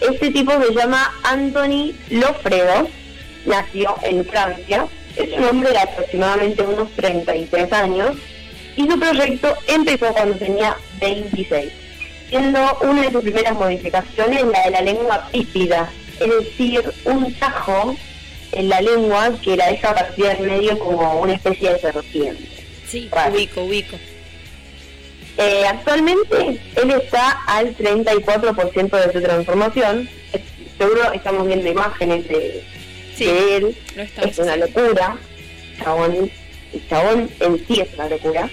Este 0.00 0.30
tipo 0.30 0.52
se 0.62 0.74
llama 0.74 1.14
Anthony 1.22 1.94
Lofredo, 2.10 2.88
nació 3.46 3.96
en 4.02 4.24
Francia, 4.26 4.86
es 5.16 5.32
un 5.38 5.44
hombre 5.44 5.70
de 5.70 5.78
aproximadamente 5.78 6.62
unos 6.62 6.90
33 6.92 7.72
años 7.72 8.16
y 8.76 8.88
su 8.88 8.98
proyecto 8.98 9.54
empezó 9.66 10.12
cuando 10.12 10.36
tenía 10.36 10.76
26, 11.00 11.72
siendo 12.28 12.78
una 12.82 13.02
de 13.02 13.12
sus 13.12 13.22
primeras 13.22 13.54
modificaciones 13.54 14.44
la 14.44 14.62
de 14.64 14.70
la 14.70 14.80
lengua 14.82 15.28
pípida, 15.32 15.90
es 16.20 16.28
decir, 16.28 16.82
un 17.04 17.32
tajo 17.34 17.96
en 18.52 18.68
la 18.68 18.80
lengua 18.80 19.32
que 19.42 19.56
la 19.56 19.68
deja 19.68 19.94
partir 19.94 20.26
en 20.26 20.46
medio 20.46 20.78
como 20.78 21.20
una 21.20 21.34
especie 21.34 21.72
de 21.72 21.78
serpiente. 21.78 22.48
Sí, 22.86 23.10
ubico, 23.30 23.64
ubico. 23.64 23.96
Eh, 25.38 25.64
actualmente 25.68 26.60
él 26.76 26.90
está 26.90 27.42
al 27.46 27.76
34% 27.76 29.06
de 29.06 29.12
su 29.12 29.20
transformación. 29.20 30.08
Seguro 30.78 31.12
estamos 31.12 31.46
viendo 31.46 31.68
imágenes 31.68 32.28
de, 32.28 32.64
Sí, 33.16 33.24
de 33.24 33.56
él. 33.56 33.76
Es 34.22 34.38
una 34.38 34.56
locura. 34.56 35.16
Chabón, 35.82 36.30
el 36.72 36.88
chabón 36.88 37.30
en 37.40 37.66
sí 37.66 37.80
es 37.80 37.94
una 37.94 38.08
locura. 38.08 38.50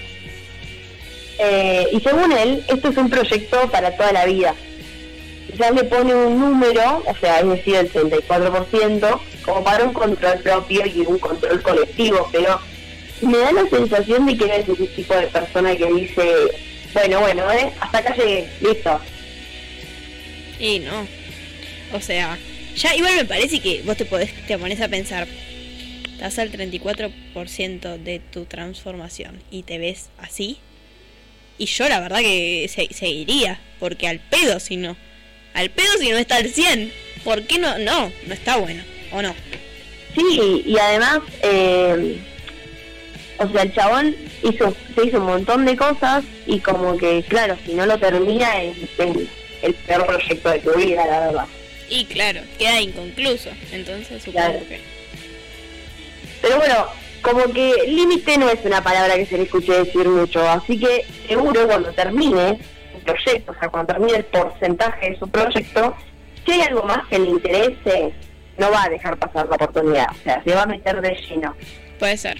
Eh, 1.38 1.88
y 1.92 2.00
según 2.00 2.32
él, 2.32 2.64
esto 2.68 2.88
es 2.88 2.96
un 2.96 3.10
proyecto 3.10 3.70
para 3.70 3.96
toda 3.96 4.12
la 4.12 4.24
vida. 4.26 4.54
Ya 5.58 5.70
le 5.70 5.84
pone 5.84 6.14
un 6.14 6.38
número, 6.38 7.02
o 7.06 7.16
sea, 7.16 7.40
es 7.40 7.48
decir, 7.48 7.76
el 7.76 7.92
34%, 7.92 9.20
como 9.44 9.62
para 9.62 9.84
un 9.84 9.92
control 9.92 10.38
propio 10.38 10.86
y 10.86 11.00
un 11.00 11.18
control 11.18 11.62
colectivo, 11.62 12.28
pero 12.32 12.58
me 13.20 13.38
da 13.38 13.52
la 13.52 13.68
sensación 13.68 14.26
de 14.26 14.36
que 14.36 14.44
eres 14.44 14.68
ese 14.68 14.86
tipo 14.88 15.14
de 15.14 15.26
persona 15.28 15.76
que 15.76 15.86
dice, 15.92 16.34
bueno, 16.92 17.20
bueno, 17.20 17.52
¿eh? 17.52 17.72
hasta 17.80 17.98
acá 17.98 18.14
llegué, 18.16 18.48
listo. 18.60 19.00
Y 20.58 20.80
no. 20.80 21.06
O 21.92 22.00
sea, 22.00 22.38
ya 22.76 22.94
igual 22.96 23.14
me 23.16 23.24
parece 23.24 23.60
que 23.60 23.82
vos 23.82 23.96
te 23.96 24.04
podés, 24.04 24.32
te 24.46 24.58
pones 24.58 24.80
a 24.80 24.88
pensar, 24.88 25.26
estás 26.12 26.38
al 26.38 26.50
34% 26.52 27.98
de 27.98 28.18
tu 28.18 28.44
transformación 28.44 29.42
y 29.50 29.62
te 29.62 29.78
ves 29.78 30.08
así. 30.18 30.58
Y 31.58 31.66
yo 31.66 31.88
la 31.88 32.00
verdad 32.00 32.18
que 32.20 32.66
se- 32.68 32.92
seguiría, 32.92 33.60
porque 33.78 34.08
al 34.08 34.18
pedo 34.20 34.58
si 34.60 34.76
no. 34.76 34.96
Al 35.54 35.70
pedo 35.70 35.92
si 36.00 36.10
no 36.10 36.18
está 36.18 36.36
al 36.36 36.48
100. 36.48 36.92
¿Por 37.22 37.42
qué 37.46 37.58
no? 37.58 37.78
No, 37.78 38.10
no 38.26 38.34
está 38.34 38.56
bueno, 38.56 38.82
¿o 39.12 39.22
no? 39.22 39.34
Sí, 40.16 40.62
y 40.66 40.76
además, 40.78 41.20
eh, 41.42 42.18
o 43.38 43.48
sea, 43.50 43.62
el 43.62 43.72
chabón 43.74 44.16
hizo, 44.42 44.76
se 44.94 45.06
hizo 45.06 45.18
un 45.18 45.26
montón 45.26 45.64
de 45.64 45.76
cosas 45.76 46.24
y 46.46 46.58
como 46.60 46.96
que, 46.96 47.22
claro, 47.28 47.56
si 47.64 47.74
no 47.74 47.86
lo 47.86 47.98
termina 47.98 48.62
es 48.62 48.76
el, 48.98 49.28
el 49.62 49.74
peor 49.74 50.06
proyecto 50.06 50.50
de 50.50 50.58
tu 50.60 50.72
vida, 50.74 51.06
la 51.06 51.20
verdad. 51.20 51.46
Y 51.88 52.04
claro, 52.06 52.40
queda 52.58 52.80
inconcluso. 52.80 53.50
Entonces 53.72 54.22
supongo 54.22 54.46
Claro. 54.46 54.58
que... 54.68 54.80
Pero 56.42 56.56
bueno, 56.58 56.86
como 57.22 57.44
que 57.52 57.72
límite 57.88 58.36
no 58.38 58.50
es 58.50 58.60
una 58.64 58.82
palabra 58.82 59.14
que 59.16 59.26
se 59.26 59.36
le 59.36 59.44
escuche 59.44 59.72
decir 59.72 60.06
mucho, 60.08 60.46
así 60.48 60.78
que 60.78 61.06
seguro 61.26 61.66
cuando 61.66 61.90
termine 61.92 62.58
el 62.94 63.00
proyecto, 63.04 63.52
o 63.52 63.58
sea, 63.58 63.68
cuando 63.68 63.94
termine 63.94 64.18
el 64.18 64.24
porcentaje 64.24 65.10
de 65.10 65.18
su 65.18 65.28
proyecto, 65.28 65.96
si 66.44 66.52
hay 66.52 66.60
algo 66.62 66.82
más 66.82 67.06
que 67.08 67.18
le 67.18 67.30
interese, 67.30 68.12
no 68.58 68.70
va 68.70 68.84
a 68.84 68.88
dejar 68.90 69.16
pasar 69.18 69.48
la 69.48 69.56
oportunidad, 69.56 70.06
o 70.10 70.22
sea, 70.22 70.42
se 70.44 70.54
va 70.54 70.62
a 70.62 70.66
meter 70.66 71.00
de 71.00 71.14
lleno. 71.28 71.54
Puede 71.98 72.16
ser. 72.18 72.38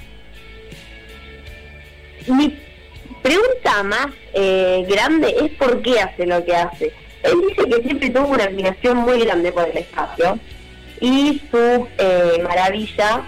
Mi 2.26 2.58
pregunta 3.22 3.82
más 3.84 4.08
eh, 4.34 4.84
grande 4.88 5.34
es 5.44 5.50
por 5.52 5.80
qué 5.82 6.00
hace 6.00 6.26
lo 6.26 6.44
que 6.44 6.54
hace. 6.54 6.92
Él 7.24 7.40
dice 7.48 7.68
que 7.68 7.82
siempre 7.82 8.10
tuvo 8.10 8.28
una 8.28 8.44
admiración 8.44 8.98
muy 8.98 9.20
grande 9.24 9.50
por 9.50 9.68
el 9.68 9.78
espacio 9.78 10.38
y 11.00 11.40
su 11.50 11.88
eh, 11.98 12.40
maravilla 12.42 13.22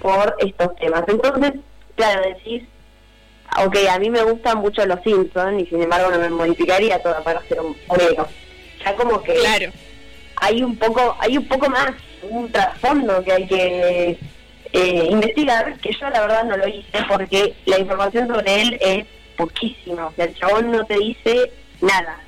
por 0.00 0.34
estos 0.38 0.74
temas. 0.76 1.04
Entonces, 1.06 1.52
claro, 1.94 2.22
decís, 2.22 2.62
ok, 3.64 3.76
a 3.90 3.98
mí 3.98 4.10
me 4.10 4.22
gustan 4.22 4.58
mucho 4.58 4.84
los 4.86 5.00
Simpsons 5.02 5.62
y 5.62 5.66
sin 5.66 5.82
embargo 5.82 6.10
no 6.10 6.18
me 6.18 6.30
modificaría 6.30 6.98
toda 7.02 7.22
para 7.22 7.40
hacer 7.40 7.60
un 7.60 7.76
bolero. 7.86 8.26
Ya 8.84 8.96
como 8.96 9.22
que 9.22 9.34
Claro. 9.34 9.70
hay 10.36 10.62
un 10.62 10.76
poco, 10.76 11.16
hay 11.20 11.36
un 11.36 11.46
poco 11.46 11.68
más, 11.68 11.92
un 12.22 12.50
trasfondo 12.50 13.22
que 13.22 13.32
hay 13.32 13.46
que 13.46 14.18
eh, 14.72 15.08
investigar, 15.10 15.78
que 15.78 15.92
yo 15.92 16.08
la 16.10 16.22
verdad 16.22 16.44
no 16.44 16.56
lo 16.56 16.66
hice 16.66 17.04
porque 17.06 17.54
la 17.66 17.78
información 17.78 18.28
sobre 18.28 18.62
él 18.62 18.78
es 18.80 19.04
poquísima, 19.36 20.06
o 20.06 20.12
sea, 20.14 20.24
el 20.24 20.34
chabón 20.34 20.72
no 20.72 20.84
te 20.86 20.96
dice 20.98 21.52
nada. 21.80 22.18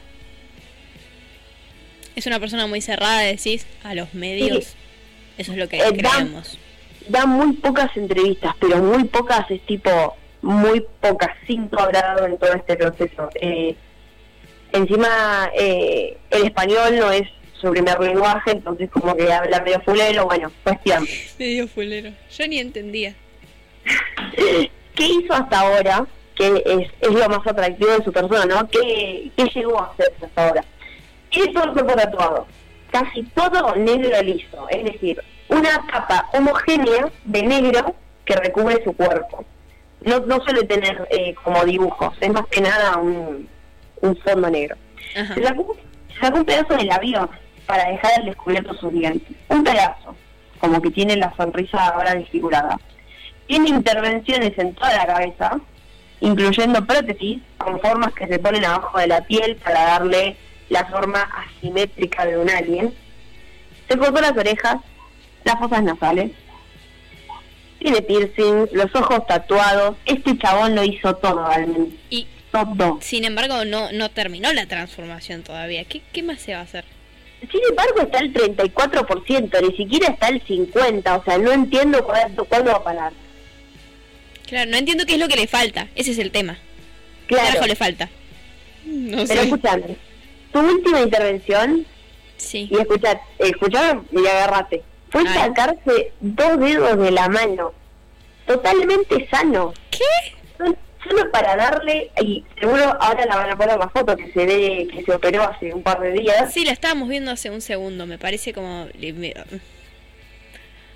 Es 2.16 2.26
una 2.26 2.38
persona 2.40 2.66
muy 2.66 2.80
cerrada, 2.80 3.20
decís, 3.20 3.66
a 3.82 3.94
los 3.94 4.14
medios. 4.14 4.74
Eso 5.38 5.52
es 5.52 5.58
lo 5.58 5.68
que 5.68 5.78
Eh, 5.78 5.82
da- 5.82 6.10
creemos. 6.10 6.58
Da 7.08 7.26
muy 7.26 7.52
pocas 7.54 7.94
entrevistas, 7.96 8.54
pero 8.60 8.78
muy 8.78 9.04
pocas 9.04 9.50
es 9.50 9.60
tipo, 9.66 10.16
muy 10.42 10.84
pocas, 11.00 11.30
cinco 11.46 11.78
habrá 11.80 12.00
dado 12.02 12.26
en 12.26 12.38
todo 12.38 12.52
este 12.54 12.76
proceso. 12.76 13.28
Eh, 13.34 13.74
encima, 14.72 15.50
eh, 15.58 16.16
el 16.30 16.44
español 16.44 16.96
no 16.98 17.10
es 17.12 17.28
su 17.60 17.70
primer 17.70 17.98
lenguaje, 18.00 18.52
entonces 18.52 18.90
como 18.90 19.14
que 19.16 19.32
habla 19.32 19.60
medio 19.60 19.80
fulero, 19.80 20.24
bueno, 20.26 20.50
cuestión. 20.62 21.06
Medio 21.38 21.66
fulero. 21.68 22.10
Yo 22.36 22.46
ni 22.48 22.58
entendía. 22.58 23.14
¿Qué 24.36 25.06
hizo 25.06 25.32
hasta 25.34 25.60
ahora? 25.60 26.06
Que 26.36 26.46
es, 26.66 26.88
es 27.00 27.10
lo 27.12 27.28
más 27.28 27.46
atractivo 27.46 27.90
de 27.92 28.04
su 28.04 28.12
persona, 28.12 28.44
¿no? 28.46 28.68
¿Qué, 28.68 29.30
qué 29.36 29.44
llegó 29.54 29.80
a 29.80 29.90
hacer 29.92 30.12
hasta 30.22 30.48
ahora? 30.48 30.64
Todo 31.52 31.64
el 31.64 31.72
cuerpo 31.72 31.94
tatuado. 31.94 32.46
Casi 32.90 33.22
todo 33.34 33.74
negro 33.76 34.22
liso. 34.22 34.68
Es 34.70 34.84
decir, 34.84 35.20
una 35.48 35.84
capa 35.86 36.28
homogénea 36.32 37.10
de 37.24 37.42
negro 37.42 37.94
que 38.24 38.36
recubre 38.36 38.82
su 38.84 38.92
cuerpo. 38.92 39.44
No, 40.02 40.20
no 40.20 40.40
suele 40.40 40.64
tener 40.64 41.06
eh, 41.10 41.34
como 41.42 41.64
dibujos, 41.64 42.14
es 42.20 42.30
más 42.30 42.46
que 42.48 42.60
nada 42.60 42.98
un, 42.98 43.48
un 44.00 44.16
fondo 44.18 44.50
negro. 44.50 44.76
Se 45.12 45.42
sacó, 45.42 45.76
se 46.12 46.20
sacó 46.20 46.38
un 46.38 46.44
pedazo 46.44 46.76
del 46.76 46.90
avión 46.90 47.28
para 47.66 47.88
dejar 47.88 48.12
al 48.18 48.26
descubierto 48.26 48.74
sus 48.74 48.92
dientes. 48.92 49.36
Un 49.48 49.64
pedazo, 49.64 50.14
como 50.58 50.80
que 50.82 50.90
tiene 50.90 51.16
la 51.16 51.34
sonrisa 51.36 51.88
ahora 51.88 52.14
desfigurada. 52.14 52.78
Tiene 53.46 53.70
intervenciones 53.70 54.56
en 54.58 54.74
toda 54.74 54.94
la 54.94 55.06
cabeza, 55.06 55.58
incluyendo 56.20 56.84
prótesis 56.84 57.40
con 57.58 57.80
formas 57.80 58.12
que 58.12 58.26
se 58.26 58.38
ponen 58.38 58.64
abajo 58.64 58.98
de 58.98 59.06
la 59.06 59.22
piel 59.22 59.56
para 59.56 59.84
darle 59.84 60.36
la 60.74 60.84
forma 60.86 61.22
asimétrica 61.22 62.26
de 62.26 62.36
un 62.36 62.50
alien. 62.50 62.92
Se 63.88 63.96
cortó 63.96 64.20
las 64.20 64.32
orejas, 64.32 64.76
las 65.44 65.58
fosas 65.58 65.82
nasales. 65.84 66.32
Tiene 67.78 68.02
piercings, 68.02 68.72
los 68.72 68.92
ojos 68.94 69.24
tatuados. 69.26 69.96
Este 70.04 70.36
chabón 70.38 70.74
lo 70.74 70.82
hizo 70.84 71.14
todo, 71.16 71.46
realmente. 71.46 71.96
Y 72.10 72.26
Todo. 72.50 72.98
sin 73.02 73.24
embargo 73.24 73.64
no, 73.64 73.90
no 73.92 74.10
terminó 74.10 74.52
la 74.52 74.66
transformación 74.66 75.42
todavía. 75.42 75.84
¿Qué, 75.84 76.02
¿Qué 76.12 76.22
más 76.22 76.40
se 76.40 76.54
va 76.54 76.60
a 76.60 76.62
hacer? 76.62 76.84
Sin 77.52 77.60
embargo, 77.68 78.00
está 78.00 78.18
el 78.20 78.32
34%, 78.32 79.68
ni 79.70 79.76
siquiera 79.76 80.08
está 80.08 80.28
el 80.28 80.42
50%. 80.44 81.20
O 81.20 81.24
sea, 81.24 81.38
no 81.38 81.52
entiendo 81.52 82.02
cuándo, 82.04 82.44
cuándo 82.46 82.70
va 82.72 82.78
a 82.78 82.84
parar. 82.84 83.12
Claro, 84.46 84.70
no 84.70 84.76
entiendo 84.78 85.04
qué 85.06 85.14
es 85.14 85.18
lo 85.20 85.28
que 85.28 85.36
le 85.36 85.46
falta. 85.46 85.88
Ese 85.94 86.12
es 86.12 86.18
el 86.18 86.30
tema. 86.30 86.56
¿Qué 87.28 87.34
Claro. 87.34 87.48
carajo 87.48 87.66
le 87.66 87.76
falta? 87.76 88.08
No 88.86 89.16
Pero 89.26 89.26
sé. 89.26 89.42
escúchame, 89.42 89.96
tu 90.54 90.60
última 90.60 91.00
intervención, 91.02 91.84
Sí. 92.36 92.68
y 92.70 92.76
escuchar, 92.78 93.20
escuchame 93.38 94.02
y 94.12 94.26
agarrate, 94.26 94.82
fue 95.10 95.22
Ay. 95.26 95.34
sacarse 95.34 96.12
dos 96.20 96.58
dedos 96.60 96.98
de 96.98 97.10
la 97.10 97.28
mano, 97.28 97.72
totalmente 98.46 99.28
sano. 99.30 99.74
¿Qué? 99.90 99.98
Solo 101.06 101.30
para 101.30 101.54
darle, 101.56 102.10
y 102.22 102.42
seguro 102.58 102.82
ahora 103.00 103.26
la 103.26 103.36
van 103.36 103.50
a 103.50 103.56
poner 103.58 103.78
la 103.78 103.88
foto 103.90 104.16
que 104.16 104.32
se 104.32 104.46
ve 104.46 104.88
que 104.90 105.04
se 105.04 105.12
operó 105.12 105.42
hace 105.42 105.74
un 105.74 105.82
par 105.82 106.00
de 106.00 106.12
días. 106.12 106.52
Sí, 106.54 106.64
la 106.64 106.72
estábamos 106.72 107.08
viendo 107.10 107.30
hace 107.30 107.50
un 107.50 107.60
segundo. 107.60 108.06
Me 108.06 108.16
parece 108.16 108.54
como... 108.54 108.86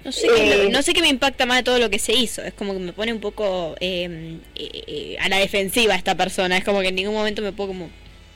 No 0.04 0.12
sé, 0.12 0.26
Eh. 0.28 0.30
qué, 0.66 0.70
no 0.70 0.80
sé 0.80 0.94
qué 0.94 1.02
me 1.02 1.08
impacta 1.08 1.44
más 1.44 1.58
de 1.58 1.62
todo 1.64 1.78
lo 1.78 1.90
que 1.90 1.98
se 1.98 2.14
hizo. 2.14 2.40
Es 2.42 2.54
como 2.54 2.72
que 2.72 2.78
me 2.78 2.92
pone 2.94 3.12
un 3.12 3.20
poco 3.20 3.74
eh, 3.80 4.38
eh, 4.54 4.70
eh, 4.86 5.16
a 5.20 5.28
la 5.28 5.36
defensiva 5.38 5.94
esta 5.94 6.14
persona. 6.14 6.56
Es 6.56 6.64
como 6.64 6.80
que 6.80 6.88
en 6.88 6.94
ningún 6.94 7.14
momento 7.14 7.42
me 7.42 7.52
puedo 7.52 7.68
como 7.68 7.90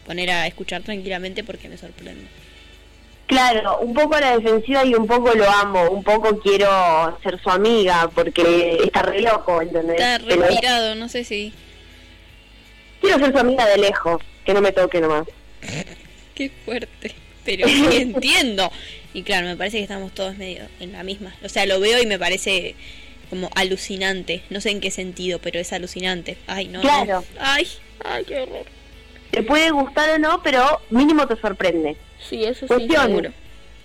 poner 0.06 0.30
a 0.30 0.46
escuchar 0.46 0.82
tranquilamente 0.82 1.44
porque 1.44 1.68
me 1.68 1.76
sorprende. 1.76 2.26
Claro, 3.26 3.78
un 3.78 3.94
poco 3.94 4.14
a 4.16 4.20
la 4.20 4.36
defensiva 4.36 4.84
y 4.84 4.94
un 4.94 5.06
poco 5.06 5.32
lo 5.34 5.48
amo, 5.48 5.90
un 5.90 6.02
poco 6.02 6.38
quiero 6.40 7.18
ser 7.22 7.40
su 7.40 7.48
amiga 7.48 8.10
porque 8.14 8.78
está 8.84 9.02
re 9.02 9.22
loco, 9.22 9.62
¿entendés? 9.62 9.98
Está 9.98 10.18
respirado, 10.18 10.94
no 10.96 11.08
sé 11.08 11.24
si... 11.24 11.52
quiero 13.00 13.18
ser 13.18 13.32
su 13.32 13.38
amiga 13.38 13.66
de 13.66 13.78
lejos, 13.78 14.20
que 14.44 14.52
no 14.52 14.60
me 14.60 14.72
toque 14.72 15.00
nomás. 15.00 15.26
Qué 16.34 16.50
fuerte. 16.64 17.14
Pero 17.44 17.66
entiendo. 17.90 18.70
Y 19.14 19.22
claro, 19.22 19.46
me 19.46 19.56
parece 19.56 19.78
que 19.78 19.82
estamos 19.82 20.12
todos 20.12 20.36
medio 20.36 20.64
en 20.80 20.92
la 20.92 21.02
misma. 21.02 21.34
O 21.42 21.48
sea, 21.48 21.66
lo 21.66 21.80
veo 21.80 22.02
y 22.02 22.06
me 22.06 22.18
parece 22.18 22.74
como 23.30 23.50
alucinante. 23.54 24.42
No 24.50 24.60
sé 24.60 24.70
en 24.70 24.80
qué 24.80 24.90
sentido, 24.90 25.38
pero 25.38 25.58
es 25.58 25.72
alucinante. 25.72 26.36
Ay, 26.46 26.68
no. 26.68 26.82
no. 26.82 26.82
Claro. 26.82 27.24
Ay, 27.38 27.66
ay, 28.04 28.24
qué 28.24 28.40
horror. 28.40 28.66
Te 29.32 29.42
puede 29.42 29.70
gustar 29.70 30.10
o 30.10 30.18
no, 30.18 30.42
pero 30.42 30.80
mínimo 30.90 31.26
te 31.26 31.36
sorprende. 31.36 31.96
Sí, 32.20 32.44
eso 32.44 32.60
sí, 32.60 32.66
Cuestión, 32.66 33.06
seguro. 33.06 33.30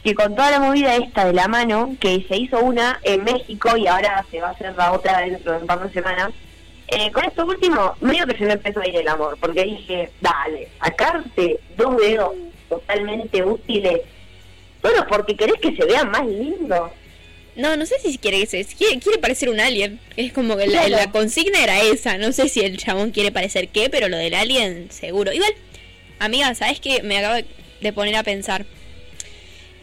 que 0.04 0.14
con 0.14 0.36
toda 0.36 0.52
la 0.52 0.60
movida 0.60 0.96
esta 0.98 1.26
de 1.26 1.34
la 1.34 1.48
mano, 1.48 1.96
que 2.00 2.26
se 2.28 2.36
hizo 2.36 2.60
una 2.60 3.00
en 3.04 3.24
México 3.24 3.76
y 3.78 3.88
ahora 3.88 4.26
se 4.30 4.42
va 4.42 4.50
a 4.50 4.52
hacer 4.52 4.76
la 4.76 4.92
otra 4.92 5.22
dentro 5.22 5.54
de 5.54 5.60
un 5.60 5.66
par 5.66 5.80
de 5.82 5.94
semanas, 5.94 6.32
eh, 6.90 7.12
con 7.14 7.24
esto 7.24 7.46
último, 7.46 7.96
medio 8.02 8.28
que 8.28 8.38
se 8.38 8.46
me 8.46 8.54
empezó 8.54 8.82
a 8.82 8.88
ir 8.88 8.96
el 8.98 9.08
amor, 9.08 9.38
porque 9.40 9.64
dije, 9.64 10.12
dale, 10.20 10.68
sacarte 10.84 11.60
dos 11.78 11.96
dedos 11.98 12.34
totalmente 12.70 13.44
útiles, 13.44 14.02
solo 14.82 15.08
porque 15.08 15.36
querés 15.36 15.60
que 15.62 15.76
se 15.76 15.86
vean 15.86 16.12
más 16.12 16.26
lindos. 16.26 16.92
No, 17.58 17.76
no 17.76 17.86
sé 17.88 17.96
si 18.00 18.18
quiere 18.20 18.46
quiere, 18.48 19.00
quiere 19.00 19.18
parecer 19.20 19.50
un 19.50 19.60
alien. 19.60 20.00
Es 20.16 20.32
como 20.32 20.56
que 20.56 20.68
la, 20.68 20.86
Claro. 20.86 20.96
la 21.06 21.12
consigna 21.12 21.62
era 21.64 21.82
esa. 21.82 22.18
No 22.18 22.32
sé 22.32 22.48
si 22.50 22.62
el 22.62 22.78
chabón 22.78 23.12
quiere 23.12 23.32
parecer 23.32 23.68
qué, 23.70 23.90
pero 23.90 24.08
lo 24.10 24.18
del 24.18 24.36
alien 24.36 24.90
seguro. 24.92 25.34
Igual, 25.34 25.52
amiga, 26.20 26.54
¿sabes 26.56 26.80
qué? 26.80 27.02
Me 27.02 27.18
acabo 27.18 27.44
de 27.82 27.94
poner 27.94 28.16
a 28.16 28.24
pensar. 28.24 28.66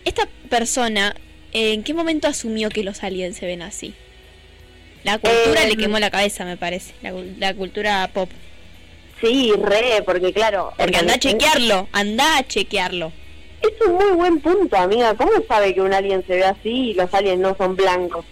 Esta 0.04 0.28
persona, 0.48 1.14
¿en 1.52 1.82
qué 1.82 1.94
momento 1.94 2.28
asumió 2.28 2.68
que 2.68 2.84
los 2.84 3.02
aliens 3.02 3.36
se 3.36 3.46
ven 3.46 3.62
así? 3.62 3.92
La 5.02 5.18
cultura 5.18 5.64
Eh, 5.64 5.68
le 5.68 5.76
quemó 5.76 5.98
la 5.98 6.10
cabeza, 6.10 6.44
me 6.44 6.56
parece. 6.56 6.94
La, 7.02 7.12
la 7.38 7.54
cultura 7.54 8.08
pop. 8.14 8.30
Sí, 9.20 9.52
re, 9.60 10.02
porque 10.04 10.32
claro. 10.32 10.72
Porque 10.78 10.96
anda 10.96 11.14
a 11.14 11.18
chequearlo, 11.18 11.88
anda 11.92 12.38
a 12.38 12.46
chequearlo. 12.46 13.12
Es 13.66 13.80
un 13.86 13.94
muy 13.94 14.12
buen 14.16 14.40
punto, 14.40 14.76
amiga. 14.76 15.14
¿Cómo 15.16 15.32
sabe 15.48 15.74
que 15.74 15.80
un 15.80 15.94
alien 15.94 16.24
se 16.26 16.34
ve 16.36 16.44
así 16.44 16.90
y 16.90 16.94
los 16.94 17.12
aliens 17.14 17.40
no 17.40 17.56
son 17.56 17.76
blancos? 17.76 18.26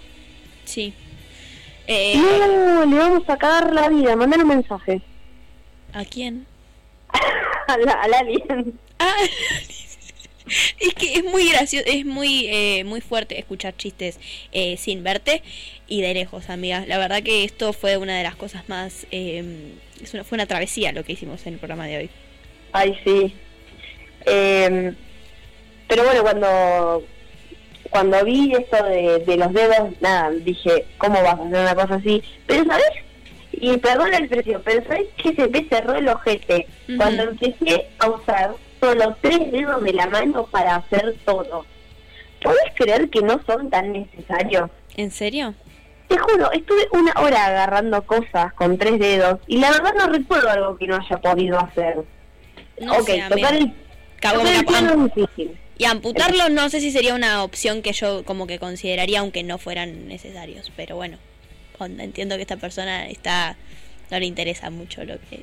Sí. 0.65 0.95
Eh, 1.87 2.17
No, 2.17 2.85
le 2.87 2.97
vamos 2.99 3.29
a 3.29 3.37
cagar 3.39 3.73
la 3.75 3.89
vida. 3.89 4.17
Mandale 4.17 4.43
un 4.45 4.49
mensaje 4.51 5.03
¿A 5.93 6.05
quién? 6.05 6.47
al, 7.69 7.89
al 7.89 8.15
alien. 8.15 8.81
Ah, 8.99 9.15
es 10.81 10.95
que 10.95 11.15
es 11.15 11.25
muy 11.25 11.49
gracioso, 11.51 11.87
es 11.89 12.05
muy 12.05 12.47
eh, 12.49 12.85
muy 12.85 13.01
fuerte 13.01 13.39
escuchar 13.39 13.77
chistes 13.77 14.19
eh, 14.53 14.77
sin 14.77 15.03
verte 15.05 15.43
y 15.87 16.03
de 16.03 16.15
lejos, 16.15 16.51
amiga. 16.51 16.85
La 16.87 16.99
verdad 16.99 17.23
que 17.23 17.45
esto 17.45 17.73
fue 17.73 17.97
una 17.97 18.17
de 18.17 18.23
las 18.25 18.37
cosas 18.37 18.69
más... 18.69 19.07
eh, 19.11 19.79
es 20.03 20.15
una, 20.15 20.25
fue 20.25 20.37
una 20.37 20.47
travesía 20.47 20.93
lo 20.93 21.05
que 21.05 21.13
hicimos 21.13 21.47
en 21.47 21.55
el 21.55 21.59
programa 21.61 21.87
de 21.87 21.97
hoy. 21.99 22.11
Ay, 22.73 22.99
sí. 23.05 23.35
Eh, 24.27 24.95
pero 25.89 26.05
bueno, 26.05 26.23
cuando 26.23 27.03
cuando 27.91 28.25
vi 28.25 28.55
esto 28.55 28.83
de, 28.85 29.19
de 29.27 29.37
los 29.37 29.53
dedos, 29.53 29.91
nada, 30.01 30.31
dije, 30.31 30.87
¿cómo 30.97 31.15
vas 31.23 31.39
a 31.39 31.43
hacer 31.45 31.61
una 31.61 31.75
cosa 31.75 31.95
así? 31.97 32.23
Pero, 32.47 32.65
¿sabes? 32.65 32.87
Y 33.53 33.77
perdón 33.77 34.11
la 34.13 34.17
expresión, 34.19 34.63
pero 34.65 34.83
¿sabes 34.87 35.09
qué 35.19 35.35
se 35.35 35.47
me 35.49 35.69
cerró 35.69 35.95
el 35.97 36.09
ojete? 36.09 36.67
Cuando 36.97 37.25
empecé 37.25 37.89
a 37.99 38.09
usar 38.09 38.55
solo 38.81 39.15
tres 39.21 39.53
dedos 39.53 39.85
de 39.85 39.93
la 39.93 40.07
mano 40.07 40.47
para 40.47 40.77
hacer 40.77 41.15
todo. 41.27 41.67
¿Puedes 42.43 42.65
creer 42.75 43.11
que 43.11 43.21
no 43.21 43.41
son 43.47 43.69
tan 43.69 43.93
necesarios? 43.93 44.71
¿En 44.97 45.11
serio? 45.11 45.55
Te 46.09 46.17
juro, 46.19 46.51
estuve 46.53 46.89
una 46.93 47.13
hora 47.21 47.47
agarrando 47.47 48.03
cosas 48.05 48.53
con 48.55 48.79
tres 48.79 48.99
dedos 48.99 49.39
y 49.47 49.59
la 49.59 49.71
verdad 49.71 49.93
no 49.99 50.07
recuerdo 50.07 50.49
algo 50.49 50.77
que 50.79 50.87
no 50.87 50.97
haya 50.97 51.17
podido 51.19 51.59
hacer. 51.61 51.97
No 52.81 52.93
ok, 52.95 53.09
amiga. 53.11 53.29
tocar 53.29 53.55
el, 53.55 53.75
tocar 54.21 54.35
el 54.35 54.41
como 54.41 54.45
que- 54.61 54.65
piano 54.65 55.07
es 55.07 55.15
difícil. 55.15 55.59
Y 55.79 55.85
amputarlo 55.85 56.49
no 56.49 56.69
sé 56.69 56.81
si 56.81 56.93
sería 56.93 57.15
una 57.15 57.43
opción 57.43 57.83
que 57.83 57.93
yo 57.93 58.25
como 58.25 58.47
que 58.47 58.59
consideraría 58.59 59.21
aunque 59.21 59.43
no 59.43 59.59
fueran 59.59 60.07
necesarios, 60.09 60.71
pero 60.77 60.97
bueno, 60.97 61.19
entiendo 61.81 62.37
que 62.37 62.43
esta 62.43 62.57
persona 62.57 63.09
está 63.09 63.57
no 64.11 64.19
le 64.19 64.27
interesa 64.27 64.71
mucho 64.71 65.05
lo 65.05 65.19
que 65.29 65.37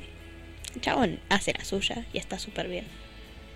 el 0.74 0.80
chabón 0.80 1.18
hace 1.28 1.52
la 1.52 1.64
suya 1.64 2.04
y 2.12 2.18
está 2.18 2.38
súper 2.38 2.68
bien. 2.68 2.84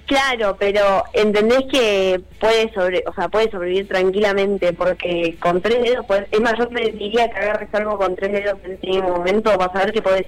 Claro, 0.06 0.56
pero 0.58 1.04
entendés 1.14 1.62
que 1.70 2.20
puede 2.38 2.70
sobre, 2.74 3.04
o 3.06 3.14
sea, 3.14 3.28
puede 3.28 3.50
sobrevivir 3.50 3.88
tranquilamente 3.88 4.72
porque 4.74 5.36
con 5.40 5.62
tres 5.62 5.82
dedos, 5.82 6.04
pues, 6.06 6.26
es 6.30 6.40
más, 6.40 6.58
yo 6.58 6.68
te 6.68 6.90
diría 6.90 7.30
que 7.30 7.38
agarres 7.38 7.72
algo 7.72 7.96
con 7.96 8.14
tres 8.14 8.32
dedos 8.32 8.58
en 8.64 8.72
este 8.72 9.00
momento, 9.00 9.56
vas 9.56 9.74
a 9.74 9.84
ver 9.84 9.92
que 9.92 10.02
podés 10.02 10.26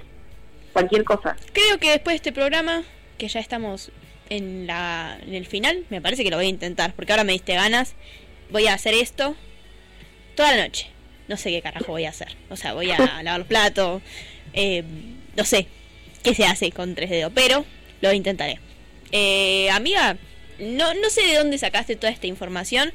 cualquier 0.72 1.04
cosa. 1.04 1.36
Creo 1.52 1.78
que 1.78 1.90
después 1.90 2.14
de 2.14 2.16
este 2.16 2.32
programa, 2.32 2.84
que 3.18 3.28
ya 3.28 3.40
estamos 3.40 3.90
en 4.30 4.66
la 4.66 5.18
en 5.26 5.34
el 5.34 5.46
final, 5.46 5.84
me 5.90 6.00
parece 6.00 6.24
que 6.24 6.30
lo 6.30 6.36
voy 6.36 6.46
a 6.46 6.50
intentar, 6.50 6.94
porque 6.94 7.12
ahora 7.12 7.24
me 7.24 7.32
diste 7.32 7.54
ganas, 7.54 7.94
voy 8.50 8.66
a 8.66 8.74
hacer 8.74 8.94
esto 8.94 9.36
toda 10.34 10.54
la 10.56 10.64
noche. 10.64 10.88
No 11.28 11.36
sé 11.36 11.50
qué 11.50 11.60
carajo 11.62 11.92
voy 11.92 12.04
a 12.04 12.10
hacer. 12.10 12.36
O 12.50 12.56
sea, 12.56 12.74
voy 12.74 12.90
a 12.90 12.98
lavar 13.22 13.40
los 13.40 13.48
platos, 13.48 14.02
eh, 14.52 14.84
no 15.36 15.44
sé 15.44 15.66
qué 16.22 16.34
se 16.34 16.44
hace 16.44 16.70
con 16.72 16.94
tres 16.94 17.10
dedos, 17.10 17.32
pero 17.34 17.64
lo 18.00 18.12
intentaré. 18.12 18.58
Eh, 19.12 19.70
amiga, 19.70 20.16
no, 20.58 20.94
no 20.94 21.10
sé 21.10 21.22
de 21.22 21.36
dónde 21.36 21.58
sacaste 21.58 21.96
toda 21.96 22.12
esta 22.12 22.26
información, 22.26 22.92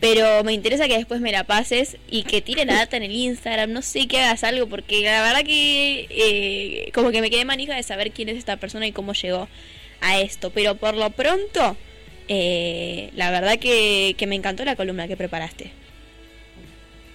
pero 0.00 0.44
me 0.44 0.52
interesa 0.52 0.88
que 0.88 0.96
después 0.96 1.20
me 1.20 1.32
la 1.32 1.44
pases 1.44 1.96
y 2.08 2.24
que 2.24 2.42
tire 2.42 2.64
la 2.64 2.74
data 2.74 2.96
en 2.96 3.04
el 3.04 3.12
Instagram, 3.12 3.72
no 3.72 3.82
sé, 3.82 4.06
que 4.06 4.20
hagas 4.20 4.44
algo, 4.44 4.66
porque 4.66 5.02
la 5.02 5.22
verdad 5.22 5.44
que 5.44 6.06
eh, 6.10 6.90
como 6.92 7.10
que 7.10 7.20
me 7.20 7.30
quedé 7.30 7.44
manija 7.44 7.74
de 7.74 7.82
saber 7.82 8.10
quién 8.12 8.28
es 8.28 8.36
esta 8.36 8.56
persona 8.56 8.86
y 8.86 8.92
cómo 8.92 9.12
llegó 9.12 9.48
a 10.04 10.20
esto, 10.20 10.50
pero 10.50 10.74
por 10.76 10.94
lo 10.94 11.10
pronto, 11.10 11.76
eh, 12.28 13.10
la 13.14 13.30
verdad 13.30 13.58
que, 13.58 14.14
que 14.18 14.26
me 14.26 14.34
encantó 14.36 14.64
la 14.64 14.76
columna 14.76 15.08
que 15.08 15.16
preparaste. 15.16 15.72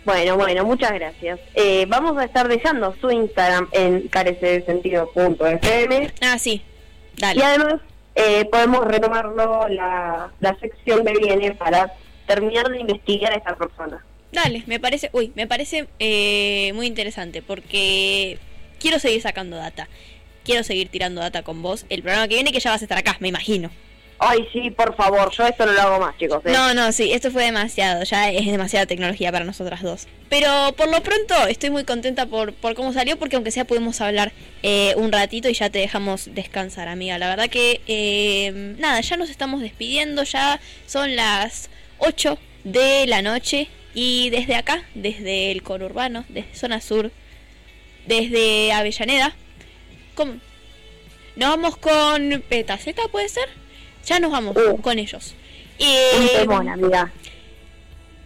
Bueno, 0.06 0.38
bueno, 0.38 0.66
muchas 0.66 0.92
gracias. 0.94 1.40
Eh, 1.56 1.86
vamos 1.88 2.18
a 2.18 2.26
estar 2.26 2.48
dejando 2.48 2.96
su 3.00 3.12
Instagram 3.12 3.68
en 3.74 4.08
carecedesentido.fm 4.08 6.12
Ah, 6.22 6.40
sí, 6.40 6.62
y 7.16 7.22
dale. 7.22 7.44
además 7.44 7.76
eh, 8.16 8.46
podemos 8.46 8.86
retomarlo 8.86 9.68
la, 9.70 10.32
la 10.40 10.58
sección 10.60 11.06
que 11.06 11.14
viene 11.14 11.52
para 11.54 11.94
terminar 12.28 12.70
de 12.70 12.80
investigar 12.80 13.34
a 13.34 13.36
esta 13.36 13.56
persona. 13.56 14.04
Dale, 14.32 14.64
me 14.68 14.80
parece, 14.80 15.10
uy, 15.14 15.32
me 15.36 15.48
parece 15.48 15.88
eh, 16.00 16.72
muy 16.76 16.88
interesante 16.88 17.42
porque 17.42 18.38
quiero 18.80 19.00
seguir 19.00 19.22
sacando 19.22 19.58
data. 19.58 19.88
Quiero 20.44 20.64
seguir 20.64 20.90
tirando 20.90 21.22
data 21.22 21.44
con 21.44 21.62
vos. 21.62 21.86
El 21.90 22.02
programa 22.02 22.28
que 22.28 22.36
viene 22.36 22.52
que 22.52 22.60
ya 22.60 22.72
vas 22.72 22.82
a 22.82 22.86
estar 22.86 22.98
acá, 22.98 23.18
me 23.20 23.28
imagino. 23.28 23.72
Ay, 24.22 24.46
sí, 24.52 24.70
por 24.70 24.96
favor, 24.98 25.32
yo 25.32 25.48
esto 25.48 25.66
no 25.66 25.72
lo 25.72 25.82
hago 25.82 26.00
más, 26.00 26.18
chicos. 26.18 26.46
¿eh? 26.46 26.52
No, 26.52 26.74
no, 26.74 26.92
sí, 26.92 27.14
esto 27.14 27.32
fue 27.32 27.46
demasiado, 27.46 28.04
ya 28.04 28.30
es 28.30 28.46
demasiada 28.46 28.86
tecnología 28.86 29.32
para 29.32 29.46
nosotras 29.46 29.82
dos. 29.82 30.08
Pero 30.28 30.74
por 30.76 30.92
lo 30.92 31.02
pronto 31.02 31.48
estoy 31.48 31.70
muy 31.70 31.86
contenta 31.86 32.26
por, 32.26 32.54
por 32.54 32.76
cómo 32.76 32.92
salió, 32.92 33.18
porque 33.18 33.38
aunque 33.38 33.52
sea 33.52 33.64
pudimos 33.64 34.02
hablar 34.02 34.34
eh, 34.62 34.94
un 34.98 35.14
ratito 35.14 35.48
y 35.48 35.54
ya 35.54 35.70
te 35.70 35.80
dejamos 35.80 36.30
descansar, 36.36 36.90
amiga. 36.90 37.18
La 37.18 37.30
verdad 37.30 37.50
que, 37.50 37.80
eh, 37.88 38.52
nada, 38.78 39.00
ya 39.00 39.16
nos 39.16 39.30
estamos 39.30 39.62
despidiendo, 39.62 40.24
ya 40.24 40.60
son 40.86 41.16
las 41.16 41.70
8 42.00 42.38
de 42.66 43.08
la 43.08 43.22
noche 43.22 43.70
y 43.94 44.30
desde 44.32 44.56
acá, 44.56 44.84
desde 44.96 45.52
el 45.52 45.64
conurbano, 45.64 46.26
desde 46.28 46.54
zona 46.56 46.82
sur, 46.82 47.10
desde 48.06 48.74
Avellaneda, 48.74 49.34
¿cómo? 50.20 50.34
Nos 51.38 51.50
vamos 51.50 51.78
con 51.78 52.44
Petaceta, 52.50 53.04
¿puede 53.10 53.30
ser? 53.30 53.48
Ya 54.06 54.20
nos 54.20 54.32
vamos 54.32 54.58
Uh. 54.58 54.82
con 54.82 55.00
ellos. 55.00 55.34
Un 55.80 56.28
temón, 56.36 56.68
amiga. 56.68 57.12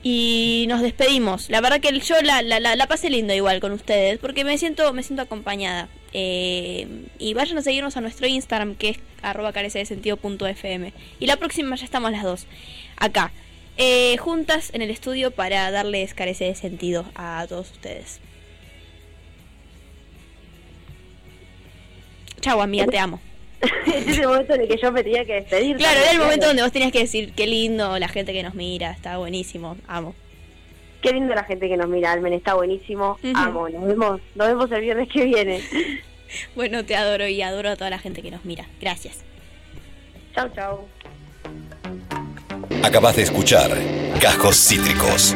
y 0.02 0.66
nos 0.68 0.82
despedimos. 0.82 1.50
La 1.52 1.62
verdad 1.62 1.80
que 1.80 1.98
yo 2.00 2.20
la, 2.24 2.42
la, 2.42 2.60
la, 2.60 2.76
la 2.76 2.88
pasé 2.88 3.10
lindo 3.12 3.34
igual 3.34 3.60
con 3.62 3.72
ustedes, 3.72 4.18
porque 4.18 4.44
me 4.44 4.58
siento, 4.58 4.92
me 4.92 5.04
siento 5.04 5.22
acompañada. 5.22 5.88
Eh, 6.14 6.88
y 7.20 7.34
vayan 7.36 7.58
a 7.58 7.62
seguirnos 7.62 7.96
a 7.96 8.02
nuestro 8.02 8.26
Instagram, 8.28 8.76
que 8.76 8.90
es 8.90 8.98
arroba 9.22 9.54
carece 9.54 9.80
de 9.80 9.86
sentido 9.86 10.18
punto 10.18 10.46
fm. 10.48 10.92
Y 11.20 11.28
la 11.28 11.38
próxima 11.38 11.76
ya 11.76 11.86
estamos 11.86 12.12
las 12.12 12.24
dos, 12.24 12.48
acá, 12.98 13.32
eh, 13.78 14.18
juntas 14.18 14.72
en 14.74 14.82
el 14.82 14.90
estudio 14.90 15.30
para 15.32 15.70
darles 15.72 16.14
carece 16.16 16.46
de 16.46 16.56
sentido 16.56 17.06
a 17.16 17.46
todos 17.48 17.72
ustedes. 17.72 18.20
Chau, 22.44 22.62
amiga, 22.62 22.86
te 22.88 23.00
amo. 23.00 23.22
es 23.88 24.18
el 24.18 24.28
momento 24.28 24.54
en 24.54 24.62
el 24.62 24.68
que 24.68 24.78
yo 24.78 24.92
me 24.92 25.02
tenía 25.02 25.24
que 25.24 25.36
despedir. 25.36 25.78
Claro, 25.78 25.98
era 25.98 26.12
el 26.12 26.20
momento 26.20 26.48
donde 26.48 26.62
vos 26.62 26.74
tenías 26.74 26.92
que 26.92 27.00
decir 27.00 27.32
qué 27.34 27.48
lindo 27.48 27.98
la 27.98 28.10
gente 28.10 28.34
que 28.34 28.44
nos 28.44 28.54
mira, 28.54 28.92
está 28.92 29.18
buenísimo, 29.18 29.78
amo. 29.88 30.14
Qué 31.02 31.14
lindo 31.14 31.34
la 31.34 31.46
gente 31.46 31.70
que 31.70 31.78
nos 31.78 31.88
mira, 31.88 32.12
Almen, 32.12 32.34
está 32.34 32.54
buenísimo. 32.54 33.18
Amo, 33.34 33.70
nos 33.70 33.88
vemos, 33.88 34.22
nos 34.36 34.48
vemos 34.48 34.70
el 34.72 34.82
viernes 34.82 35.10
que 35.10 35.26
viene. 35.26 35.62
Bueno, 36.56 36.84
te 36.84 36.96
adoro 36.96 37.28
y 37.28 37.44
adoro 37.44 37.70
a 37.70 37.76
toda 37.76 37.92
la 37.92 38.00
gente 38.00 38.24
que 38.24 38.32
nos 38.32 38.44
mira. 38.44 38.66
Gracias. 38.82 39.24
chau, 40.34 40.50
chau. 40.56 40.88
Acabas 42.82 43.18
de 43.18 43.22
escuchar 43.22 43.70
Cajos 44.20 44.56
Cítricos. 44.56 45.36